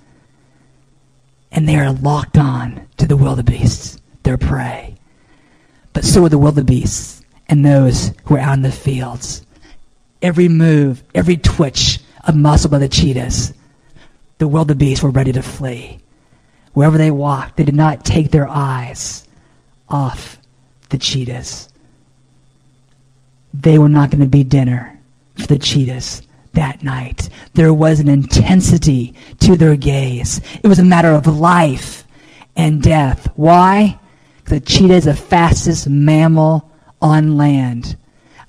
And 1.52 1.68
they 1.68 1.76
are 1.76 1.92
locked 1.92 2.38
on 2.38 2.88
to 2.98 3.06
the 3.06 3.18
wildebeests, 3.18 4.00
their 4.24 4.38
prey. 4.38 4.96
But 5.92 6.06
so 6.06 6.24
are 6.24 6.30
the 6.30 6.38
wildebeests 6.38 7.22
and 7.48 7.66
those 7.66 8.14
who 8.24 8.36
are 8.36 8.40
out 8.40 8.54
in 8.54 8.62
the 8.62 8.72
fields. 8.72 9.46
Every 10.22 10.48
move, 10.48 11.04
every 11.14 11.36
twitch 11.38 12.00
of 12.26 12.36
muscle 12.36 12.70
by 12.70 12.80
the 12.80 12.88
cheetahs, 12.88 13.54
the 14.38 14.48
wildebeests 14.48 15.04
were 15.04 15.10
ready 15.10 15.34
to 15.34 15.42
flee. 15.42 16.00
Wherever 16.74 16.98
they 16.98 17.12
walked, 17.12 17.58
they 17.58 17.64
did 17.64 17.76
not 17.76 18.06
take 18.06 18.32
their 18.32 18.48
eyes 18.48 19.28
off 19.90 20.38
the 20.90 20.98
cheetahs. 20.98 21.69
They 23.54 23.78
were 23.78 23.90
not 23.90 24.12
going 24.12 24.22
to 24.22 24.28
be 24.28 24.44
dinner 24.44 25.00
for 25.36 25.48
the 25.48 25.58
cheetahs 25.58 26.22
that 26.54 26.84
night. 26.84 27.30
There 27.54 27.74
was 27.74 28.00
an 28.00 28.08
intensity 28.08 29.16
to 29.40 29.56
their 29.56 29.76
gaze. 29.76 30.42
It 30.64 30.68
was 30.68 30.80
a 30.80 30.84
matter 30.84 31.12
of 31.12 31.28
life 31.28 32.06
and 32.56 32.82
death. 32.82 33.32
Why? 33.36 34.00
The 34.46 34.60
cheetah 34.60 34.96
is 34.96 35.06
the 35.06 35.16
fastest 35.16 35.88
mammal 35.88 36.70
on 37.02 37.38
land. 37.38 37.96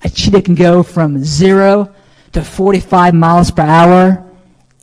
A 0.03 0.09
cheetah 0.09 0.41
can 0.41 0.55
go 0.55 0.83
from 0.83 1.23
zero 1.23 1.93
to 2.33 2.43
45 2.43 3.13
miles 3.13 3.51
per 3.51 3.63
hour 3.63 4.25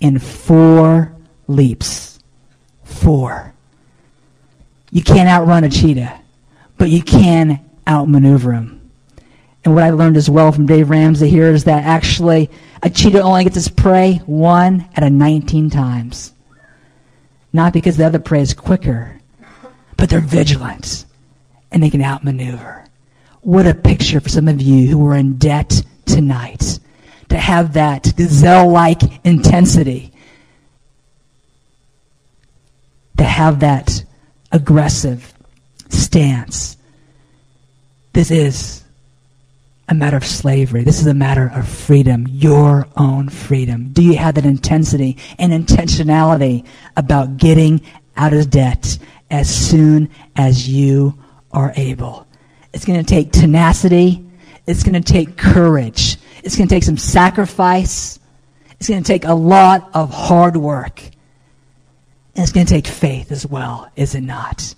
in 0.00 0.18
four 0.18 1.14
leaps. 1.48 2.20
Four. 2.84 3.52
You 4.90 5.02
can't 5.02 5.28
outrun 5.28 5.64
a 5.64 5.68
cheetah, 5.68 6.20
but 6.78 6.88
you 6.88 7.02
can 7.02 7.64
outmaneuver 7.86 8.52
him. 8.52 8.77
And 9.64 9.74
what 9.74 9.84
I 9.84 9.90
learned 9.90 10.16
as 10.16 10.30
well 10.30 10.52
from 10.52 10.66
Dave 10.66 10.90
Ramsey 10.90 11.28
here 11.28 11.52
is 11.52 11.64
that 11.64 11.84
actually 11.84 12.50
a 12.82 12.90
cheetah 12.90 13.22
only 13.22 13.44
gets 13.44 13.56
its 13.56 13.68
prey 13.68 14.16
one 14.26 14.88
out 14.96 15.02
of 15.02 15.12
19 15.12 15.70
times. 15.70 16.32
Not 17.52 17.72
because 17.72 17.96
the 17.96 18.06
other 18.06 18.18
prey 18.18 18.40
is 18.40 18.54
quicker, 18.54 19.20
but 19.96 20.08
they're 20.08 20.20
vigilant 20.20 21.04
and 21.70 21.82
they 21.82 21.90
can 21.90 22.02
outmaneuver. 22.02 22.84
What 23.40 23.66
a 23.66 23.74
picture 23.74 24.20
for 24.20 24.28
some 24.28 24.48
of 24.48 24.60
you 24.60 24.88
who 24.88 25.06
are 25.06 25.16
in 25.16 25.38
debt 25.38 25.82
tonight 26.06 26.78
to 27.28 27.36
have 27.36 27.74
that 27.74 28.14
gazelle 28.16 28.70
like 28.70 29.02
intensity, 29.24 30.12
to 33.16 33.24
have 33.24 33.60
that 33.60 34.04
aggressive 34.52 35.34
stance. 35.88 36.76
This 38.12 38.30
is 38.30 38.82
a 39.88 39.94
matter 39.94 40.16
of 40.16 40.26
slavery. 40.26 40.84
This 40.84 41.00
is 41.00 41.06
a 41.06 41.14
matter 41.14 41.50
of 41.54 41.66
freedom, 41.66 42.26
your 42.28 42.86
own 42.96 43.28
freedom. 43.28 43.92
Do 43.92 44.02
you 44.02 44.16
have 44.16 44.34
that 44.34 44.44
intensity 44.44 45.16
and 45.38 45.52
intentionality 45.52 46.66
about 46.96 47.38
getting 47.38 47.80
out 48.18 48.34
of 48.34 48.50
debt 48.50 48.98
as 49.30 49.48
soon 49.48 50.10
as 50.36 50.68
you 50.68 51.18
are 51.52 51.72
able. 51.76 52.26
It's 52.72 52.84
going 52.84 52.98
to 52.98 53.06
take 53.06 53.32
tenacity. 53.32 54.24
It's 54.66 54.82
going 54.82 55.00
to 55.00 55.12
take 55.12 55.36
courage. 55.36 56.16
It's 56.44 56.56
going 56.56 56.68
to 56.68 56.74
take 56.74 56.84
some 56.84 56.98
sacrifice. 56.98 58.18
It's 58.72 58.88
going 58.88 59.02
to 59.02 59.06
take 59.06 59.24
a 59.24 59.34
lot 59.34 59.90
of 59.94 60.12
hard 60.12 60.56
work. 60.56 61.02
And 61.02 62.42
it's 62.44 62.52
going 62.52 62.66
to 62.66 62.72
take 62.72 62.86
faith 62.86 63.32
as 63.32 63.46
well, 63.46 63.90
is 63.96 64.14
it 64.14 64.20
not? 64.20 64.74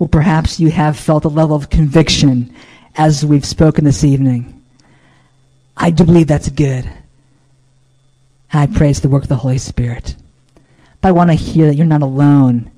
Well, 0.00 0.08
perhaps 0.08 0.58
you 0.58 0.70
have 0.70 0.98
felt 0.98 1.26
a 1.26 1.28
level 1.28 1.54
of 1.54 1.68
conviction 1.68 2.54
as 2.96 3.22
we've 3.22 3.44
spoken 3.44 3.84
this 3.84 4.02
evening. 4.02 4.62
I 5.76 5.90
do 5.90 6.04
believe 6.04 6.26
that's 6.26 6.48
good. 6.48 6.90
I 8.50 8.66
praise 8.66 9.02
the 9.02 9.10
work 9.10 9.24
of 9.24 9.28
the 9.28 9.36
Holy 9.36 9.58
Spirit. 9.58 10.16
But 11.02 11.08
I 11.08 11.12
want 11.12 11.28
to 11.28 11.34
hear 11.34 11.66
that 11.66 11.74
you're 11.74 11.84
not 11.84 12.00
alone 12.00 12.70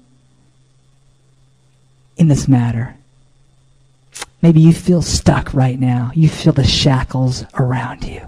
in 2.17 2.27
this 2.27 2.49
matter. 2.49 2.97
Maybe 4.43 4.61
you 4.61 4.73
feel 4.73 5.01
stuck 5.01 5.55
right 5.55 5.79
now. 5.79 6.11
You 6.17 6.29
feel 6.29 6.53
the 6.53 6.65
shackles 6.65 7.45
around 7.55 8.03
you. 8.03 8.27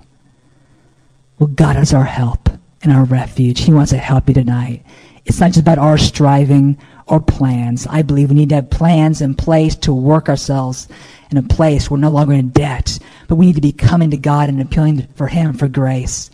Well, 1.41 1.49
God 1.49 1.77
is 1.79 1.93
our 1.93 2.05
help 2.05 2.49
and 2.85 2.93
our 2.93 3.05
refuge. 3.05 3.63
He 3.63 3.73
wants 3.73 3.91
to 3.91 3.99
help 3.99 4.29
you 4.29 4.35
tonight. 4.35 4.85
It's 5.25 5.41
not 5.41 5.49
just 5.49 5.59
about 5.59 5.79
our 5.79 5.99
striving 5.99 6.79
or 7.07 7.21
plans. 7.21 7.87
I 7.87 8.03
believe 8.03 8.31
we 8.31 8.37
need 8.37 8.49
to 8.51 8.57
have 8.57 8.71
plans 8.71 9.21
in 9.21 9.35
place 9.35 9.77
to 9.77 9.93
work 9.93 10.29
ourselves 10.29 10.89
in 11.31 11.37
a 11.37 11.43
place 11.43 11.91
where 11.91 11.99
we're 11.99 12.03
no 12.03 12.11
longer 12.11 12.33
in 12.33 12.51
debt, 12.51 12.99
but 13.29 13.37
we 13.37 13.47
need 13.47 13.57
to 13.57 13.61
be 13.61 13.73
coming 13.73 14.11
to 14.11 14.17
God 14.17 14.49
and 14.49 14.61
appealing 14.61 15.07
for 15.15 15.27
Him 15.27 15.53
for 15.55 15.69
grace. 15.69 16.31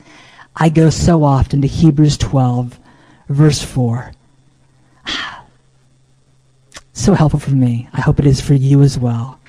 I 0.54 0.68
go 0.68 0.90
so 0.90 1.24
often 1.24 1.62
to 1.62 1.68
Hebrews 1.68 2.18
12, 2.18 2.78
verse 3.28 3.62
4. 3.62 4.12
So 6.92 7.14
helpful 7.14 7.40
for 7.40 7.52
me. 7.52 7.88
I 7.94 8.02
hope 8.02 8.18
it 8.18 8.26
is 8.26 8.42
for 8.42 8.52
you 8.52 8.82
as 8.82 8.98
well. 8.98 9.40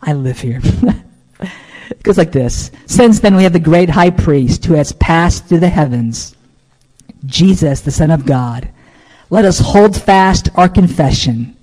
I 0.00 0.14
live 0.14 0.40
here. 0.40 0.60
it 1.40 2.02
goes 2.02 2.16
like 2.16 2.32
this 2.32 2.70
Since 2.86 3.20
then, 3.20 3.36
we 3.36 3.42
have 3.42 3.52
the 3.52 3.58
great 3.58 3.90
high 3.90 4.08
priest 4.08 4.64
who 4.64 4.72
has 4.72 4.92
passed 4.92 5.46
through 5.46 5.58
the 5.58 5.68
heavens, 5.68 6.34
Jesus, 7.26 7.82
the 7.82 7.90
Son 7.90 8.10
of 8.10 8.24
God. 8.24 8.70
Let 9.30 9.44
us 9.44 9.58
hold 9.58 10.00
fast 10.00 10.48
our 10.54 10.68
confession. 10.68 11.56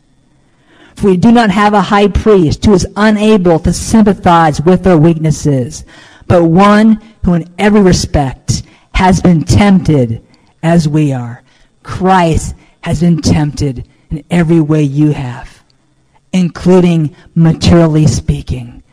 For 0.95 1.07
we 1.07 1.18
do 1.18 1.32
not 1.32 1.49
have 1.49 1.74
a 1.74 1.82
high 1.82 2.07
priest 2.07 2.63
who 2.66 2.74
is 2.74 2.88
unable 2.95 3.59
to 3.59 3.74
sympathize 3.74 4.61
with 4.61 4.86
our 4.88 4.97
weaknesses, 4.97 5.84
but 6.28 6.43
one 6.43 7.01
who 7.24 7.34
in 7.34 7.53
every 7.57 7.82
respect 7.82 8.63
has 8.93 9.20
been 9.20 9.43
tempted 9.43 10.26
as 10.63 10.88
we 10.88 11.11
are. 11.11 11.43
Christ 11.84 12.55
has 12.82 13.01
been 13.01 13.22
tempted 13.22 13.88
in 14.09 14.24
every 14.30 14.61
way 14.61 14.84
you 14.84 15.11
have, 15.11 15.63
including 16.32 17.16
materially 17.34 18.07
speaking. 18.07 18.84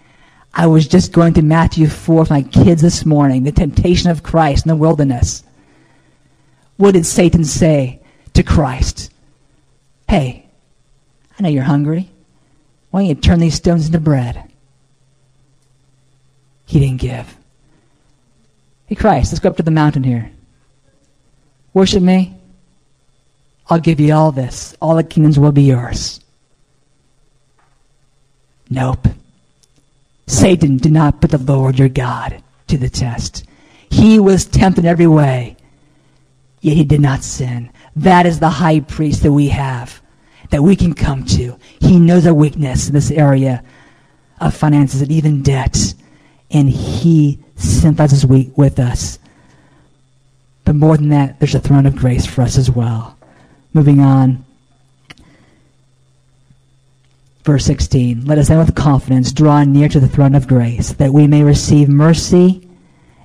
I 0.54 0.66
was 0.66 0.88
just 0.88 1.12
going 1.12 1.34
to 1.34 1.42
Matthew 1.42 1.86
4 1.86 2.20
with 2.20 2.30
my 2.30 2.42
kids 2.42 2.82
this 2.82 3.06
morning, 3.06 3.44
the 3.44 3.52
temptation 3.52 4.10
of 4.10 4.22
Christ 4.22 4.66
in 4.66 4.70
the 4.70 4.76
wilderness. 4.76 5.44
What 6.76 6.92
did 6.92 7.06
Satan 7.06 7.44
say 7.44 8.01
to 8.34 8.42
Christ? 8.42 9.12
Hey, 10.08 10.46
I 11.38 11.42
know 11.42 11.48
you're 11.48 11.62
hungry. 11.62 12.10
Why 12.90 13.00
don't 13.00 13.08
you 13.08 13.14
turn 13.14 13.40
these 13.40 13.54
stones 13.54 13.86
into 13.86 14.00
bread? 14.00 14.50
He 16.66 16.80
didn't 16.80 17.00
give. 17.00 17.36
Hey, 18.86 18.94
Christ, 18.94 19.32
let's 19.32 19.40
go 19.40 19.48
up 19.48 19.56
to 19.56 19.62
the 19.62 19.70
mountain 19.70 20.02
here. 20.02 20.30
Worship 21.74 22.02
me. 22.02 22.34
I'll 23.68 23.80
give 23.80 24.00
you 24.00 24.12
all 24.12 24.32
this. 24.32 24.76
All 24.80 24.96
the 24.96 25.02
kingdoms 25.02 25.38
will 25.38 25.52
be 25.52 25.62
yours. 25.62 26.20
Nope. 28.68 29.08
Satan 30.26 30.76
did 30.76 30.92
not 30.92 31.20
put 31.20 31.30
the 31.30 31.38
Lord 31.38 31.78
your 31.78 31.88
God 31.88 32.42
to 32.68 32.76
the 32.76 32.90
test. 32.90 33.44
He 33.90 34.18
was 34.18 34.44
tempted 34.44 34.84
every 34.84 35.06
way, 35.06 35.56
yet 36.60 36.76
he 36.76 36.84
did 36.84 37.00
not 37.00 37.22
sin. 37.22 37.70
That 37.96 38.26
is 38.26 38.40
the 38.40 38.48
high 38.48 38.80
priest 38.80 39.22
that 39.22 39.32
we 39.32 39.48
have, 39.48 40.00
that 40.50 40.62
we 40.62 40.76
can 40.76 40.94
come 40.94 41.24
to. 41.26 41.58
He 41.80 41.98
knows 41.98 42.26
our 42.26 42.34
weakness 42.34 42.88
in 42.88 42.94
this 42.94 43.10
area 43.10 43.62
of 44.40 44.54
finances 44.54 45.02
and 45.02 45.12
even 45.12 45.42
debt, 45.42 45.94
and 46.50 46.68
he 46.68 47.38
sympathizes 47.56 48.26
with 48.26 48.78
us. 48.78 49.18
But 50.64 50.76
more 50.76 50.96
than 50.96 51.10
that, 51.10 51.38
there's 51.38 51.54
a 51.54 51.60
throne 51.60 51.86
of 51.86 51.96
grace 51.96 52.26
for 52.26 52.42
us 52.42 52.56
as 52.56 52.70
well. 52.70 53.18
Moving 53.72 54.00
on. 54.00 54.44
Verse 57.44 57.64
16 57.64 58.24
Let 58.24 58.38
us 58.38 58.48
then 58.48 58.58
with 58.58 58.74
confidence 58.74 59.32
draw 59.32 59.64
near 59.64 59.88
to 59.88 60.00
the 60.00 60.08
throne 60.08 60.34
of 60.34 60.46
grace, 60.46 60.92
that 60.94 61.12
we 61.12 61.26
may 61.26 61.42
receive 61.42 61.88
mercy 61.88 62.68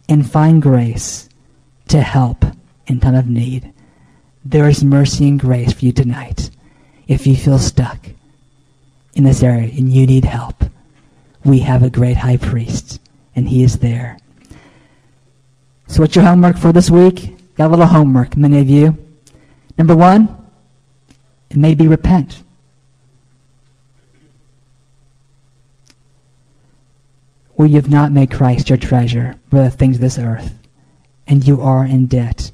and 0.09 0.29
find 0.29 0.61
grace 0.61 1.29
to 1.89 2.01
help 2.01 2.43
in 2.87 2.99
time 2.99 3.15
of 3.15 3.27
need. 3.27 3.73
There 4.49 4.69
is 4.69 4.81
mercy 4.81 5.27
and 5.27 5.37
grace 5.37 5.73
for 5.73 5.83
you 5.83 5.91
tonight. 5.91 6.51
If 7.05 7.27
you 7.27 7.35
feel 7.35 7.59
stuck 7.59 7.97
in 9.13 9.25
this 9.25 9.43
area 9.43 9.69
and 9.75 9.91
you 9.91 10.07
need 10.07 10.23
help, 10.23 10.63
we 11.43 11.59
have 11.59 11.83
a 11.83 11.89
great 11.89 12.15
high 12.15 12.37
priest, 12.37 13.01
and 13.35 13.49
he 13.49 13.61
is 13.61 13.79
there. 13.79 14.17
So, 15.87 16.01
what's 16.01 16.15
your 16.15 16.23
homework 16.23 16.57
for 16.57 16.71
this 16.71 16.89
week? 16.89 17.35
Got 17.55 17.67
a 17.67 17.71
little 17.71 17.87
homework, 17.87 18.37
many 18.37 18.61
of 18.61 18.69
you. 18.69 18.97
Number 19.77 19.97
one, 19.97 20.33
it 21.49 21.57
may 21.57 21.75
be 21.75 21.89
repent. 21.89 22.41
Where 27.55 27.67
you 27.67 27.75
have 27.75 27.89
not 27.89 28.13
made 28.13 28.31
Christ 28.31 28.69
your 28.69 28.77
treasure 28.77 29.37
for 29.49 29.61
the 29.61 29.69
things 29.69 29.97
of 29.97 30.01
this 30.01 30.17
earth, 30.17 30.57
and 31.27 31.45
you 31.45 31.61
are 31.61 31.83
in 31.83 32.05
debt 32.05 32.51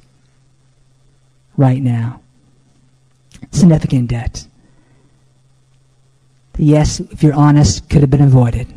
right 1.56 1.82
now. 1.82 2.20
Significant 3.50 4.10
debt. 4.10 4.46
Yes, 6.56 7.00
if 7.00 7.22
you're 7.22 7.34
honest, 7.34 7.88
could 7.90 8.00
have 8.00 8.10
been 8.10 8.22
avoided. 8.22 8.72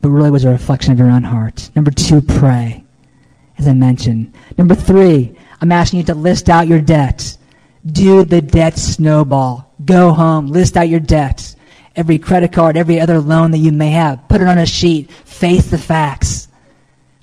But 0.00 0.10
really 0.10 0.30
was 0.30 0.44
a 0.44 0.50
reflection 0.50 0.92
of 0.92 0.98
your 0.98 1.10
own 1.10 1.22
heart. 1.22 1.70
Number 1.74 1.90
two, 1.90 2.20
pray, 2.20 2.84
as 3.56 3.68
I 3.68 3.72
mentioned. 3.72 4.34
Number 4.58 4.74
three, 4.74 5.36
I'm 5.60 5.72
asking 5.72 6.00
you 6.00 6.06
to 6.06 6.14
list 6.14 6.48
out 6.48 6.68
your 6.68 6.80
debts. 6.80 7.38
Do 7.86 8.24
the 8.24 8.42
debt 8.42 8.76
snowball. 8.76 9.72
Go 9.84 10.12
home, 10.12 10.48
list 10.48 10.76
out 10.76 10.88
your 10.88 11.00
debts. 11.00 11.56
Every 11.96 12.18
credit 12.18 12.52
card, 12.52 12.76
every 12.76 13.00
other 13.00 13.20
loan 13.20 13.52
that 13.52 13.58
you 13.58 13.70
may 13.70 13.90
have, 13.90 14.28
put 14.28 14.40
it 14.40 14.48
on 14.48 14.58
a 14.58 14.66
sheet. 14.66 15.10
Face 15.10 15.70
the 15.70 15.78
facts. 15.78 16.43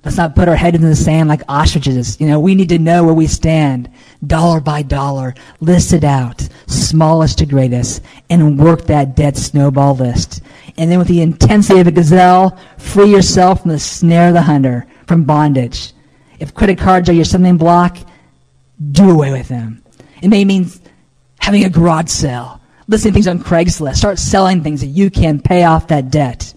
Let's 0.03 0.17
not 0.17 0.35
put 0.35 0.47
our 0.47 0.55
head 0.55 0.73
in 0.73 0.81
the 0.81 0.95
sand 0.95 1.29
like 1.29 1.43
ostriches. 1.47 2.19
You 2.19 2.27
know, 2.27 2.39
we 2.39 2.55
need 2.55 2.69
to 2.69 2.79
know 2.79 3.03
where 3.03 3.13
we 3.13 3.27
stand, 3.27 3.87
dollar 4.25 4.59
by 4.59 4.81
dollar. 4.81 5.35
List 5.59 5.93
it 5.93 6.03
out, 6.03 6.47
smallest 6.65 7.37
to 7.37 7.45
greatest, 7.45 8.01
and 8.29 8.59
work 8.59 8.85
that 8.85 9.15
debt 9.15 9.37
snowball 9.37 9.95
list. 9.95 10.41
And 10.77 10.89
then 10.89 10.97
with 10.97 11.07
the 11.07 11.21
intensity 11.21 11.79
of 11.81 11.87
a 11.87 11.91
gazelle, 11.91 12.57
free 12.79 13.11
yourself 13.11 13.61
from 13.61 13.71
the 13.71 13.79
snare 13.79 14.29
of 14.29 14.33
the 14.33 14.41
hunter, 14.41 14.87
from 15.05 15.23
bondage. 15.23 15.93
If 16.39 16.55
credit 16.55 16.79
cards 16.79 17.07
are 17.07 17.13
your 17.13 17.25
stumbling 17.25 17.57
block, 17.57 17.97
do 18.91 19.11
away 19.11 19.31
with 19.31 19.49
them. 19.49 19.83
It 20.23 20.29
may 20.29 20.45
mean 20.45 20.71
having 21.39 21.63
a 21.63 21.69
garage 21.69 22.09
sale, 22.09 22.59
listing 22.87 23.13
things 23.13 23.27
on 23.27 23.37
Craigslist, 23.37 23.97
start 23.97 24.17
selling 24.17 24.63
things 24.63 24.81
that 24.81 24.87
you 24.87 25.11
can 25.11 25.39
pay 25.39 25.63
off 25.63 25.87
that 25.89 26.09
debt. 26.09 26.55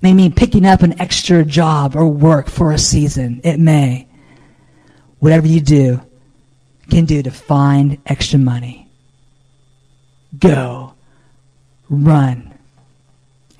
May 0.00 0.14
mean 0.14 0.32
picking 0.32 0.64
up 0.64 0.82
an 0.82 1.00
extra 1.00 1.44
job 1.44 1.96
or 1.96 2.06
work 2.06 2.48
for 2.48 2.72
a 2.72 2.78
season. 2.78 3.40
It 3.42 3.58
may. 3.58 4.06
Whatever 5.18 5.46
you 5.46 5.60
do 5.60 6.00
can 6.90 7.04
do 7.04 7.22
to 7.22 7.30
find 7.30 7.98
extra 8.06 8.38
money. 8.38 8.88
Go. 10.38 10.94
Run. 11.90 12.54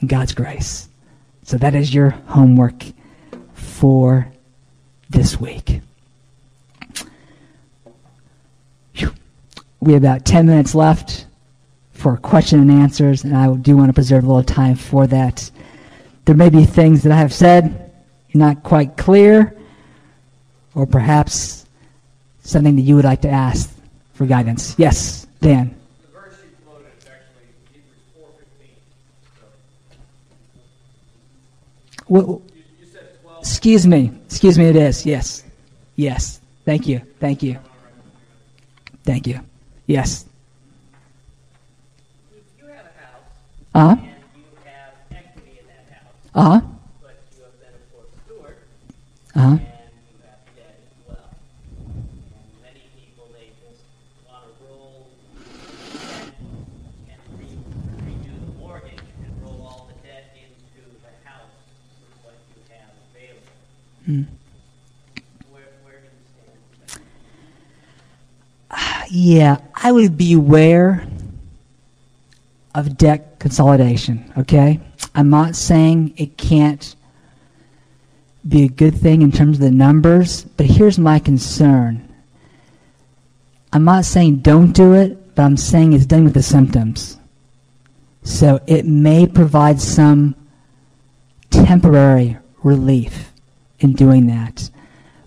In 0.01 0.09
God's 0.09 0.33
grace. 0.33 0.89
So 1.43 1.57
that 1.59 1.75
is 1.75 1.93
your 1.93 2.11
homework 2.11 2.85
for 3.55 4.31
this 5.11 5.41
week. 5.41 5.81
We 9.81 9.93
have 9.93 10.03
about 10.03 10.25
10 10.25 10.47
minutes 10.47 10.75
left 10.75 11.27
for 11.93 12.17
question 12.17 12.61
and 12.61 12.71
answers, 12.71 13.25
and 13.25 13.37
I 13.37 13.55
do 13.55 13.77
want 13.77 13.89
to 13.89 13.93
preserve 13.93 14.25
a 14.25 14.27
little 14.27 14.43
time 14.43 14.75
for 14.75 15.07
that. 15.07 15.51
There 16.29 16.37
may 16.37 16.51
be 16.51 16.67
things 16.67 17.05
that 17.05 17.13
I 17.13 17.17
have 17.17 17.33
said 17.33 17.91
not 18.35 18.63
quite 18.63 18.99
clear, 18.99 19.57
or 20.75 20.85
perhaps 20.85 21.65
something 22.43 22.77
that 22.77 22.83
you 22.83 22.97
would 22.97 23.07
like 23.07 23.23
to 23.23 23.31
ask 23.31 23.75
for 24.13 24.27
guidance. 24.27 24.75
Yes, 24.77 25.27
Dan. 25.41 25.75
Well, 32.09 32.43
excuse 33.39 33.87
me. 33.87 34.13
Excuse 34.27 34.59
me, 34.59 34.67
it 34.67 34.77
is. 34.77 35.07
Yes. 35.07 35.45
Yes. 35.97 36.41
Thank 36.67 36.87
you. 36.87 37.01
Thank 37.21 37.43
you. 37.43 37.59
Thank 39.03 39.27
you. 39.27 39.41
Yes. 39.87 40.27
If 42.31 42.45
you 42.61 42.67
have 42.67 42.85
a 42.85 43.01
house 43.01 43.23
Uh 43.75 43.97
huh. 43.97 44.08
That 46.39 46.45
house, 46.45 46.47
Uh 46.47 46.59
huh. 46.59 46.61
but 47.03 47.17
you 47.37 47.43
have 47.45 47.61
been 47.61 47.75
a 47.75 47.83
poor 47.93 48.05
steward 48.25 48.57
Uh 49.35 49.41
huh. 49.41 49.47
and 49.47 49.61
you 49.61 50.17
have 50.27 50.41
debt 50.57 50.77
as 50.79 50.95
well. 51.09 51.31
And 51.79 52.63
many 52.63 52.85
people, 52.99 53.27
they 53.35 53.49
just 53.63 53.83
want 54.29 54.45
to 54.45 54.51
roll 54.67 55.07
debt 56.09 56.29
and 57.11 57.21
re- 57.39 57.65
redo 58.07 58.33
the 58.47 58.53
mortgage 58.59 59.03
and 59.25 59.33
roll 59.43 59.61
all 59.67 59.89
the 59.91 59.99
debt 60.07 60.31
into 60.37 60.83
the 61.03 61.13
house 61.29 61.55
with 62.01 62.15
what 62.25 62.37
you 62.55 62.61
have 62.71 62.93
available. 63.11 63.57
Mm. 64.09 64.27
Where, 65.51 65.71
where 65.85 65.99
do 66.01 66.07
you 66.07 66.25
stand 66.35 66.59
with? 68.71 69.11
Yeah, 69.11 69.57
I 69.75 69.91
would 69.91 70.19
beware 70.19 71.07
of 72.75 72.97
debt 72.99 73.28
consolidation, 73.39 74.33
okay? 74.37 74.81
I'm 75.15 75.31
not 75.31 75.57
saying 75.57 76.15
it 76.17 76.37
can't 76.37 76.95
be 78.49 78.65
a 78.65 78.69
good 78.69 78.97
thing 78.97 79.23
in 79.23 79.33
terms 79.33 79.59
of 79.59 79.63
the 79.63 79.71
numbers, 79.71 80.45
but 80.57 80.67
here's 80.67 80.99
my 80.99 81.19
concern. 81.19 82.07
I'm 83.73 83.85
not 83.85 84.05
saying 84.05 84.39
don't 84.39 84.73
do 84.73 84.95
it, 84.95 85.35
but 85.35 85.43
I'm 85.43 85.57
saying 85.57 85.93
it's 85.93 86.07
dealing 86.07 86.25
with 86.25 86.35
the 86.35 86.43
symptoms. 86.43 87.19
So 88.23 88.61
it 88.67 88.87
may 88.87 89.27
provide 89.27 89.81
some 89.81 90.35
temporary 91.51 92.39
relief 92.63 93.33
in 93.81 93.93
doing 93.93 94.27
that, 94.27 94.71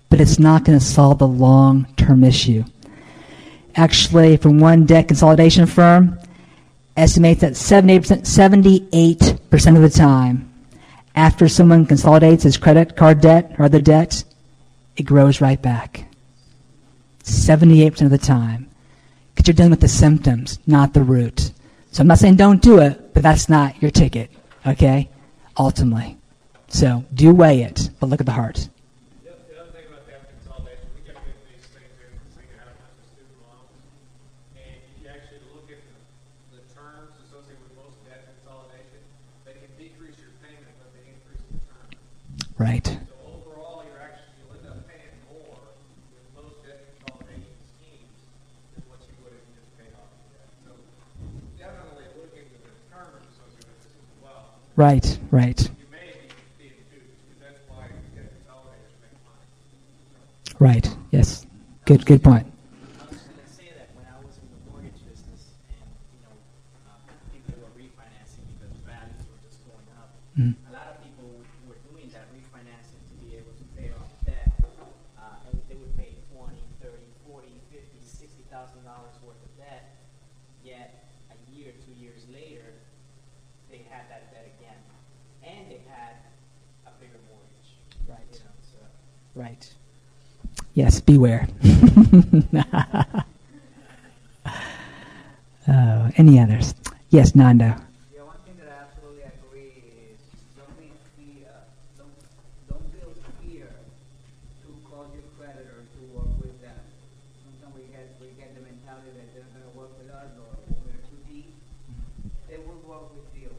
but 0.10 0.20
it's 0.20 0.40
not 0.40 0.66
going 0.66 0.80
to 0.80 0.84
solve 0.84 1.20
the 1.20 1.28
long 1.28 1.88
term 1.96 2.24
issue 2.24 2.64
actually 3.76 4.38
from 4.38 4.60
one 4.60 4.86
debt 4.86 5.08
consolidation 5.08 5.66
firm 5.66 6.20
estimates 7.02 7.42
that 7.42 7.54
78%, 7.54 8.22
78% 8.22 9.76
of 9.76 9.82
the 9.82 9.90
time 9.90 10.48
after 11.16 11.48
someone 11.50 11.86
consolidates 11.86 12.44
his 12.44 12.58
credit 12.58 12.96
card 12.96 13.22
debt 13.22 13.56
or 13.58 13.66
other 13.66 13.82
debt, 13.82 14.24
it 14.96 15.04
grows 15.04 15.42
right 15.42 15.62
back. 15.62 16.06
78% 17.24 18.02
of 18.04 18.12
the 18.12 18.18
time. 18.18 18.70
Because 19.34 19.48
you're 19.48 19.56
dealing 19.56 19.72
with 19.72 19.82
the 19.82 19.88
symptoms, 19.88 20.60
not 20.68 20.94
the 20.94 21.04
root. 21.04 21.52
So 21.92 22.02
I'm 22.02 22.08
not 22.08 22.20
saying 22.20 22.36
don't 22.36 22.62
do 22.62 22.80
it, 22.80 23.14
but 23.14 23.24
that's 23.24 23.50
not 23.50 23.82
your 23.82 23.92
ticket, 23.92 24.30
okay? 24.66 25.10
Ultimately. 25.58 26.18
So 26.70 27.04
do 27.14 27.34
weigh 27.34 27.64
it, 27.64 27.90
but 28.00 28.08
look 28.08 28.20
at 28.22 28.26
the 28.26 28.32
heart. 28.32 28.70
The 29.24 29.32
oth- 29.32 29.48
the 29.50 29.60
other 29.60 29.72
thing 29.72 29.86
about 29.92 30.08
debt 30.08 30.24
consolidation, 30.32 30.88
we 30.96 31.02
kept 31.04 31.20
getting 31.20 31.44
these 31.52 31.68
things 31.68 31.92
in, 32.00 32.12
saying 32.32 32.48
how 32.56 32.64
to 32.64 32.76
have 32.80 32.96
to 32.96 33.04
student 33.12 33.36
loans. 33.44 33.76
And 34.56 34.80
if 34.80 35.04
you 35.04 35.08
actually 35.12 35.44
look 35.52 35.68
at 35.68 35.84
the, 35.84 36.00
the 36.56 36.64
terms 36.72 37.12
associated 37.28 37.60
with 37.68 37.76
most 37.76 38.00
debt 38.08 38.24
consolidation, 38.24 39.04
they 39.44 39.56
can 39.60 39.72
decrease 39.76 40.16
your 40.24 40.32
payment, 40.40 40.72
but 40.80 40.96
they 40.96 41.04
increase 41.12 41.44
the 41.52 41.60
term. 41.68 41.92
Right. 42.51 42.51
So 42.51 42.51
overall, 42.51 42.51
you're 42.51 42.51
actually, 42.51 42.51
you'll 42.51 42.51
end 42.51 42.51
up 42.51 42.51
paying 42.51 42.51
more 42.51 42.51
with 42.51 42.51
most 42.51 42.51
debt 42.51 42.51
consolidation 42.51 42.51
schemes 42.51 42.51
than 42.51 42.51
what 42.51 42.51
you 42.51 42.51
would 42.51 42.51
if 42.51 42.51
you 42.51 42.51
just 42.51 42.51
paid 42.51 42.51
off 42.51 42.51
your 42.51 42.51
debt. 42.51 42.51
So 42.51 42.51
definitely 42.51 42.51
look 42.51 42.51
into 42.51 42.51
the 42.51 42.51
terms 42.51 42.51
associated 42.51 42.51
with 42.51 42.51
this 42.51 42.51
as 42.51 42.51
well. 42.51 42.51
Right, 42.51 42.51
right, 42.51 42.51
You 42.51 42.51
may 42.51 42.51
be 42.51 42.51
being 42.51 42.51
duped, 42.51 42.51
because 42.51 42.51
that's 42.51 42.51
why 42.51 42.51
debt 42.51 42.51
consolidators 42.66 43.02
Right, 54.76 55.20
money. 55.32 55.54
right. 60.60 60.96
Yes. 61.12 61.46
Good, 61.86 62.06
good 62.06 62.24
point. 62.24 62.46
I 62.46 63.04
was 63.10 63.18
going 63.18 63.42
to 63.42 63.50
say 63.52 63.74
that 63.76 63.90
when 63.98 64.06
I 64.06 64.16
was 64.24 64.38
in 64.38 64.46
the 64.54 64.62
mortgage 64.72 65.02
business 65.10 65.50
and, 65.68 65.82
you 66.14 66.22
know, 66.24 66.34
uh, 66.88 66.94
people 67.34 67.58
were 67.60 67.74
refinancing 67.76 68.46
because 68.54 68.72
values 68.86 69.26
were 69.28 69.42
just 69.44 69.60
going 69.66 69.90
up. 69.98 70.14
Mm. 70.38 70.54
A 70.70 70.72
lot 70.72 70.88
of 70.94 71.02
people 71.04 71.26
were 71.68 71.82
doing 71.92 72.08
that 72.14 72.30
refinancing 72.32 73.02
to 73.10 73.16
be 73.26 73.36
able 73.36 73.52
to 73.58 73.66
pay 73.76 73.90
off 73.98 74.14
debt. 74.24 74.54
Uh, 75.18 75.50
and 75.50 75.58
they 75.68 75.76
would 75.76 75.92
pay 75.98 76.14
twenty, 76.32 76.62
thirty, 76.80 77.10
forty, 77.28 77.52
fifty, 77.74 77.98
sixty 78.06 78.46
thousand 78.54 78.86
dollars 78.86 79.18
worth 79.26 79.42
of 79.42 79.52
debt. 79.58 79.98
Yet 80.64 81.10
a 81.34 81.38
year, 81.52 81.74
two 81.82 81.98
years 81.98 82.22
later, 82.32 82.70
they 83.74 83.82
had 83.90 84.06
that 84.14 84.30
debt 84.32 84.46
again, 84.62 84.78
and 85.42 85.66
they 85.74 85.82
had 85.90 86.22
a 86.86 86.94
bigger 87.02 87.18
mortgage. 87.28 87.82
Right. 88.06 88.30
You 88.32 88.46
know, 88.46 88.56
so. 88.62 88.80
Right. 89.36 89.66
Yes, 90.74 91.02
beware. 91.02 91.48
oh, 95.68 96.10
any 96.16 96.40
others? 96.40 96.74
Yes, 97.42 97.58
Nando. 97.58 97.74
Yeah, 98.14 98.22
one 98.30 98.38
thing 98.46 98.54
that 98.62 98.70
I 98.70 98.86
absolutely 98.86 99.26
agree 99.26 99.74
is 100.14 100.22
don't 100.54 100.78
be 100.78 100.94
fear, 101.18 101.50
don't, 101.98 102.14
don't 102.70 102.86
build 102.94 103.18
fear 103.42 103.66
to 103.66 104.68
call 104.86 105.10
your 105.10 105.26
creditor 105.42 105.82
to 105.82 106.00
work 106.14 106.30
with 106.38 106.54
them. 106.62 106.78
Sometimes 107.42 107.74
we 107.74 107.90
get, 107.90 108.14
we 108.22 108.30
get 108.38 108.54
the 108.54 108.62
mentality 108.62 109.18
that 109.18 109.34
they're 109.34 109.50
gonna 109.58 109.74
work 109.74 109.90
with 109.98 110.14
us 110.14 110.38
or 110.38 110.54
we're 110.86 111.02
too 111.10 111.18
deep. 111.26 111.50
They 112.46 112.62
will 112.62 112.78
work 112.86 113.10
with 113.10 113.34
you. 113.34 113.50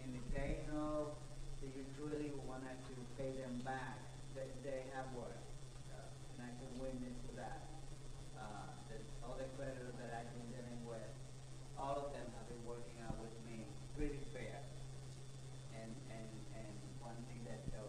And 0.00 0.16
if 0.16 0.24
they 0.32 0.64
know 0.72 1.20
that 1.60 1.76
you 1.76 1.84
truly 2.00 2.32
wanted 2.48 2.80
to 2.88 2.94
pay 3.20 3.36
them 3.36 3.60
back, 3.68 4.00
that 4.32 4.48
they 4.64 4.88
have 4.96 5.12
worked. 5.12 5.44
Uh, 5.92 6.08
and 6.40 6.48
I 6.48 6.56
can 6.56 6.72
witness 6.80 7.20
to 7.28 7.36
that. 7.36 7.68
Uh, 8.40 8.72
that 8.88 9.04
all 9.20 9.36
the 9.36 9.44
creditors 9.60 9.92
that 10.00 10.24
I've 10.24 10.32
been 10.32 10.56
dealing 10.56 10.88
with, 10.88 11.04
all 11.76 12.08
of 12.08 12.12
them 12.16 12.24
have 12.40 12.48
been 12.48 12.64
working 12.64 12.96
out 13.04 13.16
with 13.20 13.32
me 13.44 13.62
pretty 13.96 14.16
fair. 14.32 14.58
And, 15.76 15.92
and, 16.08 16.28
and 16.56 16.72
one 17.04 17.16
thing 17.28 17.44
that 17.44 17.62
uh, 17.76 17.84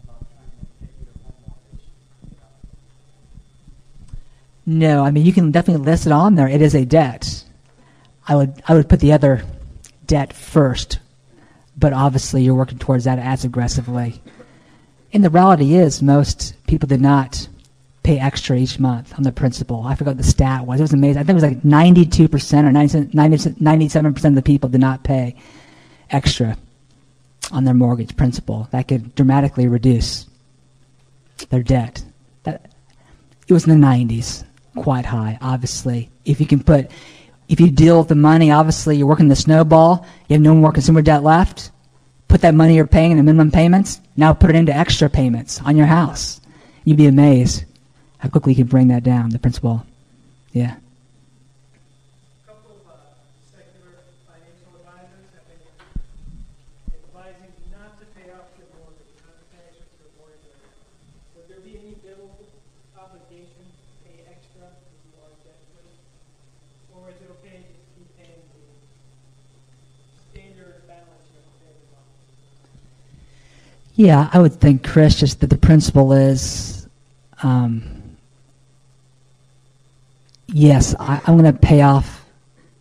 get 0.07 1.05
your 1.05 1.13
home 1.23 1.33
mortgage 1.45 1.85
paid 2.21 2.37
off? 2.41 2.51
No, 4.65 5.03
I 5.03 5.11
mean 5.11 5.25
you 5.25 5.33
can 5.33 5.51
definitely 5.51 5.85
list 5.85 6.05
it 6.05 6.11
on 6.11 6.35
there. 6.35 6.47
It 6.47 6.61
is 6.61 6.75
a 6.75 6.85
debt. 6.85 7.43
I 8.27 8.35
would 8.35 8.61
I 8.67 8.73
would 8.73 8.89
put 8.89 8.99
the 8.99 9.13
other 9.13 9.43
debt 10.07 10.33
first, 10.33 10.99
but 11.77 11.93
obviously 11.93 12.43
you're 12.43 12.55
working 12.55 12.77
towards 12.77 13.03
that 13.03 13.19
as 13.19 13.43
aggressively. 13.43 14.21
And 15.13 15.23
the 15.23 15.29
reality 15.29 15.75
is, 15.75 16.01
most 16.01 16.55
people 16.67 16.87
did 16.87 17.01
not 17.01 17.47
pay 18.03 18.19
extra 18.19 18.57
each 18.57 18.79
month 18.79 19.13
on 19.17 19.23
the 19.23 19.31
principal. 19.31 19.83
I 19.83 19.95
forgot 19.95 20.11
what 20.11 20.17
the 20.17 20.23
stat 20.23 20.65
was. 20.65 20.79
It 20.79 20.83
was 20.83 20.93
amazing. 20.93 21.19
I 21.19 21.23
think 21.23 21.41
it 21.41 21.41
was 21.41 21.43
like 21.43 21.61
92% 21.63 22.29
or 22.29 22.71
97% 23.13 24.25
of 24.25 24.35
the 24.35 24.41
people 24.41 24.69
did 24.69 24.81
not 24.81 25.03
pay 25.03 25.35
extra 26.11 26.57
on 27.51 27.63
their 27.63 27.73
mortgage 27.73 28.15
principal. 28.15 28.67
That 28.71 28.87
could 28.87 29.15
dramatically 29.15 29.67
reduce 29.67 30.27
their 31.49 31.63
debt. 31.63 32.03
That 32.43 32.69
it 33.47 33.53
was 33.53 33.67
in 33.67 33.79
the 33.79 33.87
90s, 33.87 34.43
quite 34.75 35.05
high. 35.05 35.37
Obviously, 35.41 36.09
if 36.25 36.39
you 36.39 36.45
can 36.45 36.63
put, 36.63 36.91
if 37.47 37.59
you 37.59 37.69
deal 37.69 37.99
with 37.99 38.07
the 38.07 38.15
money, 38.15 38.51
obviously 38.51 38.97
you're 38.97 39.07
working 39.07 39.27
the 39.27 39.35
snowball. 39.35 40.05
You 40.27 40.33
have 40.33 40.41
no 40.41 40.55
more 40.55 40.71
consumer 40.71 41.01
debt 41.01 41.23
left. 41.23 41.71
Put 42.27 42.41
that 42.41 42.55
money 42.55 42.75
you're 42.75 42.87
paying 42.87 43.11
in 43.11 43.17
the 43.17 43.23
minimum 43.23 43.51
payments. 43.51 44.01
Now 44.17 44.33
put 44.33 44.49
it 44.49 44.55
into 44.55 44.75
extra 44.75 45.09
payments 45.09 45.61
on 45.61 45.77
your 45.77 45.85
house. 45.85 46.41
You'd 46.83 46.97
be 46.97 47.07
amazed 47.07 47.65
how 48.17 48.29
quickly 48.29 48.53
you 48.53 48.57
can 48.63 48.67
bring 48.67 48.87
that 48.87 49.03
down. 49.03 49.29
The 49.29 49.39
principal, 49.39 49.85
yeah. 50.51 50.77
couple 52.47 52.81
of 52.81 52.89
uh, 52.89 52.97
secular 53.53 53.93
financial 54.25 54.73
advisors 54.81 55.29
have 55.37 55.45
been 55.45 55.61
advising 56.89 57.53
you 57.61 57.69
not 57.77 57.93
to 58.01 58.05
pay 58.17 58.33
off 58.33 58.49
your 58.57 58.65
mortgage, 58.73 59.13
not 59.21 59.37
to 59.37 59.45
pay 59.53 59.61
extra 59.69 59.85
to 59.85 59.97
your 60.01 60.13
mortgage. 60.17 60.49
Would 61.37 61.45
there 61.49 61.61
be 61.61 61.77
any 61.77 61.93
bill 62.01 62.33
obligation 62.97 63.65
to 63.69 63.85
pay 64.01 64.25
extra 64.25 64.65
if 64.73 64.97
you 65.05 65.13
are 65.21 65.29
debt 65.45 65.61
free? 65.77 65.93
Or 66.97 67.13
is 67.13 67.17
it 67.21 67.29
okay 67.41 67.61
to 67.61 67.69
just 67.69 67.89
keep 67.93 68.09
paying 68.17 68.41
the 68.41 68.65
standard 70.33 70.81
balance 70.89 71.25
you 71.29 71.41
have 71.45 71.61
every 71.61 71.87
month? 71.93 72.09
Yeah, 73.95 74.29
I 74.31 74.39
would 74.39 74.53
think, 74.53 74.85
Chris, 74.85 75.19
just 75.19 75.39
that 75.39 75.49
the 75.49 75.57
principle 75.57 76.11
is, 76.13 76.87
um, 77.43 77.83
yes, 80.47 80.93
I, 80.99 81.21
I'm 81.25 81.37
going 81.37 81.51
to 81.51 81.59
pay 81.59 81.81
off 81.81 82.25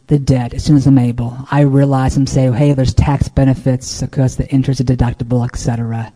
the 0.09 0.19
the 0.19 0.19
debt 0.19 0.55
as 0.55 0.65
soon 0.65 0.77
as 0.77 0.87
I'm 0.87 0.99
able. 0.99 1.37
I 1.51 1.63
realize 1.63 2.17
and 2.17 2.29
say, 2.29 2.51
hey, 2.53 2.73
there's 2.73 2.95
tax 2.95 3.29
benefits 3.29 4.03
because 4.03 4.37
the 4.37 4.49
interest 4.49 4.81
is 4.81 4.87
deductible, 4.87 5.45
etc. 5.45 6.13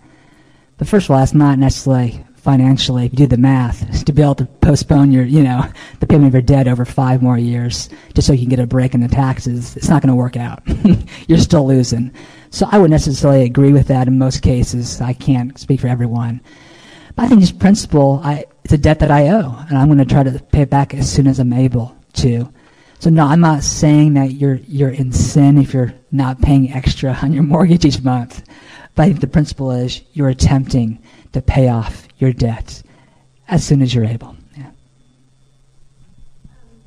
But 0.76 0.88
first 0.88 1.07
of 1.07 1.12
all, 1.12 1.18
that's 1.18 1.34
not 1.34 1.59
necessarily 1.59 2.24
financially, 2.36 3.07
if 3.07 3.12
you 3.12 3.18
do 3.18 3.26
the 3.26 3.36
math, 3.36 4.05
to 4.05 4.12
be 4.12 4.22
able 4.22 4.34
to 4.36 4.44
postpone 4.44 5.11
your, 5.11 5.24
you 5.24 5.42
know, 5.42 5.64
the 6.01 6.07
payment 6.07 6.28
of 6.28 6.34
your 6.34 6.42
debt 6.42 6.68
over 6.68 6.84
five 6.84 7.22
more 7.22 7.38
years 7.38 7.88
just 8.14 8.26
so 8.26 8.32
you 8.32 8.40
can 8.40 8.51
get 8.51 8.61
a 8.61 8.66
break 8.66 8.94
in 8.94 9.01
the 9.01 9.09
taxes, 9.09 9.76
it's 9.76 9.88
not 9.88 10.03
going 10.03 10.11
to 10.11 10.14
work 10.14 10.36
out. 10.36 10.62
You're 11.28 11.38
still 11.38 11.66
losing. 11.66 12.12
So 12.51 12.66
I 12.70 12.78
would 12.78 12.90
necessarily 12.90 13.44
agree 13.44 13.72
with 13.72 13.88
that 13.88 14.09
in 14.09 14.18
most 14.18 14.42
cases. 14.42 15.01
I 15.01 15.12
can't 15.12 15.59
speak 15.59 15.80
for 15.80 15.88
everyone. 15.88 16.40
But 17.14 17.24
I 17.24 17.28
think 17.28 17.40
just 17.40 17.59
principle, 17.59 18.20
I, 18.24 18.44
it's 18.64 18.72
a 18.72 18.78
debt 18.78 19.01
that 19.01 19.11
I 19.11 19.28
owe, 19.28 19.64
and 19.68 19.76
I'm 19.76 19.88
going 19.88 19.99
to 19.99 20.05
try 20.05 20.22
to 20.22 20.38
pay 20.53 20.62
it 20.62 20.70
back 20.70 20.94
as 20.94 21.11
soon 21.11 21.26
as 21.26 21.38
I'm 21.38 21.53
able 21.53 21.96
to. 22.14 22.53
So 23.01 23.11
no, 23.11 23.26
I'm 23.26 23.40
not 23.40 23.62
saying 23.62 24.14
that 24.14 24.32
you're 24.32 24.57
you're 24.66 24.90
in 24.90 25.12
sin 25.12 25.57
if 25.59 25.72
you're 25.72 25.94
not 26.11 26.40
paying 26.42 26.72
extra 26.72 27.16
on 27.22 27.32
your 27.32 27.44
mortgage 27.44 27.84
each 27.84 28.03
month. 28.03 28.42
But 28.94 29.03
I 29.05 29.07
think 29.07 29.20
the 29.20 29.28
principle 29.28 29.70
is 29.70 30.03
you're 30.14 30.28
attempting 30.30 30.99
to 31.32 31.40
pay 31.40 31.68
off 31.68 32.09
your 32.18 32.32
debt 32.32 32.82
as 33.46 33.64
soon 33.64 33.82
as 33.82 33.94
you're 33.94 34.05
able. 34.05 34.34
Yeah. 34.57 34.66
Um, 36.51 36.82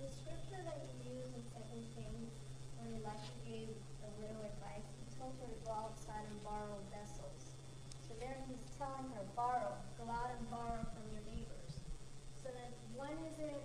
the 0.00 0.08
scripture 0.10 0.62
that 0.66 0.82
you 0.82 1.14
use 1.14 1.30
in 1.30 1.42
Second 1.54 1.86
Kings, 1.94 2.34
when 2.82 2.98
Elisha 2.98 3.30
gave 3.46 3.68
the 4.02 4.10
widow 4.18 4.42
advice, 4.42 4.82
he 4.98 5.06
told 5.14 5.38
her 5.38 5.46
to 5.46 5.58
go 5.62 5.70
outside 5.70 6.26
and 6.26 6.42
borrow 6.42 6.74
vessels. 6.90 7.38
So 8.10 8.18
there 8.18 8.34
he's 8.50 8.58
telling 8.74 9.06
her, 9.14 9.22
borrow, 9.38 9.78
go 10.02 10.10
out 10.10 10.34
and 10.34 10.42
borrow 10.50 10.82
from 10.82 11.06
your 11.14 11.22
neighbors. 11.30 11.78
So 12.42 12.50
then, 12.50 12.74
when 12.98 13.14
is 13.30 13.38
it 13.38 13.62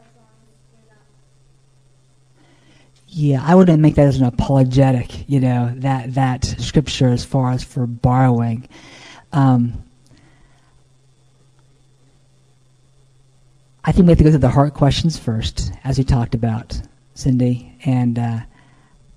as 0.00 0.16
long 0.16 0.26
as 0.42 0.58
you're 0.72 0.82
not? 0.88 1.06
Yeah, 3.06 3.44
I 3.46 3.54
wouldn't 3.54 3.80
make 3.80 3.94
that 3.94 4.08
as 4.08 4.18
an 4.18 4.24
apologetic, 4.24 5.28
you 5.28 5.38
know, 5.38 5.72
that 5.76 6.14
that 6.14 6.44
scripture 6.44 7.10
as 7.10 7.24
far 7.24 7.52
as 7.52 7.62
for 7.62 7.86
borrowing. 7.86 8.68
Um, 9.32 9.84
I 13.84 13.92
think 13.92 14.06
we 14.06 14.12
have 14.12 14.18
to 14.18 14.24
go 14.24 14.30
through 14.30 14.38
the 14.38 14.48
heart 14.48 14.74
questions 14.74 15.18
first, 15.18 15.72
as 15.82 15.98
we 15.98 16.04
talked 16.04 16.34
about, 16.34 16.80
Cindy, 17.14 17.74
and 17.84 18.18
uh, 18.18 18.40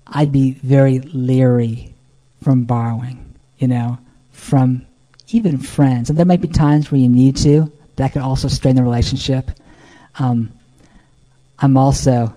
I'd 0.08 0.32
be 0.32 0.52
very 0.52 0.98
leery 0.98 1.94
from 2.42 2.64
borrowing, 2.64 3.34
you 3.58 3.68
know, 3.68 3.98
from 4.32 4.84
even 5.28 5.58
friends. 5.58 6.10
And 6.10 6.18
there 6.18 6.26
might 6.26 6.40
be 6.40 6.48
times 6.48 6.90
where 6.90 7.00
you 7.00 7.08
need 7.08 7.36
to. 7.38 7.70
That 7.96 8.12
could 8.12 8.22
also 8.22 8.48
strain 8.48 8.74
the 8.74 8.82
relationship. 8.82 9.50
Um, 10.18 10.52
I'm 11.58 11.76
also 11.76 12.34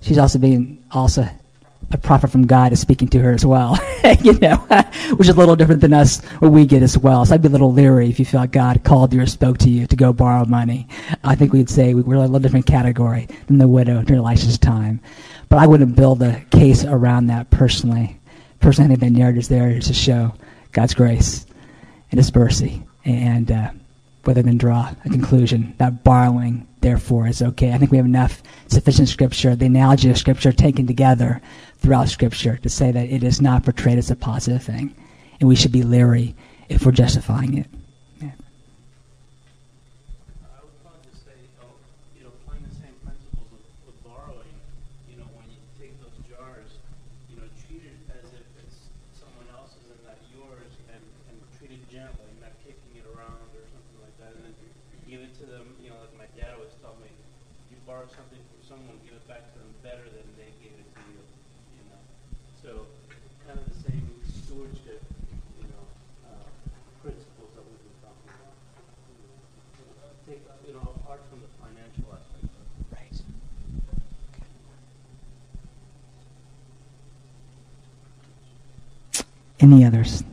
she's 0.00 0.18
also 0.18 0.38
being 0.38 0.82
also 0.90 1.28
a 1.92 1.98
prophet 1.98 2.30
from 2.30 2.46
God 2.46 2.72
is 2.72 2.80
speaking 2.80 3.08
to 3.08 3.18
her 3.20 3.32
as 3.32 3.44
well, 3.44 3.78
you 4.22 4.38
know, 4.38 4.56
which 5.16 5.28
is 5.28 5.34
a 5.34 5.38
little 5.38 5.56
different 5.56 5.80
than 5.80 5.92
us 5.92 6.24
what 6.38 6.52
we 6.52 6.64
get 6.64 6.82
as 6.82 6.96
well. 6.96 7.24
So 7.24 7.34
I'd 7.34 7.42
be 7.42 7.48
a 7.48 7.50
little 7.50 7.72
leery 7.72 8.08
if 8.08 8.18
you 8.18 8.24
felt 8.24 8.52
God 8.52 8.84
called 8.84 9.12
you 9.12 9.20
or 9.20 9.26
spoke 9.26 9.58
to 9.58 9.70
you 9.70 9.86
to 9.86 9.96
go 9.96 10.12
borrow 10.12 10.44
money. 10.44 10.86
I 11.24 11.34
think 11.34 11.52
we'd 11.52 11.70
say 11.70 11.94
we're 11.94 12.14
a 12.14 12.20
little 12.20 12.38
different 12.38 12.66
category 12.66 13.28
than 13.46 13.58
the 13.58 13.68
widow 13.68 14.02
during 14.02 14.22
Elisha's 14.22 14.58
time. 14.58 15.00
But 15.48 15.58
I 15.58 15.66
wouldn't 15.66 15.96
build 15.96 16.22
a 16.22 16.40
case 16.50 16.84
around 16.84 17.26
that 17.26 17.50
personally. 17.50 18.18
Personally, 18.60 18.94
I 18.94 18.96
think 18.96 19.16
narrative 19.16 19.40
is 19.40 19.48
there 19.48 19.80
to 19.80 19.94
show 19.94 20.34
God's 20.72 20.94
grace 20.94 21.46
and 22.10 22.18
His 22.18 22.32
mercy, 22.32 22.82
and 23.04 23.50
uh, 23.50 23.70
rather 24.24 24.42
than 24.42 24.58
draw 24.58 24.94
a 25.04 25.08
conclusion 25.08 25.74
that 25.78 26.04
borrowing, 26.04 26.68
therefore, 26.80 27.26
is 27.26 27.42
okay. 27.42 27.72
I 27.72 27.78
think 27.78 27.90
we 27.90 27.96
have 27.96 28.06
enough 28.06 28.42
sufficient 28.68 29.08
Scripture, 29.08 29.56
the 29.56 29.66
analogy 29.66 30.10
of 30.10 30.18
Scripture 30.18 30.52
taken 30.52 30.86
together 30.86 31.40
throughout 31.80 32.08
Scripture 32.08 32.56
to 32.58 32.68
say 32.68 32.92
that 32.92 33.08
it 33.08 33.22
is 33.24 33.40
not 33.40 33.64
portrayed 33.64 33.98
as 33.98 34.10
a 34.10 34.16
positive 34.16 34.62
thing, 34.62 34.94
and 35.40 35.48
we 35.48 35.56
should 35.56 35.72
be 35.72 35.82
leery 35.82 36.34
if 36.68 36.84
we're 36.84 36.92
justifying 36.92 37.56
it. 37.58 37.66
Yeah. 38.20 38.30
I 40.44 40.60
would 40.60 40.76
probably 40.84 41.00
just 41.10 41.24
say, 41.24 41.34
oh, 41.64 41.72
you 42.16 42.24
know, 42.24 42.30
applying 42.44 42.62
the 42.68 42.76
same 42.76 42.94
principles 43.00 43.48
of, 43.48 43.64
of 43.88 43.96
borrowing, 44.04 44.54
you 45.08 45.16
know, 45.16 45.26
when 45.34 45.48
you 45.48 45.58
take 45.80 45.96
those 46.04 46.14
jars, 46.28 46.68
you 47.32 47.40
know, 47.40 47.48
treat 47.66 47.82
it 47.82 47.96
as 48.12 48.28
if 48.36 48.44
it's 48.60 48.92
someone 49.16 49.48
else's 49.56 49.88
and 49.88 50.04
not 50.04 50.20
yours, 50.36 50.70
and, 50.92 51.02
and 51.32 51.36
treat 51.56 51.72
it 51.72 51.80
gently, 51.88 52.28
not 52.44 52.52
kicking 52.60 52.92
it 53.00 53.08
around 53.16 53.48
or 53.56 53.64
something 53.72 53.98
like 54.04 54.16
that, 54.20 54.36
and 54.36 54.44
then 54.44 54.54
give 55.08 55.24
it 55.24 55.32
to 55.40 55.48
them, 55.48 55.64
you 55.82 55.88
know, 55.90 55.98
like 56.04 56.14
my 56.14 56.28
dad 56.38 56.54
always 56.54 56.76
told 56.84 57.00
me, 57.02 57.08
you 57.72 57.80
borrow 57.88 58.06
something 58.06 58.38
from 58.38 58.60
someone, 58.62 58.94
give 59.02 59.16
it 59.16 59.26
back 59.26 59.48
to 59.50 59.58
them 59.58 59.72
better 59.82 60.06
than 60.06 60.22
they 60.38 60.52
gave 60.62 60.76
it 60.76 60.86
to 60.94 61.02
you, 61.10 61.18
you 61.18 61.84
know. 61.90 61.98
So, 62.62 62.86
kind 63.42 63.58
of 63.58 63.66
the 63.66 63.78
same 63.90 64.06
stewardship, 64.22 65.02
you 65.58 65.66
know, 65.66 65.84
uh, 66.30 66.46
principles 67.02 67.50
that 67.58 67.66
we've 67.66 67.82
been 67.82 67.98
talking 68.06 68.30
about. 68.30 68.54
You 69.74 69.90
know, 69.90 70.14
Take, 70.30 70.46
you 70.66 70.78
know, 70.78 70.86
apart 71.02 71.26
from 71.26 71.42
the 71.42 71.50
financial 71.58 72.06
aspect 72.14 72.46
of 72.46 72.62
it. 72.62 72.86
Right. 72.94 73.18
Any 79.60 79.84
others? 79.84 80.24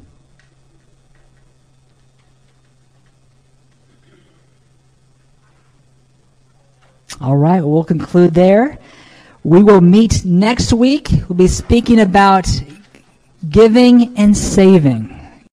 All 7.19 7.35
right, 7.35 7.61
we'll 7.61 7.83
conclude 7.83 8.33
there. 8.33 8.77
We 9.43 9.63
will 9.63 9.81
meet 9.81 10.23
next 10.23 10.71
week. 10.71 11.09
We'll 11.27 11.37
be 11.37 11.47
speaking 11.47 11.99
about 11.99 12.47
giving 13.49 14.17
and 14.17 14.37
saving. 14.37 15.16